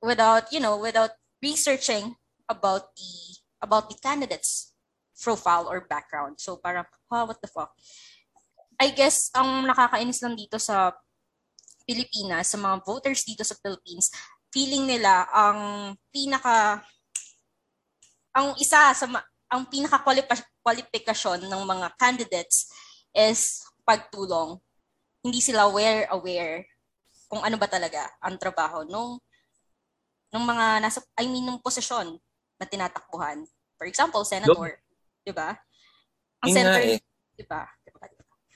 without 0.00 0.48
you 0.48 0.60
know 0.60 0.80
without 0.80 1.12
researching 1.44 2.16
about 2.48 2.96
the 2.96 3.12
about 3.60 3.92
the 3.92 3.96
candidates 4.00 4.74
profile 5.20 5.70
or 5.70 5.86
background. 5.86 6.36
So 6.42 6.58
parang, 6.58 6.84
huh, 7.08 7.24
what 7.24 7.40
the 7.40 7.48
fuck? 7.48 7.72
I 8.80 8.90
guess 8.90 9.30
ang 9.32 9.70
nakakainis 9.70 10.20
lang 10.20 10.34
dito 10.34 10.58
sa 10.58 10.90
Pilipinas, 11.86 12.50
sa 12.50 12.58
mga 12.58 12.82
voters 12.82 13.22
dito 13.22 13.46
sa 13.46 13.54
Philippines, 13.60 14.10
feeling 14.50 14.88
nila 14.88 15.28
ang 15.30 15.92
pinaka 16.10 16.82
ang 18.34 18.50
isa 18.58 18.90
sa 18.90 19.06
ang 19.46 19.62
pinaka 19.70 20.02
kwalifikasyon 20.64 21.46
ng 21.46 21.62
mga 21.62 21.86
candidates 21.94 22.66
is 23.14 23.62
pagtulong. 23.86 24.58
Hindi 25.24 25.40
sila 25.40 25.66
aware 25.66 26.06
aware 26.12 26.68
kung 27.26 27.40
ano 27.40 27.56
ba 27.56 27.64
talaga 27.66 28.12
ang 28.20 28.36
trabaho 28.36 28.84
nung 28.84 29.16
nung 30.30 30.44
mga 30.44 30.84
nasa 30.84 31.00
I 31.16 31.24
mean 31.24 31.48
nung 31.48 31.64
posisyon 31.64 32.20
na 32.60 32.66
tinatakbuhan. 32.68 33.48
For 33.80 33.88
example, 33.88 34.22
senator, 34.22 34.78
'di 35.24 35.32
ba? 35.32 35.56
Ang 36.44 36.52
nga 36.52 36.56
senator, 36.60 36.82
eh. 36.84 37.00
'di 37.34 37.44
ba? 37.48 37.64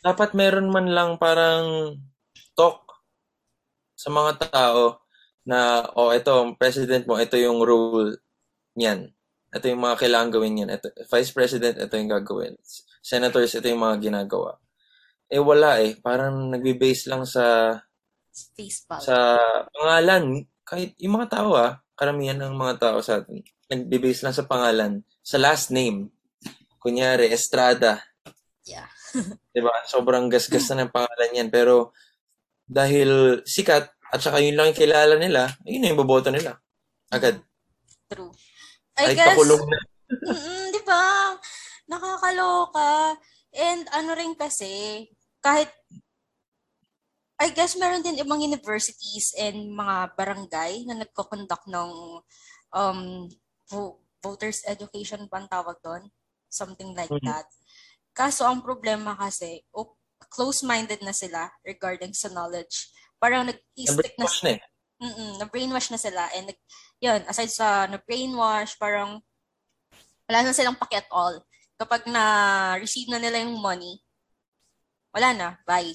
Dapat 0.04 0.36
meron 0.36 0.70
man 0.70 0.92
lang 0.92 1.18
parang 1.18 1.98
talk 2.54 2.86
sa 3.98 4.14
mga 4.14 4.54
tao 4.54 5.02
na, 5.42 5.88
oh, 5.98 6.14
ito, 6.14 6.30
ang 6.30 6.54
president 6.54 7.02
mo, 7.08 7.18
ito 7.18 7.34
yung 7.34 7.64
rule 7.66 8.20
niyan. 8.78 9.10
Ito 9.50 9.64
yung 9.66 9.82
mga 9.82 9.96
kailangan 9.98 10.30
gawin 10.30 10.54
niyan. 10.54 10.70
Ito, 10.76 10.86
vice 11.08 11.32
president, 11.34 11.80
ito 11.80 11.96
yung 11.98 12.12
gagawin. 12.12 12.54
Senators, 13.02 13.56
ito 13.58 13.66
yung 13.66 13.82
mga 13.82 13.96
ginagawa. 13.98 14.60
Eh, 15.28 15.40
wala 15.40 15.80
eh. 15.84 15.96
Parang 16.00 16.48
nagbe-base 16.52 17.12
lang 17.12 17.28
sa 17.28 17.76
Face 18.32 18.86
sa 19.02 19.34
pangalan. 19.74 20.46
Kahit 20.62 20.94
yung 21.02 21.18
mga 21.18 21.28
tao 21.40 21.58
ah, 21.58 21.82
karamihan 21.98 22.38
ng 22.38 22.54
mga 22.54 22.74
tao 22.78 22.98
sa 23.02 23.18
atin, 23.20 23.42
nagbe-base 23.66 24.22
lang 24.22 24.34
sa 24.36 24.46
pangalan. 24.46 25.02
Sa 25.26 25.36
last 25.36 25.74
name. 25.74 26.08
Kunyari, 26.78 27.28
Estrada. 27.34 27.98
Yeah. 28.62 28.86
'Di 29.52 29.60
ba? 29.64 29.74
Sobrang 29.88 30.30
gasgas 30.30 30.70
na 30.70 30.86
ng 30.86 30.94
pangalan 30.94 31.34
yan. 31.34 31.48
Pero 31.50 31.90
dahil 32.68 33.42
sikat 33.42 33.90
at 34.08 34.20
saka 34.22 34.40
yun 34.40 34.56
lang 34.56 34.72
yung 34.72 34.80
kilala 34.80 35.14
nila, 35.20 35.52
yun 35.68 35.84
na 35.84 35.90
yung 35.92 36.00
boboto 36.00 36.32
nila. 36.32 36.56
Agad. 37.12 37.40
True. 38.08 38.32
I 38.96 39.12
Kahit 39.12 39.16
guess, 39.16 39.28
pakulong 39.36 39.64
na. 39.68 39.78
mm 40.08 40.64
di 40.72 40.80
ba? 40.84 41.36
Nakakaloka. 41.88 43.16
And 43.52 43.84
ano 43.92 44.12
rin 44.16 44.32
kasi, 44.36 45.04
kahit, 45.40 45.70
I 47.38 47.54
guess 47.54 47.78
meron 47.78 48.02
din 48.02 48.18
ibang 48.18 48.42
universities 48.42 49.30
and 49.38 49.70
mga 49.70 50.18
barangay 50.18 50.82
na 50.90 50.98
nagko-conduct 50.98 51.70
ng 51.70 51.90
um, 52.74 53.00
vo- 53.70 54.02
voters 54.18 54.66
education 54.66 55.30
pa 55.30 55.46
tawag 55.46 55.78
doon. 55.78 56.10
Something 56.50 56.98
like 56.98 57.12
Mhm. 57.12 57.22
that. 57.30 57.46
Kaso 58.10 58.42
ang 58.42 58.58
problema 58.58 59.14
kasi, 59.14 59.62
oh, 59.70 59.94
close-minded 60.34 60.98
na 61.06 61.14
sila 61.14 61.46
regarding 61.62 62.10
sa 62.10 62.26
knowledge. 62.26 62.90
Parang 63.22 63.46
nag-stick 63.46 64.18
na 64.18 64.26
na 64.26 64.50
eh. 64.58 64.60
na-brainwash 65.38 65.94
na 65.94 66.00
sila 66.00 66.26
and 66.34 66.50
nag, 66.50 66.58
yun, 66.98 67.22
aside 67.30 67.54
sa 67.54 67.86
na-brainwash, 67.86 68.74
parang 68.82 69.22
wala 70.26 70.38
na 70.42 70.50
silang 70.50 70.74
paki 70.74 70.98
at 70.98 71.06
all. 71.14 71.38
Kapag 71.78 72.10
na-receive 72.10 73.06
na 73.06 73.22
nila 73.22 73.38
yung 73.46 73.62
money, 73.62 74.02
wala 75.18 75.34
na, 75.34 75.48
bye. 75.66 75.90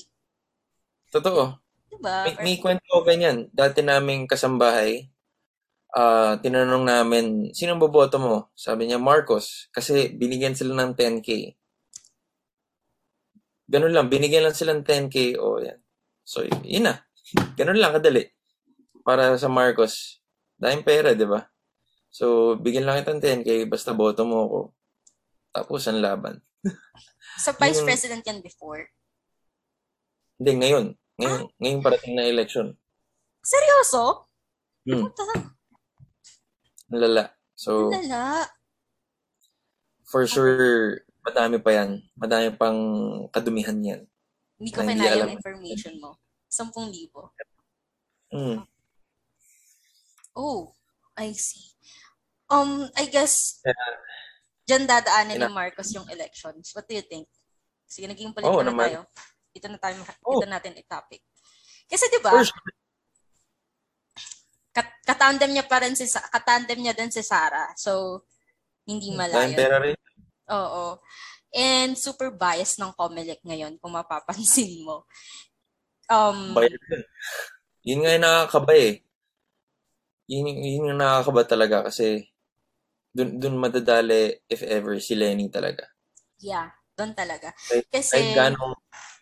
Totoo. 1.08 1.56
Diba? 1.88 2.28
May, 2.28 2.36
may 2.44 2.56
kwento 2.60 2.84
ko 2.92 3.08
ganyan. 3.08 3.48
Dati 3.56 3.80
naming 3.80 4.28
kasambahay, 4.28 5.08
ah 5.96 6.36
tinanong 6.44 6.84
namin, 6.84 7.26
sinong 7.56 7.80
boboto 7.80 8.20
mo? 8.20 8.52
Sabi 8.52 8.92
niya, 8.92 9.00
Marcos. 9.00 9.72
Kasi 9.72 10.12
binigyan 10.12 10.60
sila 10.60 10.76
ng 10.76 10.92
10K. 11.00 11.56
Ganun 13.72 13.96
lang, 13.96 14.12
binigyan 14.12 14.44
lang 14.44 14.58
sila 14.58 14.76
ng 14.76 14.84
10K. 14.84 15.40
O, 15.40 15.64
yan. 15.64 15.80
So, 16.28 16.44
yun 16.68 16.92
na. 16.92 17.00
Ganun 17.56 17.80
lang, 17.80 17.96
kadali. 17.96 18.28
Para 19.08 19.40
sa 19.40 19.48
Marcos. 19.48 20.20
Dahil 20.60 20.84
pera, 20.84 21.16
di 21.16 21.24
ba? 21.24 21.48
So, 22.12 22.60
bigyan 22.60 22.84
lang 22.84 23.00
itong 23.02 23.24
10K, 23.24 23.72
basta 23.72 23.96
boto 23.96 24.28
mo 24.28 24.38
ako. 24.46 24.60
Tapos, 25.56 25.82
ang 25.88 26.04
laban. 26.04 26.44
Sa 27.40 27.56
vice 27.56 27.82
Yung- 27.82 27.88
president 27.88 28.24
yan 28.26 28.44
before. 28.44 28.84
Hindi, 30.44 30.60
ngayon. 30.60 30.86
Ngayon, 31.24 31.42
ngayon 31.56 31.80
parating 31.80 32.20
na 32.20 32.28
election. 32.28 32.76
Seryoso? 33.40 34.28
Hmm, 34.84 35.08
ang 36.92 37.00
lala. 37.00 37.32
So, 37.56 37.88
lala. 37.88 38.52
for 40.04 40.28
sure, 40.28 41.00
madami 41.24 41.64
pa 41.64 41.80
yan. 41.80 42.04
Madami 42.20 42.52
pang 42.60 42.76
kadumihan 43.32 43.80
yan. 43.80 44.04
Hindi 44.60 44.76
ko 44.76 44.84
kinaya 44.84 45.24
yung 45.24 45.32
information 45.32 45.96
mo. 46.04 46.20
10,000. 46.52 46.92
Hmm. 48.28 48.68
Oh, 50.36 50.76
I 51.16 51.32
see. 51.32 51.72
Um, 52.52 52.92
I 53.00 53.08
guess, 53.08 53.64
Kaya, 53.64 53.80
dyan 54.68 54.92
dadaanin 54.92 55.40
Ina- 55.40 55.48
ni 55.48 55.56
Marcos 55.56 55.96
yung 55.96 56.12
elections. 56.12 56.76
What 56.76 56.84
do 56.84 57.00
you 57.00 57.06
think? 57.08 57.32
Sige, 57.88 58.12
naging 58.12 58.36
politiko 58.36 58.60
na 58.60 58.76
naman. 58.76 58.92
tayo. 58.92 59.08
Dito 59.54 59.70
na 59.70 59.78
tayo, 59.78 60.02
dito 60.02 60.48
natin 60.50 60.74
i-topic. 60.76 61.22
Kasi 61.86 62.10
'di 62.10 62.20
ba, 62.20 62.34
kat- 64.74 64.98
katandem 65.06 65.54
niya 65.54 65.66
pa 65.70 65.78
rin 65.86 65.94
si 65.94 66.10
Sa- 66.10 66.26
katandem 66.28 66.82
niya 66.82 66.98
din 66.98 67.14
si 67.14 67.22
Sarah. 67.22 67.70
So 67.78 68.26
hindi 68.90 69.14
Dahil 69.14 69.54
malayo. 69.54 69.80
rin. 69.86 69.98
Oo. 70.50 70.98
And 71.54 71.94
super 71.94 72.34
biased 72.34 72.82
ng 72.82 72.98
Comelec 72.98 73.46
ngayon 73.46 73.78
kung 73.78 73.94
mapapansin 73.94 74.82
mo. 74.82 75.06
Um, 76.10 76.58
Bayad 76.58 76.82
yun. 76.90 77.04
Yun 77.84 78.00
nga 78.02 78.12
yung 78.18 78.26
nakakaba 78.26 78.74
eh. 78.76 78.94
Yun, 80.28 80.46
yun 80.50 80.88
yung 80.90 81.00
nakakaba 81.00 81.42
talaga 81.46 81.78
kasi 81.88 82.26
dun, 83.14 83.38
dun 83.38 83.56
madadali 83.62 84.42
if 84.50 84.66
ever 84.66 84.98
si 84.98 85.14
Lenny 85.14 85.48
talaga. 85.54 85.86
yeah, 86.44 86.74
doon 86.98 87.14
talaga. 87.18 87.52
Kasi 87.90 88.12
kahit 88.14 88.28
ganong 88.36 88.76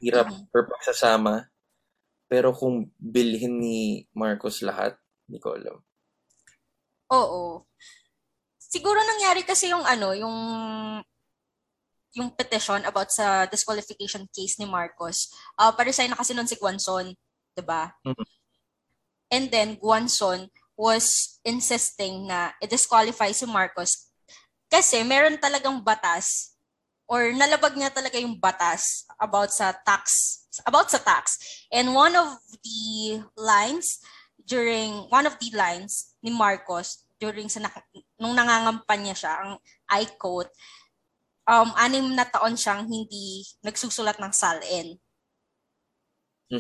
hirap 0.04 0.28
Mhm. 0.28 0.52
per 0.52 0.64
pagsasama, 0.68 1.48
pero 2.32 2.52
kung 2.56 2.92
bilhin 3.00 3.60
ni 3.60 4.08
Marcos 4.16 4.64
lahat, 4.64 4.96
hindi 5.28 5.40
ko 5.40 5.56
alam. 5.56 5.78
Oo. 7.12 7.68
Siguro 8.60 9.00
nangyari 9.04 9.44
kasi 9.44 9.68
yung 9.68 9.84
ano, 9.84 10.16
yung 10.16 10.38
yung 12.12 12.30
petition 12.36 12.84
about 12.84 13.08
sa 13.12 13.48
disqualification 13.48 14.28
case 14.36 14.60
ni 14.60 14.68
Marcos. 14.68 15.32
Uh, 15.56 15.72
pa-resign 15.72 16.12
na 16.12 16.20
kasi 16.20 16.36
nun 16.36 16.48
si 16.48 16.60
Guanzon, 16.60 17.16
'di 17.56 17.64
ba? 17.64 17.96
Mhm. 18.04 18.26
And 19.32 19.48
then 19.48 19.80
Guanzon 19.80 20.52
was 20.76 21.40
insisting 21.48 22.28
na 22.28 22.52
i-disqualify 22.60 23.32
si 23.32 23.48
Marcos 23.48 24.12
kasi 24.68 25.04
meron 25.08 25.40
talagang 25.40 25.80
batas 25.84 26.51
or 27.10 27.30
nalabag 27.34 27.76
niya 27.76 27.92
talaga 27.94 28.18
yung 28.20 28.38
batas 28.38 29.06
about 29.20 29.52
sa 29.52 29.74
tax 29.74 30.42
about 30.68 30.92
sa 30.92 31.00
tax. 31.00 31.40
And 31.72 31.96
one 31.96 32.12
of 32.16 32.36
the 32.60 33.24
lines 33.40 34.04
during 34.44 35.08
one 35.08 35.24
of 35.24 35.40
the 35.40 35.50
lines 35.56 36.12
ni 36.20 36.34
Marcos 36.34 37.08
during 37.22 37.48
sa 37.48 37.62
nung 38.18 38.34
nangangampanya 38.34 39.14
siya, 39.14 39.34
ang 39.38 39.52
I 39.88 40.10
quote, 40.18 40.50
um, 41.46 41.70
anim 41.78 42.18
na 42.18 42.26
taon 42.26 42.58
siyang 42.58 42.90
hindi 42.90 43.46
nagsusulat 43.62 44.18
ng 44.18 44.34
salin. 44.34 44.98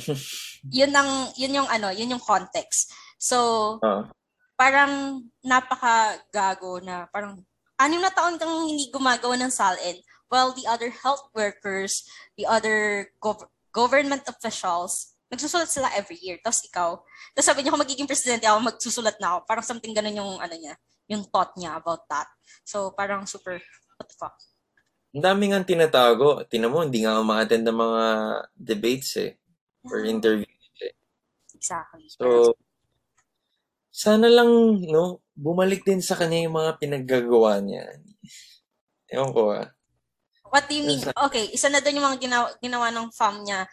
Yun 0.78 0.94
ang 0.96 1.34
yun 1.36 1.58
yung 1.58 1.68
ano, 1.68 1.92
yun 1.92 2.16
yung 2.16 2.24
context. 2.24 2.94
So, 3.20 3.78
Ah, 3.84 4.08
parang 4.56 5.26
napaka-gago 5.42 6.86
na 6.86 7.10
parang 7.10 7.42
anim 7.82 7.98
na 7.98 8.14
taon 8.14 8.38
kang 8.38 8.70
hindi 8.70 8.94
gumagawa 8.94 9.34
ng 9.42 9.50
salin 9.50 9.98
while 10.32 10.56
the 10.56 10.64
other 10.66 10.90
health 10.90 11.28
workers, 11.36 12.08
the 12.40 12.48
other 12.48 13.12
gov- 13.20 13.52
government 13.76 14.24
officials, 14.26 15.14
nagsusulat 15.28 15.68
sila 15.68 15.92
every 15.92 16.18
year. 16.24 16.40
Tapos 16.40 16.64
ikaw, 16.64 16.90
tapos 17.36 17.46
sabi 17.46 17.62
niya 17.62 17.76
kung 17.76 17.84
magiging 17.84 18.08
presidente 18.08 18.48
ako, 18.48 18.72
magsusulat 18.72 19.20
na 19.20 19.36
ako. 19.36 19.40
Parang 19.46 19.66
something 19.68 19.92
ganun 19.92 20.16
yung 20.16 20.40
ano 20.40 20.56
niya, 20.56 20.74
yung 21.12 21.28
thought 21.28 21.52
niya 21.60 21.76
about 21.76 22.08
that. 22.08 22.32
So 22.64 22.96
parang 22.96 23.28
super, 23.28 23.60
what 24.00 24.08
the 24.08 24.16
fuck? 24.16 24.40
ang 25.12 25.24
dami 25.24 25.52
nga 25.52 25.60
tinatago. 25.60 26.48
Tinan 26.48 26.72
mo, 26.72 26.88
hindi 26.88 27.04
nga 27.04 27.20
ma-attend 27.20 27.68
ng 27.68 27.80
mga 27.84 28.04
debates 28.56 29.20
eh. 29.20 29.36
Or 29.84 30.08
interviews 30.08 30.78
eh. 30.80 30.96
Exactly. 31.52 32.08
So, 32.16 32.56
sana 33.92 34.32
lang, 34.32 34.80
no, 34.88 35.20
bumalik 35.36 35.84
din 35.84 36.00
sa 36.00 36.16
kanya 36.16 36.48
yung 36.48 36.56
mga 36.56 36.80
pinaggagawa 36.80 37.60
niya. 37.60 37.92
Ewan 39.12 39.36
ko 39.36 39.52
ah. 39.52 39.68
What 40.52 40.68
do 40.68 40.76
you 40.76 40.84
mean? 40.84 41.00
Okay, 41.32 41.48
isa 41.56 41.72
na 41.72 41.80
doon 41.80 42.04
yung 42.04 42.08
mga 42.12 42.20
ginawa, 42.20 42.48
ginawa 42.60 42.88
ng 42.92 43.08
fam 43.16 43.40
niya 43.40 43.64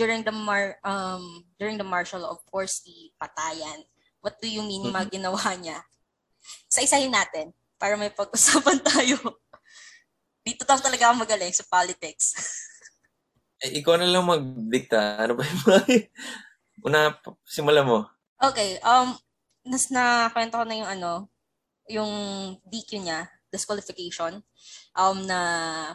during 0.00 0.24
the 0.24 0.32
mar 0.32 0.80
um 0.80 1.44
during 1.60 1.76
the 1.76 1.84
martial 1.84 2.24
of 2.24 2.40
course 2.48 2.80
the 2.88 3.12
patayan. 3.20 3.84
What 4.24 4.40
do 4.40 4.48
you 4.48 4.64
mean 4.64 4.88
yung 4.88 4.96
mga 4.96 5.20
ginawa 5.20 5.44
niya? 5.60 5.84
Isa-isahin 6.72 7.12
natin 7.12 7.52
para 7.76 8.00
may 8.00 8.08
pag-usapan 8.08 8.80
tayo. 8.96 9.20
Dito 10.40 10.64
lang 10.64 10.80
talaga 10.80 11.12
ako 11.12 11.14
magaling 11.20 11.52
sa 11.52 11.68
politics. 11.68 12.32
Eh, 13.62 13.78
ikaw 13.78 13.94
na 13.94 14.10
lang 14.10 14.26
magdikta. 14.26 15.22
Ano 15.22 15.38
ba 15.38 15.46
yung 15.46 15.62
mga... 15.62 16.10
Una, 16.90 17.14
simula 17.46 17.86
mo. 17.86 18.10
Okay, 18.34 18.82
um 18.82 19.14
nas 19.62 19.86
na 19.86 20.26
kwento 20.34 20.58
ko 20.58 20.66
na 20.66 20.74
yung 20.82 20.90
ano, 20.90 21.30
yung 21.86 22.10
DQ 22.66 22.90
niya, 23.06 23.30
disqualification. 23.54 24.42
Um 24.92 25.24
na 25.24 25.40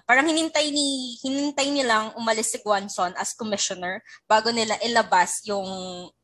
parang 0.09 0.25
hinintay 0.25 0.73
ni 0.73 1.17
hinintay 1.21 1.69
nilang 1.69 2.17
umalis 2.17 2.49
si 2.49 2.57
Guanzon 2.65 3.13
as 3.13 3.37
commissioner 3.37 4.01
bago 4.25 4.49
nila 4.49 4.73
ilabas 4.81 5.45
yung 5.45 5.69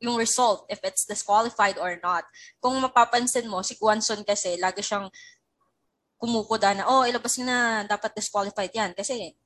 yung 0.02 0.18
result 0.18 0.66
if 0.66 0.82
it's 0.82 1.06
disqualified 1.06 1.78
or 1.78 1.94
not. 2.02 2.26
Kung 2.58 2.74
mapapansin 2.82 3.46
mo 3.46 3.62
si 3.62 3.78
Guanzon 3.78 4.26
kasi 4.26 4.58
lagi 4.58 4.82
siyang 4.82 5.06
kumukuda 6.18 6.74
na 6.74 6.84
oh 6.90 7.06
ilabas 7.06 7.38
na 7.38 7.86
dapat 7.86 8.10
disqualified 8.18 8.74
yan 8.74 8.90
kasi 8.90 9.38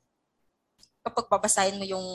kapag 1.04 1.28
babasahin 1.28 1.76
mo 1.76 1.84
yung 1.84 2.08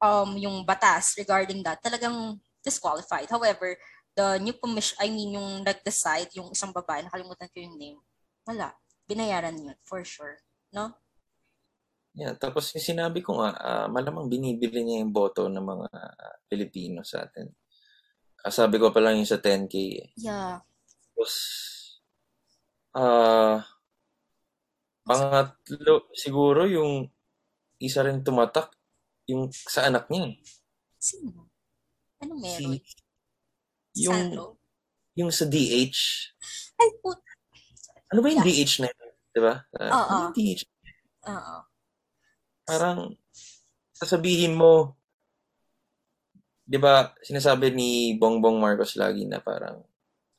um 0.00 0.30
yung 0.40 0.64
batas 0.64 1.12
regarding 1.20 1.60
that 1.60 1.76
talagang 1.84 2.40
disqualified. 2.64 3.30
However, 3.30 3.76
the 4.18 4.38
new 4.42 4.54
commission, 4.58 4.98
I 4.98 5.08
mean, 5.08 5.38
yung 5.38 5.62
nag-decide, 5.62 6.34
yung 6.34 6.50
isang 6.50 6.74
babae, 6.74 7.06
nakalimutan 7.06 7.48
ko 7.48 7.56
yung 7.62 7.78
name, 7.78 7.98
wala. 8.42 8.74
Binayaran 9.08 9.56
yun, 9.56 9.78
for 9.88 10.04
sure. 10.04 10.36
No? 10.68 10.92
Yeah, 12.12 12.36
tapos 12.36 12.74
yung 12.76 12.84
sinabi 12.84 13.24
ko 13.24 13.40
nga, 13.40 13.56
ah, 13.56 13.86
malamang 13.88 14.28
binibili 14.28 14.84
niya 14.84 15.00
yung 15.00 15.14
boto 15.16 15.48
ng 15.48 15.64
mga 15.64 15.88
Pilipino 16.44 17.00
sa 17.00 17.24
atin. 17.24 17.48
Ah, 18.44 18.52
sabi 18.52 18.76
ko 18.76 18.92
pa 18.92 19.00
lang 19.00 19.16
yung 19.16 19.28
sa 19.28 19.40
10K 19.40 19.74
eh. 19.96 20.06
Yeah. 20.20 20.60
Tapos, 20.60 21.32
ah, 22.92 23.64
pangatlo, 25.08 26.12
siguro 26.12 26.68
yung 26.68 27.08
isa 27.80 28.04
rin 28.04 28.20
tumatak, 28.20 28.76
yung 29.24 29.48
sa 29.54 29.88
anak 29.88 30.10
niya. 30.12 30.36
Sino? 31.00 31.48
Ano 32.18 32.34
Si, 32.36 32.44
meron? 32.44 32.72
yung, 33.94 34.20
Sandro? 34.34 34.44
yung 35.14 35.30
sa 35.30 35.46
DH. 35.46 35.98
Ay, 36.76 36.88
put. 37.00 37.18
Ano 38.08 38.18
ba 38.20 38.26
yung 38.28 38.40
Yeah. 38.40 38.48
DH 38.64 38.74
na 38.80 38.88
yun? 38.88 39.10
Diba? 39.28 39.54
Ah, 39.76 39.90
Oo. 39.92 40.08
ano 40.08 40.22
yung 40.26 40.36
DH? 40.36 40.62
Oo. 41.28 41.56
Parang, 42.64 42.98
sasabihin 43.92 44.56
mo, 44.56 44.96
di 46.62 46.76
ba, 46.76 47.12
sinasabi 47.20 47.72
ni 47.72 47.90
Bongbong 48.16 48.56
Marcos 48.56 48.96
lagi 48.96 49.24
na 49.24 49.40
parang, 49.40 49.84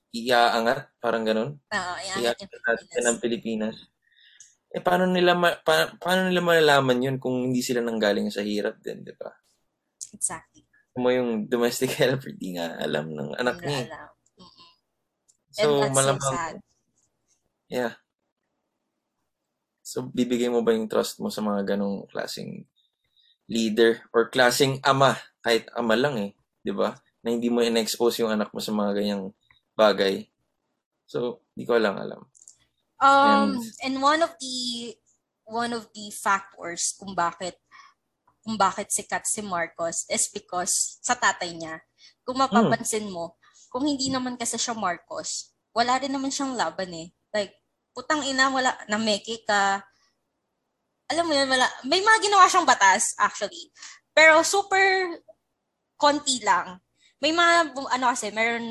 iaangat, 0.09 0.97
parang 0.97 1.23
ganun. 1.25 1.49
Oo. 1.61 1.93
Iaangat 2.01 2.49
natin 2.49 3.03
ang 3.05 3.17
Pilipinas. 3.17 3.77
Eh, 4.69 4.81
paano 4.81 5.09
nila, 5.09 5.33
ma- 5.33 5.57
pa- 5.57 5.93
paano 5.97 6.29
nila 6.29 6.41
malalaman 6.41 7.01
yun 7.01 7.17
kung 7.17 7.49
hindi 7.49 7.61
sila 7.61 7.81
nanggaling 7.81 8.29
sa 8.29 8.45
hirap 8.45 8.77
din, 8.81 9.01
di 9.01 9.13
ba? 9.17 9.29
Exactly. 10.13 10.65
Mo 10.97 11.09
yung 11.09 11.45
domestic 11.45 11.89
helper, 11.97 12.33
di 12.33 12.57
nga 12.57 12.77
alam 12.77 13.09
ng 13.09 13.33
anak 13.37 13.61
Hindi 13.61 13.69
niya. 13.69 13.81
alam. 13.89 14.09
Mm-mm. 14.37 14.69
So, 15.49 15.61
And 15.65 15.73
that's 15.81 15.89
so 15.89 15.97
malamang, 15.97 16.33
sad. 16.33 16.55
Yeah. 17.69 17.93
So, 19.81 20.05
bibigay 20.05 20.49
mo 20.53 20.61
ba 20.61 20.75
yung 20.75 20.89
trust 20.91 21.17
mo 21.17 21.33
sa 21.33 21.41
mga 21.41 21.75
ganong 21.75 22.05
klaseng 22.13 22.67
leader 23.49 24.05
or 24.13 24.29
klaseng 24.29 24.77
ama, 24.85 25.17
kahit 25.41 25.65
ama 25.73 25.97
lang 25.97 26.15
eh, 26.19 26.31
di 26.61 26.69
ba? 26.69 26.93
Na 27.25 27.33
hindi 27.33 27.49
mo 27.49 27.65
in-expose 27.65 28.21
yung 28.21 28.31
anak 28.31 28.53
mo 28.53 28.61
sa 28.61 28.69
mga 28.75 29.01
ganyang 29.01 29.33
bagay. 29.73 30.29
So, 31.09 31.41
di 31.57 31.65
ko 31.65 31.81
lang 31.81 31.97
alam. 31.97 32.21
Um, 33.01 33.57
And- 33.57 33.73
and 33.81 33.95
one 34.03 34.21
of 34.21 34.35
the 34.37 34.57
one 35.49 35.73
of 35.73 35.89
the 35.95 36.11
factors 36.13 36.93
kung 36.99 37.17
bakit 37.17 37.57
kung 38.45 38.55
bakit 38.59 38.91
sikat 38.93 39.25
si 39.25 39.41
Marcos 39.41 40.05
is 40.11 40.29
because 40.29 40.99
sa 41.01 41.15
tatay 41.17 41.55
niya. 41.55 41.81
Kung 42.27 42.37
mapapansin 42.37 43.09
mo, 43.09 43.39
kung 43.73 43.87
hindi 43.89 44.13
naman 44.13 44.37
kasi 44.37 44.59
siya 44.61 44.77
Marcos, 44.77 45.53
wala 45.73 45.97
rin 45.97 46.13
naman 46.13 46.29
siyang 46.29 46.53
laban 46.53 46.91
eh. 46.93 47.07
Like, 47.33 47.53
putang 47.93 48.25
ina, 48.25 48.49
wala, 48.49 48.73
nameke 48.87 49.43
ka, 49.45 49.83
alam 51.09 51.25
mo 51.25 51.33
yun, 51.33 51.49
wala, 51.49 51.65
may 51.89 52.01
mga 52.05 52.19
ginawa 52.29 52.45
siyang 52.45 52.69
batas, 52.69 53.17
actually. 53.17 53.73
Pero 54.13 54.45
super 54.45 55.17
konti 55.97 56.39
lang. 56.45 56.77
May 57.17 57.33
mga, 57.33 57.73
ano 57.73 58.05
kasi, 58.13 58.29
meron, 58.29 58.65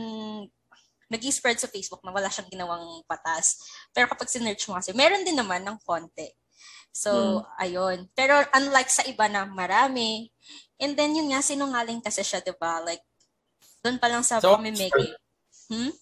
nag 1.08 1.22
spread 1.32 1.58
sa 1.58 1.72
Facebook 1.72 2.04
na 2.04 2.12
wala 2.12 2.30
siyang 2.30 2.52
ginawang 2.52 3.02
batas. 3.08 3.58
Pero 3.90 4.06
kapag 4.12 4.30
sinerch 4.30 4.68
mo 4.68 4.76
kasi, 4.76 4.92
meron 4.94 5.24
din 5.24 5.36
naman 5.36 5.64
ng 5.64 5.80
konti. 5.82 6.28
So, 6.92 7.10
hmm. 7.12 7.62
ayun. 7.62 7.98
Pero 8.12 8.38
unlike 8.54 8.90
sa 8.92 9.04
iba 9.08 9.26
na 9.26 9.48
marami, 9.48 10.28
and 10.78 10.94
then 10.94 11.16
yun 11.16 11.32
nga, 11.32 11.40
sinungaling 11.40 12.04
kasi 12.04 12.22
siya, 12.22 12.44
di 12.44 12.52
ba? 12.56 12.84
Like, 12.84 13.02
doon 13.82 13.98
pa 13.98 14.08
lang 14.12 14.22
sa 14.22 14.38
so, 14.38 14.54
pamimiki. 14.56 15.16
Hmm? 15.72 15.92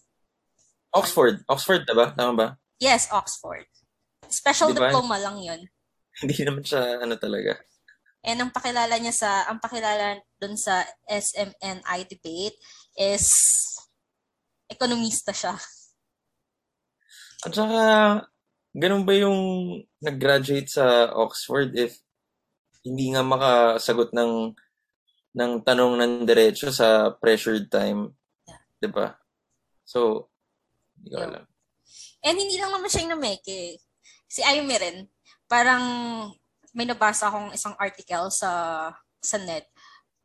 Oxford. 0.96 1.44
Oxford, 1.46 1.82
diba? 1.84 2.16
Tama 2.16 2.32
ba? 2.32 2.48
Yes, 2.80 3.08
Oxford. 3.12 3.68
Special 4.32 4.72
diba? 4.72 4.88
diploma 4.88 5.20
lang 5.20 5.36
yun. 5.40 5.60
Hindi 6.24 6.36
naman 6.42 6.64
siya 6.64 7.04
ano 7.04 7.14
talaga. 7.20 7.60
And 8.26 8.42
ang 8.42 8.50
pakilala 8.50 8.98
niya 8.98 9.14
sa, 9.14 9.30
ang 9.46 9.62
pakilala 9.62 10.18
dun 10.40 10.58
sa 10.58 10.82
SMNI 11.06 11.98
debate 12.10 12.58
is 12.98 13.30
ekonomista 14.66 15.30
siya. 15.30 15.54
At 17.46 17.52
saka, 17.54 17.80
ganun 18.74 19.06
ba 19.06 19.14
yung 19.14 19.38
nag-graduate 20.02 20.66
sa 20.66 21.14
Oxford 21.14 21.78
if 21.78 22.02
hindi 22.82 23.14
nga 23.14 23.22
makasagot 23.22 24.10
ng 24.10 24.54
ng 25.36 25.52
tanong 25.62 26.00
ng 26.00 26.12
diretso 26.26 26.74
sa 26.74 27.12
pressured 27.14 27.70
time? 27.70 28.10
Yeah. 28.48 28.62
'Di 28.82 28.88
ba? 28.90 29.14
So, 29.86 30.30
hindi 30.96 31.08
ko 31.12 31.18
alam. 31.20 31.44
And 32.24 32.36
hindi 32.36 32.56
lang 32.58 32.72
naman 32.74 32.90
siya 32.90 33.02
yung 33.06 33.14
nameke. 33.18 33.78
Si 34.26 34.40
Ayumi 34.42 34.76
rin, 34.80 34.96
parang 35.46 35.84
may 36.74 36.84
nabasa 36.84 37.30
akong 37.30 37.54
isang 37.54 37.72
article 37.78 38.28
sa 38.28 38.50
sa 39.22 39.36
net. 39.40 39.70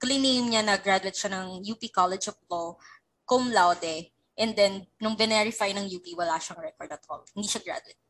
Claim 0.01 0.49
niya 0.49 0.65
na 0.65 0.81
graduate 0.81 1.15
siya 1.15 1.31
ng 1.31 1.61
UP 1.61 1.81
College 1.93 2.33
of 2.33 2.37
Law, 2.49 2.75
cum 3.23 3.53
laude. 3.53 4.09
And 4.33 4.57
then, 4.57 4.89
nung 4.97 5.13
verify 5.13 5.69
ng 5.69 5.85
UP, 5.85 6.03
wala 6.17 6.41
siyang 6.41 6.57
record 6.57 6.89
at 6.89 7.05
all. 7.05 7.21
Hindi 7.37 7.45
siya 7.45 7.61
graduate 7.61 8.01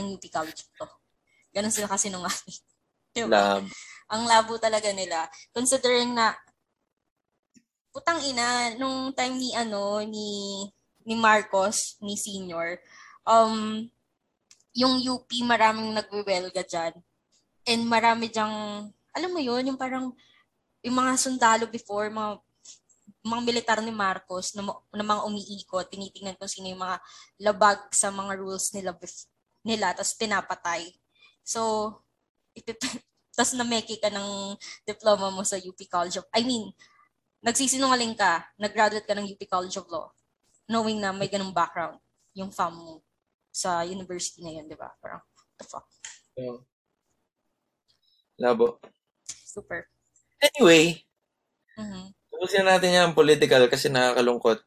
ng 0.00 0.16
UP 0.16 0.24
College 0.32 0.64
of 0.64 0.70
Law. 0.80 0.92
Ganun 1.52 1.74
sila 1.74 1.86
kasi 1.86 2.08
nung 2.08 2.24
diba? 3.14 3.28
Lab. 3.30 3.62
Ang 4.10 4.22
labo 4.24 4.56
talaga 4.56 4.88
nila. 4.90 5.28
Considering 5.52 6.16
na, 6.16 6.32
putang 7.94 8.18
ina, 8.24 8.74
nung 8.80 9.12
time 9.14 9.36
ni, 9.38 9.54
ano, 9.54 10.02
ni, 10.02 10.64
ni 11.04 11.14
Marcos, 11.14 12.00
ni 12.00 12.16
senior, 12.16 12.80
um, 13.28 13.84
yung 14.74 14.98
UP 15.04 15.28
maraming 15.46 15.92
nagwewelga 15.94 16.64
dyan. 16.66 16.94
And 17.64 17.86
marami 17.86 18.28
dyang, 18.28 18.88
alam 19.14 19.30
mo 19.30 19.40
yun, 19.40 19.70
yung 19.72 19.78
parang, 19.78 20.10
yung 20.84 20.96
mga 20.96 21.12
sundalo 21.16 21.64
before, 21.70 22.10
mga 22.10 22.40
mga 23.24 23.40
militar 23.40 23.78
ni 23.80 23.88
Marcos 23.88 24.52
na, 24.52 24.60
na 24.92 25.04
mga 25.04 25.24
umiikot, 25.24 25.88
tinitingnan 25.88 26.36
kung 26.36 26.48
sino 26.48 26.68
yung 26.68 26.84
mga 26.84 27.00
labag 27.40 27.80
sa 27.88 28.12
mga 28.12 28.36
rules 28.36 28.68
nila 28.76 28.92
nila, 29.64 29.96
tapos 29.96 30.12
pinapatay. 30.12 30.92
So, 31.40 31.92
tapos 33.34 33.56
nameki 33.56 33.96
ka 33.96 34.12
ng 34.12 34.60
diploma 34.84 35.32
mo 35.32 35.40
sa 35.40 35.56
UP 35.56 35.80
College 35.88 36.20
of, 36.20 36.28
I 36.36 36.44
mean, 36.44 36.68
nagsisinungaling 37.40 38.12
ka, 38.12 38.44
nag-graduate 38.60 39.08
ka 39.08 39.16
ng 39.16 39.24
UP 39.24 39.40
College 39.48 39.80
of 39.80 39.88
Law, 39.88 40.12
knowing 40.68 41.00
na 41.00 41.12
may 41.12 41.28
ganung 41.28 41.52
background 41.52 42.00
yung 42.34 42.50
fam 42.50 42.74
mo 42.74 43.04
sa 43.54 43.86
university 43.86 44.42
na 44.42 44.50
yun, 44.50 44.66
di 44.66 44.74
ba? 44.74 44.90
Parang, 44.98 45.22
what 45.22 45.54
the 45.56 45.64
fuck? 45.64 45.86
Yeah. 46.34 46.58
Labo. 48.42 48.82
Super. 49.46 49.86
Anyway, 50.42 51.06
mm-hmm. 51.78 52.10
tapusin 52.34 52.66
natin 52.66 52.90
yung 52.98 53.14
political 53.14 53.70
kasi 53.70 53.86
nakakalungkot. 53.86 54.58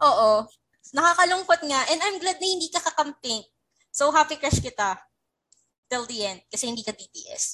Oo. 0.00 0.48
Nakakalungkot 0.96 1.60
nga. 1.68 1.80
And 1.92 2.00
I'm 2.00 2.16
glad 2.16 2.40
na 2.40 2.48
hindi 2.48 2.72
ka 2.72 2.80
kakamping. 2.80 3.44
So, 3.92 4.08
happy 4.08 4.40
crush 4.40 4.64
kita. 4.64 4.96
Till 5.92 6.08
the 6.08 6.18
end. 6.24 6.40
Kasi 6.48 6.72
hindi 6.72 6.80
ka 6.80 6.96
DTS. 6.96 7.44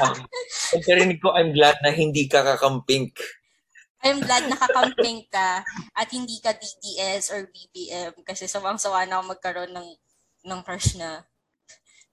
um, 0.00 0.16
Ang 0.80 1.20
ko, 1.20 1.36
I'm 1.36 1.52
glad 1.52 1.76
na 1.84 1.92
hindi 1.92 2.24
ka 2.26 2.40
kakamping. 2.40 3.12
I'm 4.02 4.18
glad 4.18 4.50
nakakamping 4.50 5.30
ka 5.30 5.62
at 5.94 6.08
hindi 6.10 6.42
ka 6.42 6.50
DDS 6.58 7.30
or 7.30 7.46
BBM 7.46 8.18
kasi 8.26 8.50
sawang-sawa 8.50 9.06
na 9.06 9.22
ako 9.22 9.30
magkaroon 9.30 9.70
ng 9.70 9.88
ng 10.42 10.60
crush 10.66 10.98
na 10.98 11.22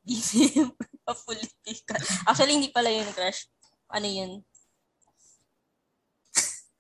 BBM 0.06 0.70
o 1.10 1.12
politika. 1.26 1.98
Actually, 2.30 2.62
hindi 2.62 2.70
pala 2.70 2.94
yun 2.94 3.10
crush. 3.10 3.50
Ano 3.90 4.06
yun? 4.06 4.46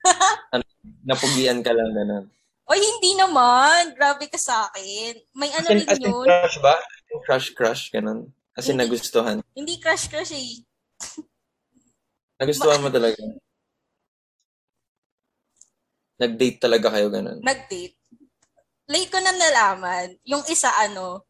ano, 0.53 0.63
napugian 1.01 1.65
ka 1.65 1.73
lang 1.73 1.89
ganun. 1.89 2.25
Oy, 2.69 2.77
hindi 2.77 3.17
naman. 3.17 3.97
Grabe 3.97 4.29
ka 4.29 4.37
sa 4.37 4.69
akin. 4.69 5.17
May 5.33 5.49
ano 5.57 5.67
rin 5.73 5.89
as 5.89 5.97
yun. 5.97 6.21
crush 6.21 6.57
ba? 6.61 6.77
Crush, 7.25 7.49
crush, 7.57 7.83
ganun. 7.89 8.29
Kasi 8.53 8.77
hindi, 8.77 8.85
nagustuhan. 8.85 9.41
Hindi 9.57 9.81
crush, 9.81 10.05
crush 10.05 10.37
eh. 10.37 10.61
nagustuhan 12.37 12.85
mo 12.85 12.93
talaga. 12.93 13.17
Nag-date 16.19 16.59
talaga 16.59 16.87
kayo 16.91 17.07
ganun? 17.07 17.39
Nag-date. 17.39 17.95
Late 18.89 19.11
ko 19.11 19.19
na 19.23 19.31
nalaman. 19.31 20.19
Yung 20.27 20.43
isa 20.51 20.67
ano, 20.83 21.29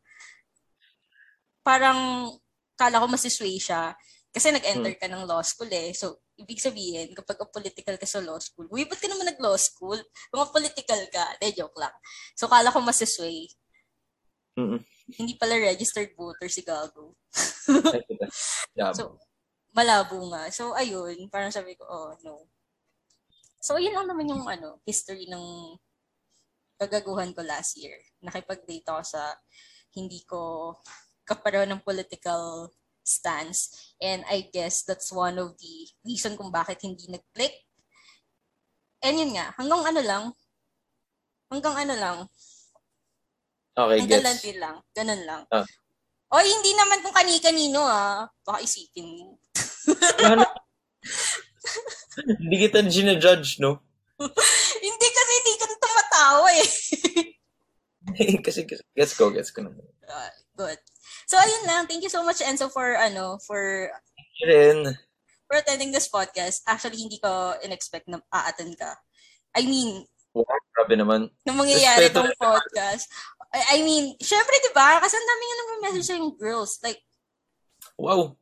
parang 1.61 2.31
kala 2.73 3.03
ko 3.03 3.05
masisway 3.05 3.59
siya. 3.61 3.93
Kasi 4.29 4.53
nag-enter 4.53 4.93
hmm. 4.95 5.01
ka 5.01 5.07
ng 5.09 5.25
law 5.25 5.41
school 5.41 5.69
eh. 5.69 5.93
So, 5.93 6.21
ibig 6.39 6.61
sabihin, 6.61 7.11
kapag 7.17 7.41
political 7.51 7.97
ka 7.97 8.07
sa 8.07 8.23
law 8.23 8.37
school, 8.39 8.69
uy, 8.71 8.85
ba't 8.85 9.01
ka 9.01 9.09
naman 9.09 9.27
nag-law 9.27 9.57
school? 9.57 9.97
Kung 10.29 10.53
political 10.53 11.01
ka, 11.11 11.35
de, 11.41 11.51
joke 11.51 11.75
lang. 11.77 11.93
So, 12.37 12.47
kala 12.47 12.71
ko 12.71 12.79
masisway. 12.79 13.49
Mm-mm. 14.55 14.81
Hindi 15.17 15.33
pala 15.35 15.57
registered 15.57 16.13
voter 16.17 16.49
si 16.49 16.61
Gago. 16.65 17.13
So, 18.95 19.19
malabo 19.75 20.31
nga. 20.31 20.47
So, 20.55 20.71
ayun, 20.71 21.27
parang 21.27 21.51
sabi 21.51 21.75
ko, 21.75 21.83
oh, 21.83 22.15
no. 22.23 22.47
So, 23.59 23.75
yun 23.75 23.95
lang 23.95 24.07
naman 24.07 24.31
yung 24.31 24.47
ano, 24.47 24.79
history 24.87 25.27
ng 25.27 25.75
kagaguhan 26.79 27.35
ko 27.35 27.43
last 27.43 27.75
year. 27.75 27.99
Nakipag-date 28.23 28.87
ako 28.87 29.03
sa 29.03 29.35
hindi 29.91 30.23
ko 30.23 30.73
kapareho 31.27 31.67
ng 31.67 31.83
political 31.83 32.71
stance. 33.03 33.91
And 33.99 34.23
I 34.31 34.47
guess 34.47 34.87
that's 34.87 35.11
one 35.11 35.35
of 35.37 35.59
the 35.59 35.75
reason 36.07 36.39
kung 36.39 36.55
bakit 36.55 36.79
hindi 36.81 37.05
nag-click. 37.11 37.67
And 39.03 39.19
yun 39.19 39.35
nga, 39.35 39.51
hanggang 39.59 39.83
ano 39.83 40.01
lang, 40.03 40.23
hanggang 41.51 41.75
ano 41.87 41.95
lang, 41.99 42.17
Okay, 43.79 44.03
hanggang 44.03 44.35
gets. 44.35 44.43
din 44.43 44.57
lang. 44.59 44.75
Ganun 44.91 45.21
lang. 45.23 45.41
Ah. 45.55 45.63
O, 46.29 46.43
hindi 46.43 46.75
naman 46.75 46.99
kung 46.99 47.15
kani-kanino 47.15 47.79
ah. 47.79 48.27
Baka 48.43 48.59
isipin 48.59 49.07
mo. 49.07 49.39
hindi 52.41 52.55
kita 52.67 52.79
ginajudge, 52.85 53.59
no? 53.63 53.79
hindi 54.85 55.07
kasi 55.07 55.31
hindi 55.31 55.53
ka 55.55 55.65
tumatawa 55.79 56.49
eh. 56.53 56.69
kasi, 58.45 58.67
gets 58.67 59.13
ko, 59.15 59.31
gets 59.31 59.51
ko 59.53 59.63
naman. 59.63 59.85
Uh, 60.05 60.31
good. 60.57 60.79
So, 61.29 61.37
ayun 61.37 61.63
lang. 61.69 61.85
Thank 61.85 62.01
you 62.01 62.11
so 62.11 62.25
much, 62.25 62.41
Enzo, 62.41 62.73
for, 62.73 62.97
ano, 62.97 63.37
for... 63.45 63.93
Rin. 64.43 64.97
For 65.45 65.61
attending 65.61 65.93
this 65.93 66.09
podcast. 66.09 66.65
Actually, 66.65 66.97
hindi 66.97 67.21
ko 67.21 67.53
in-expect 67.61 68.09
na 68.09 68.19
a-attend 68.33 68.75
ka. 68.77 68.97
I 69.53 69.65
mean... 69.65 70.05
Wow, 70.33 70.45
grabe 70.73 70.93
naman. 70.97 71.29
Nung 71.45 71.57
mangyayari 71.61 72.09
itong 72.09 72.33
podcast. 72.37 73.09
I, 73.53 73.81
mean, 73.81 74.13
syempre, 74.21 74.57
di 74.61 74.71
ba? 74.73 75.01
Kasi 75.01 75.17
ang 75.17 75.27
dami 75.29 75.43
nga 75.43 75.57
nag-message 75.57 76.05
sa 76.05 76.17
yung 76.17 76.33
girls. 76.37 76.77
Like, 76.85 77.01
wow. 77.97 78.38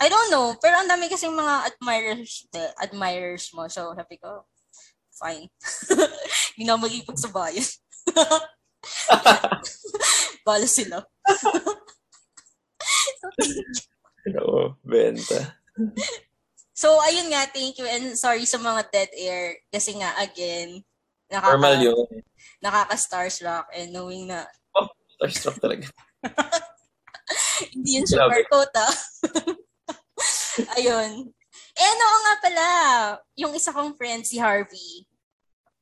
I 0.00 0.08
don't 0.08 0.32
know, 0.32 0.56
pero 0.56 0.80
ang 0.80 0.88
dami 0.88 1.12
kasing 1.12 1.36
mga 1.36 1.68
admirers, 1.68 2.48
de, 2.48 2.72
admirers 2.80 3.52
mo. 3.52 3.68
So, 3.68 3.92
happy 3.92 4.16
ko, 4.16 4.48
fine. 5.12 5.52
Hindi 6.56 6.64
na 6.64 6.80
mag-ipagsabayan. 6.80 7.68
Bala 10.48 10.64
sila. 10.64 11.04
so, 13.20 13.28
Oo, 14.40 14.72
benta. 14.80 15.60
So, 16.72 16.96
ayun 17.04 17.28
nga, 17.28 17.44
thank 17.52 17.76
you. 17.76 17.84
And 17.84 18.16
sorry 18.16 18.48
sa 18.48 18.56
mga 18.56 18.88
dead 18.88 19.12
air. 19.20 19.60
Kasi 19.68 20.00
nga, 20.00 20.16
again, 20.16 20.80
nakaka, 21.28 21.60
Normal 21.60 21.76
yun. 21.76 22.08
Nakaka-starstruck 22.64 23.68
and 23.76 23.92
knowing 23.92 24.32
na... 24.32 24.48
Oh, 24.72 24.88
starstruck 25.20 25.60
talaga. 25.60 25.92
Hindi 27.76 28.00
yun 28.00 28.08
super 28.08 28.48
quote, 28.48 28.72
ah. 28.80 28.96
Ayun. 30.78 31.30
Eh, 31.74 31.92
no, 31.98 32.06
nga 32.06 32.34
pala. 32.42 32.66
Yung 33.38 33.52
isa 33.54 33.74
kong 33.74 33.96
friend, 33.98 34.22
si 34.26 34.38
Harvey, 34.38 35.06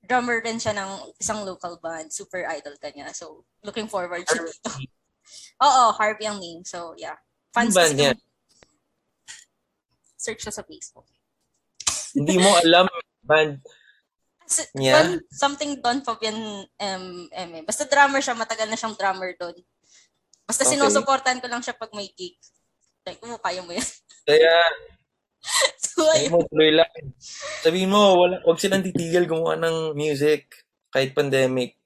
drummer 0.04 0.40
rin 0.40 0.56
siya 0.56 0.72
ng 0.72 1.12
isang 1.20 1.44
local 1.44 1.76
band. 1.80 2.08
Super 2.12 2.48
idol 2.48 2.76
ka 2.80 2.88
niya. 2.92 3.12
So, 3.12 3.44
looking 3.64 3.88
forward 3.88 4.24
siya 4.24 4.44
dito. 4.44 4.70
Oo, 5.66 5.92
Harvey 5.96 6.24
ang 6.24 6.40
name. 6.40 6.64
So, 6.64 6.96
yeah. 6.96 7.18
Ano 7.56 7.72
ba 7.74 7.88
niya? 7.90 8.14
Search 10.18 10.42
siya 10.44 10.54
sa 10.54 10.64
Facebook. 10.64 11.06
Hindi 12.16 12.40
mo 12.40 12.50
alam 12.58 12.86
band 13.28 13.60
niya? 14.74 14.94
Don, 14.96 15.10
something 15.28 15.76
Don 15.80 16.00
Fabian 16.00 16.64
um, 16.64 17.06
M. 17.32 17.50
Basta 17.64 17.84
drummer 17.84 18.20
siya, 18.24 18.34
matagal 18.36 18.68
na 18.68 18.78
siyang 18.78 18.96
drummer 18.96 19.36
doon. 19.36 19.56
Basta 20.48 20.64
Okay. 20.64 20.76
sinusuportahan 20.76 21.40
ko 21.44 21.46
lang 21.48 21.60
siya 21.60 21.76
pag 21.76 21.92
may 21.92 22.08
gig. 22.16 22.36
Like, 23.08 23.24
mo, 23.24 23.40
kaya 23.40 23.64
mo 23.64 23.72
yan. 23.72 23.88
Kaya, 24.28 24.52
so, 25.80 26.04
ayun. 26.12 26.30
mo, 26.36 26.44
tuloy 26.44 26.70
lang. 26.76 26.92
Sabihin 27.64 27.88
mo, 27.88 28.20
wala, 28.20 28.44
huwag 28.44 28.60
silang 28.60 28.84
titigil 28.84 29.24
gumawa 29.24 29.56
ng 29.56 29.96
music 29.96 30.52
kahit 30.92 31.16
pandemic. 31.16 31.80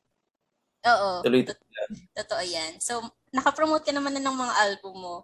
Oo. 0.82 1.22
Tuloy 1.22 1.46
Tot- 1.46 1.62
Totoo 2.18 2.42
yan. 2.42 2.82
So, 2.82 2.98
nakapromote 3.30 3.86
ka 3.86 3.94
naman 3.94 4.18
na 4.18 4.22
ng 4.26 4.34
mga 4.34 4.54
album 4.66 4.94
mo. 4.98 5.16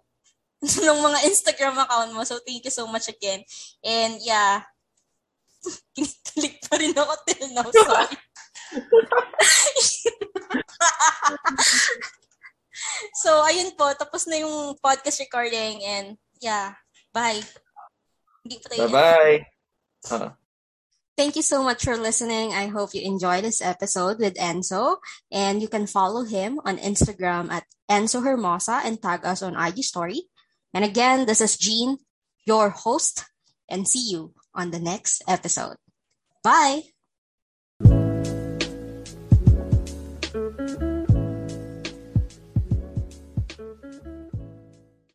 ng 0.87 0.99
mga 1.03 1.19
Instagram 1.27 1.75
account 1.83 2.15
mo. 2.15 2.23
So, 2.23 2.39
thank 2.39 2.63
you 2.63 2.71
so 2.71 2.87
much 2.87 3.11
again. 3.11 3.43
And 3.83 4.23
yeah, 4.23 4.63
kinikilig 5.95 6.63
pa 6.63 6.79
rin 6.79 6.95
ako 6.95 7.13
till 7.27 7.51
now. 7.51 7.67
Sorry. 7.67 8.15
so, 13.23 13.43
ayun 13.43 13.75
po. 13.75 13.91
Tapos 13.95 14.27
na 14.27 14.41
yung 14.41 14.75
podcast 14.79 15.19
recording. 15.19 15.83
And 15.83 16.07
yeah, 16.39 16.75
bye. 17.13 17.41
Hindi 18.43 18.55
pa 18.63 18.67
tayo. 18.71 18.87
Bye-bye. 18.87 19.39
Ah. 20.09 20.33
Thank 21.19 21.35
you 21.35 21.43
so 21.43 21.59
much 21.63 21.83
for 21.83 21.99
listening. 21.99 22.55
I 22.55 22.71
hope 22.71 22.95
you 22.95 23.03
enjoyed 23.03 23.43
this 23.43 23.59
episode 23.59 24.23
with 24.23 24.39
Enzo. 24.39 25.03
And 25.27 25.59
you 25.61 25.67
can 25.67 25.83
follow 25.83 26.23
him 26.23 26.63
on 26.63 26.79
Instagram 26.79 27.51
at 27.51 27.67
Enzo 27.91 28.23
Hermosa 28.23 28.79
and 28.87 29.01
tag 29.01 29.27
us 29.27 29.43
on 29.43 29.59
IG 29.59 29.83
Story. 29.83 30.31
And 30.73 30.85
again, 30.85 31.25
this 31.25 31.41
is 31.41 31.57
Jean, 31.57 31.97
your 32.45 32.69
host, 32.69 33.25
and 33.67 33.87
see 33.87 34.11
you 34.11 34.31
on 34.55 34.71
the 34.71 34.79
next 34.79 35.23
episode. 35.27 35.75
Bye! 36.43 36.95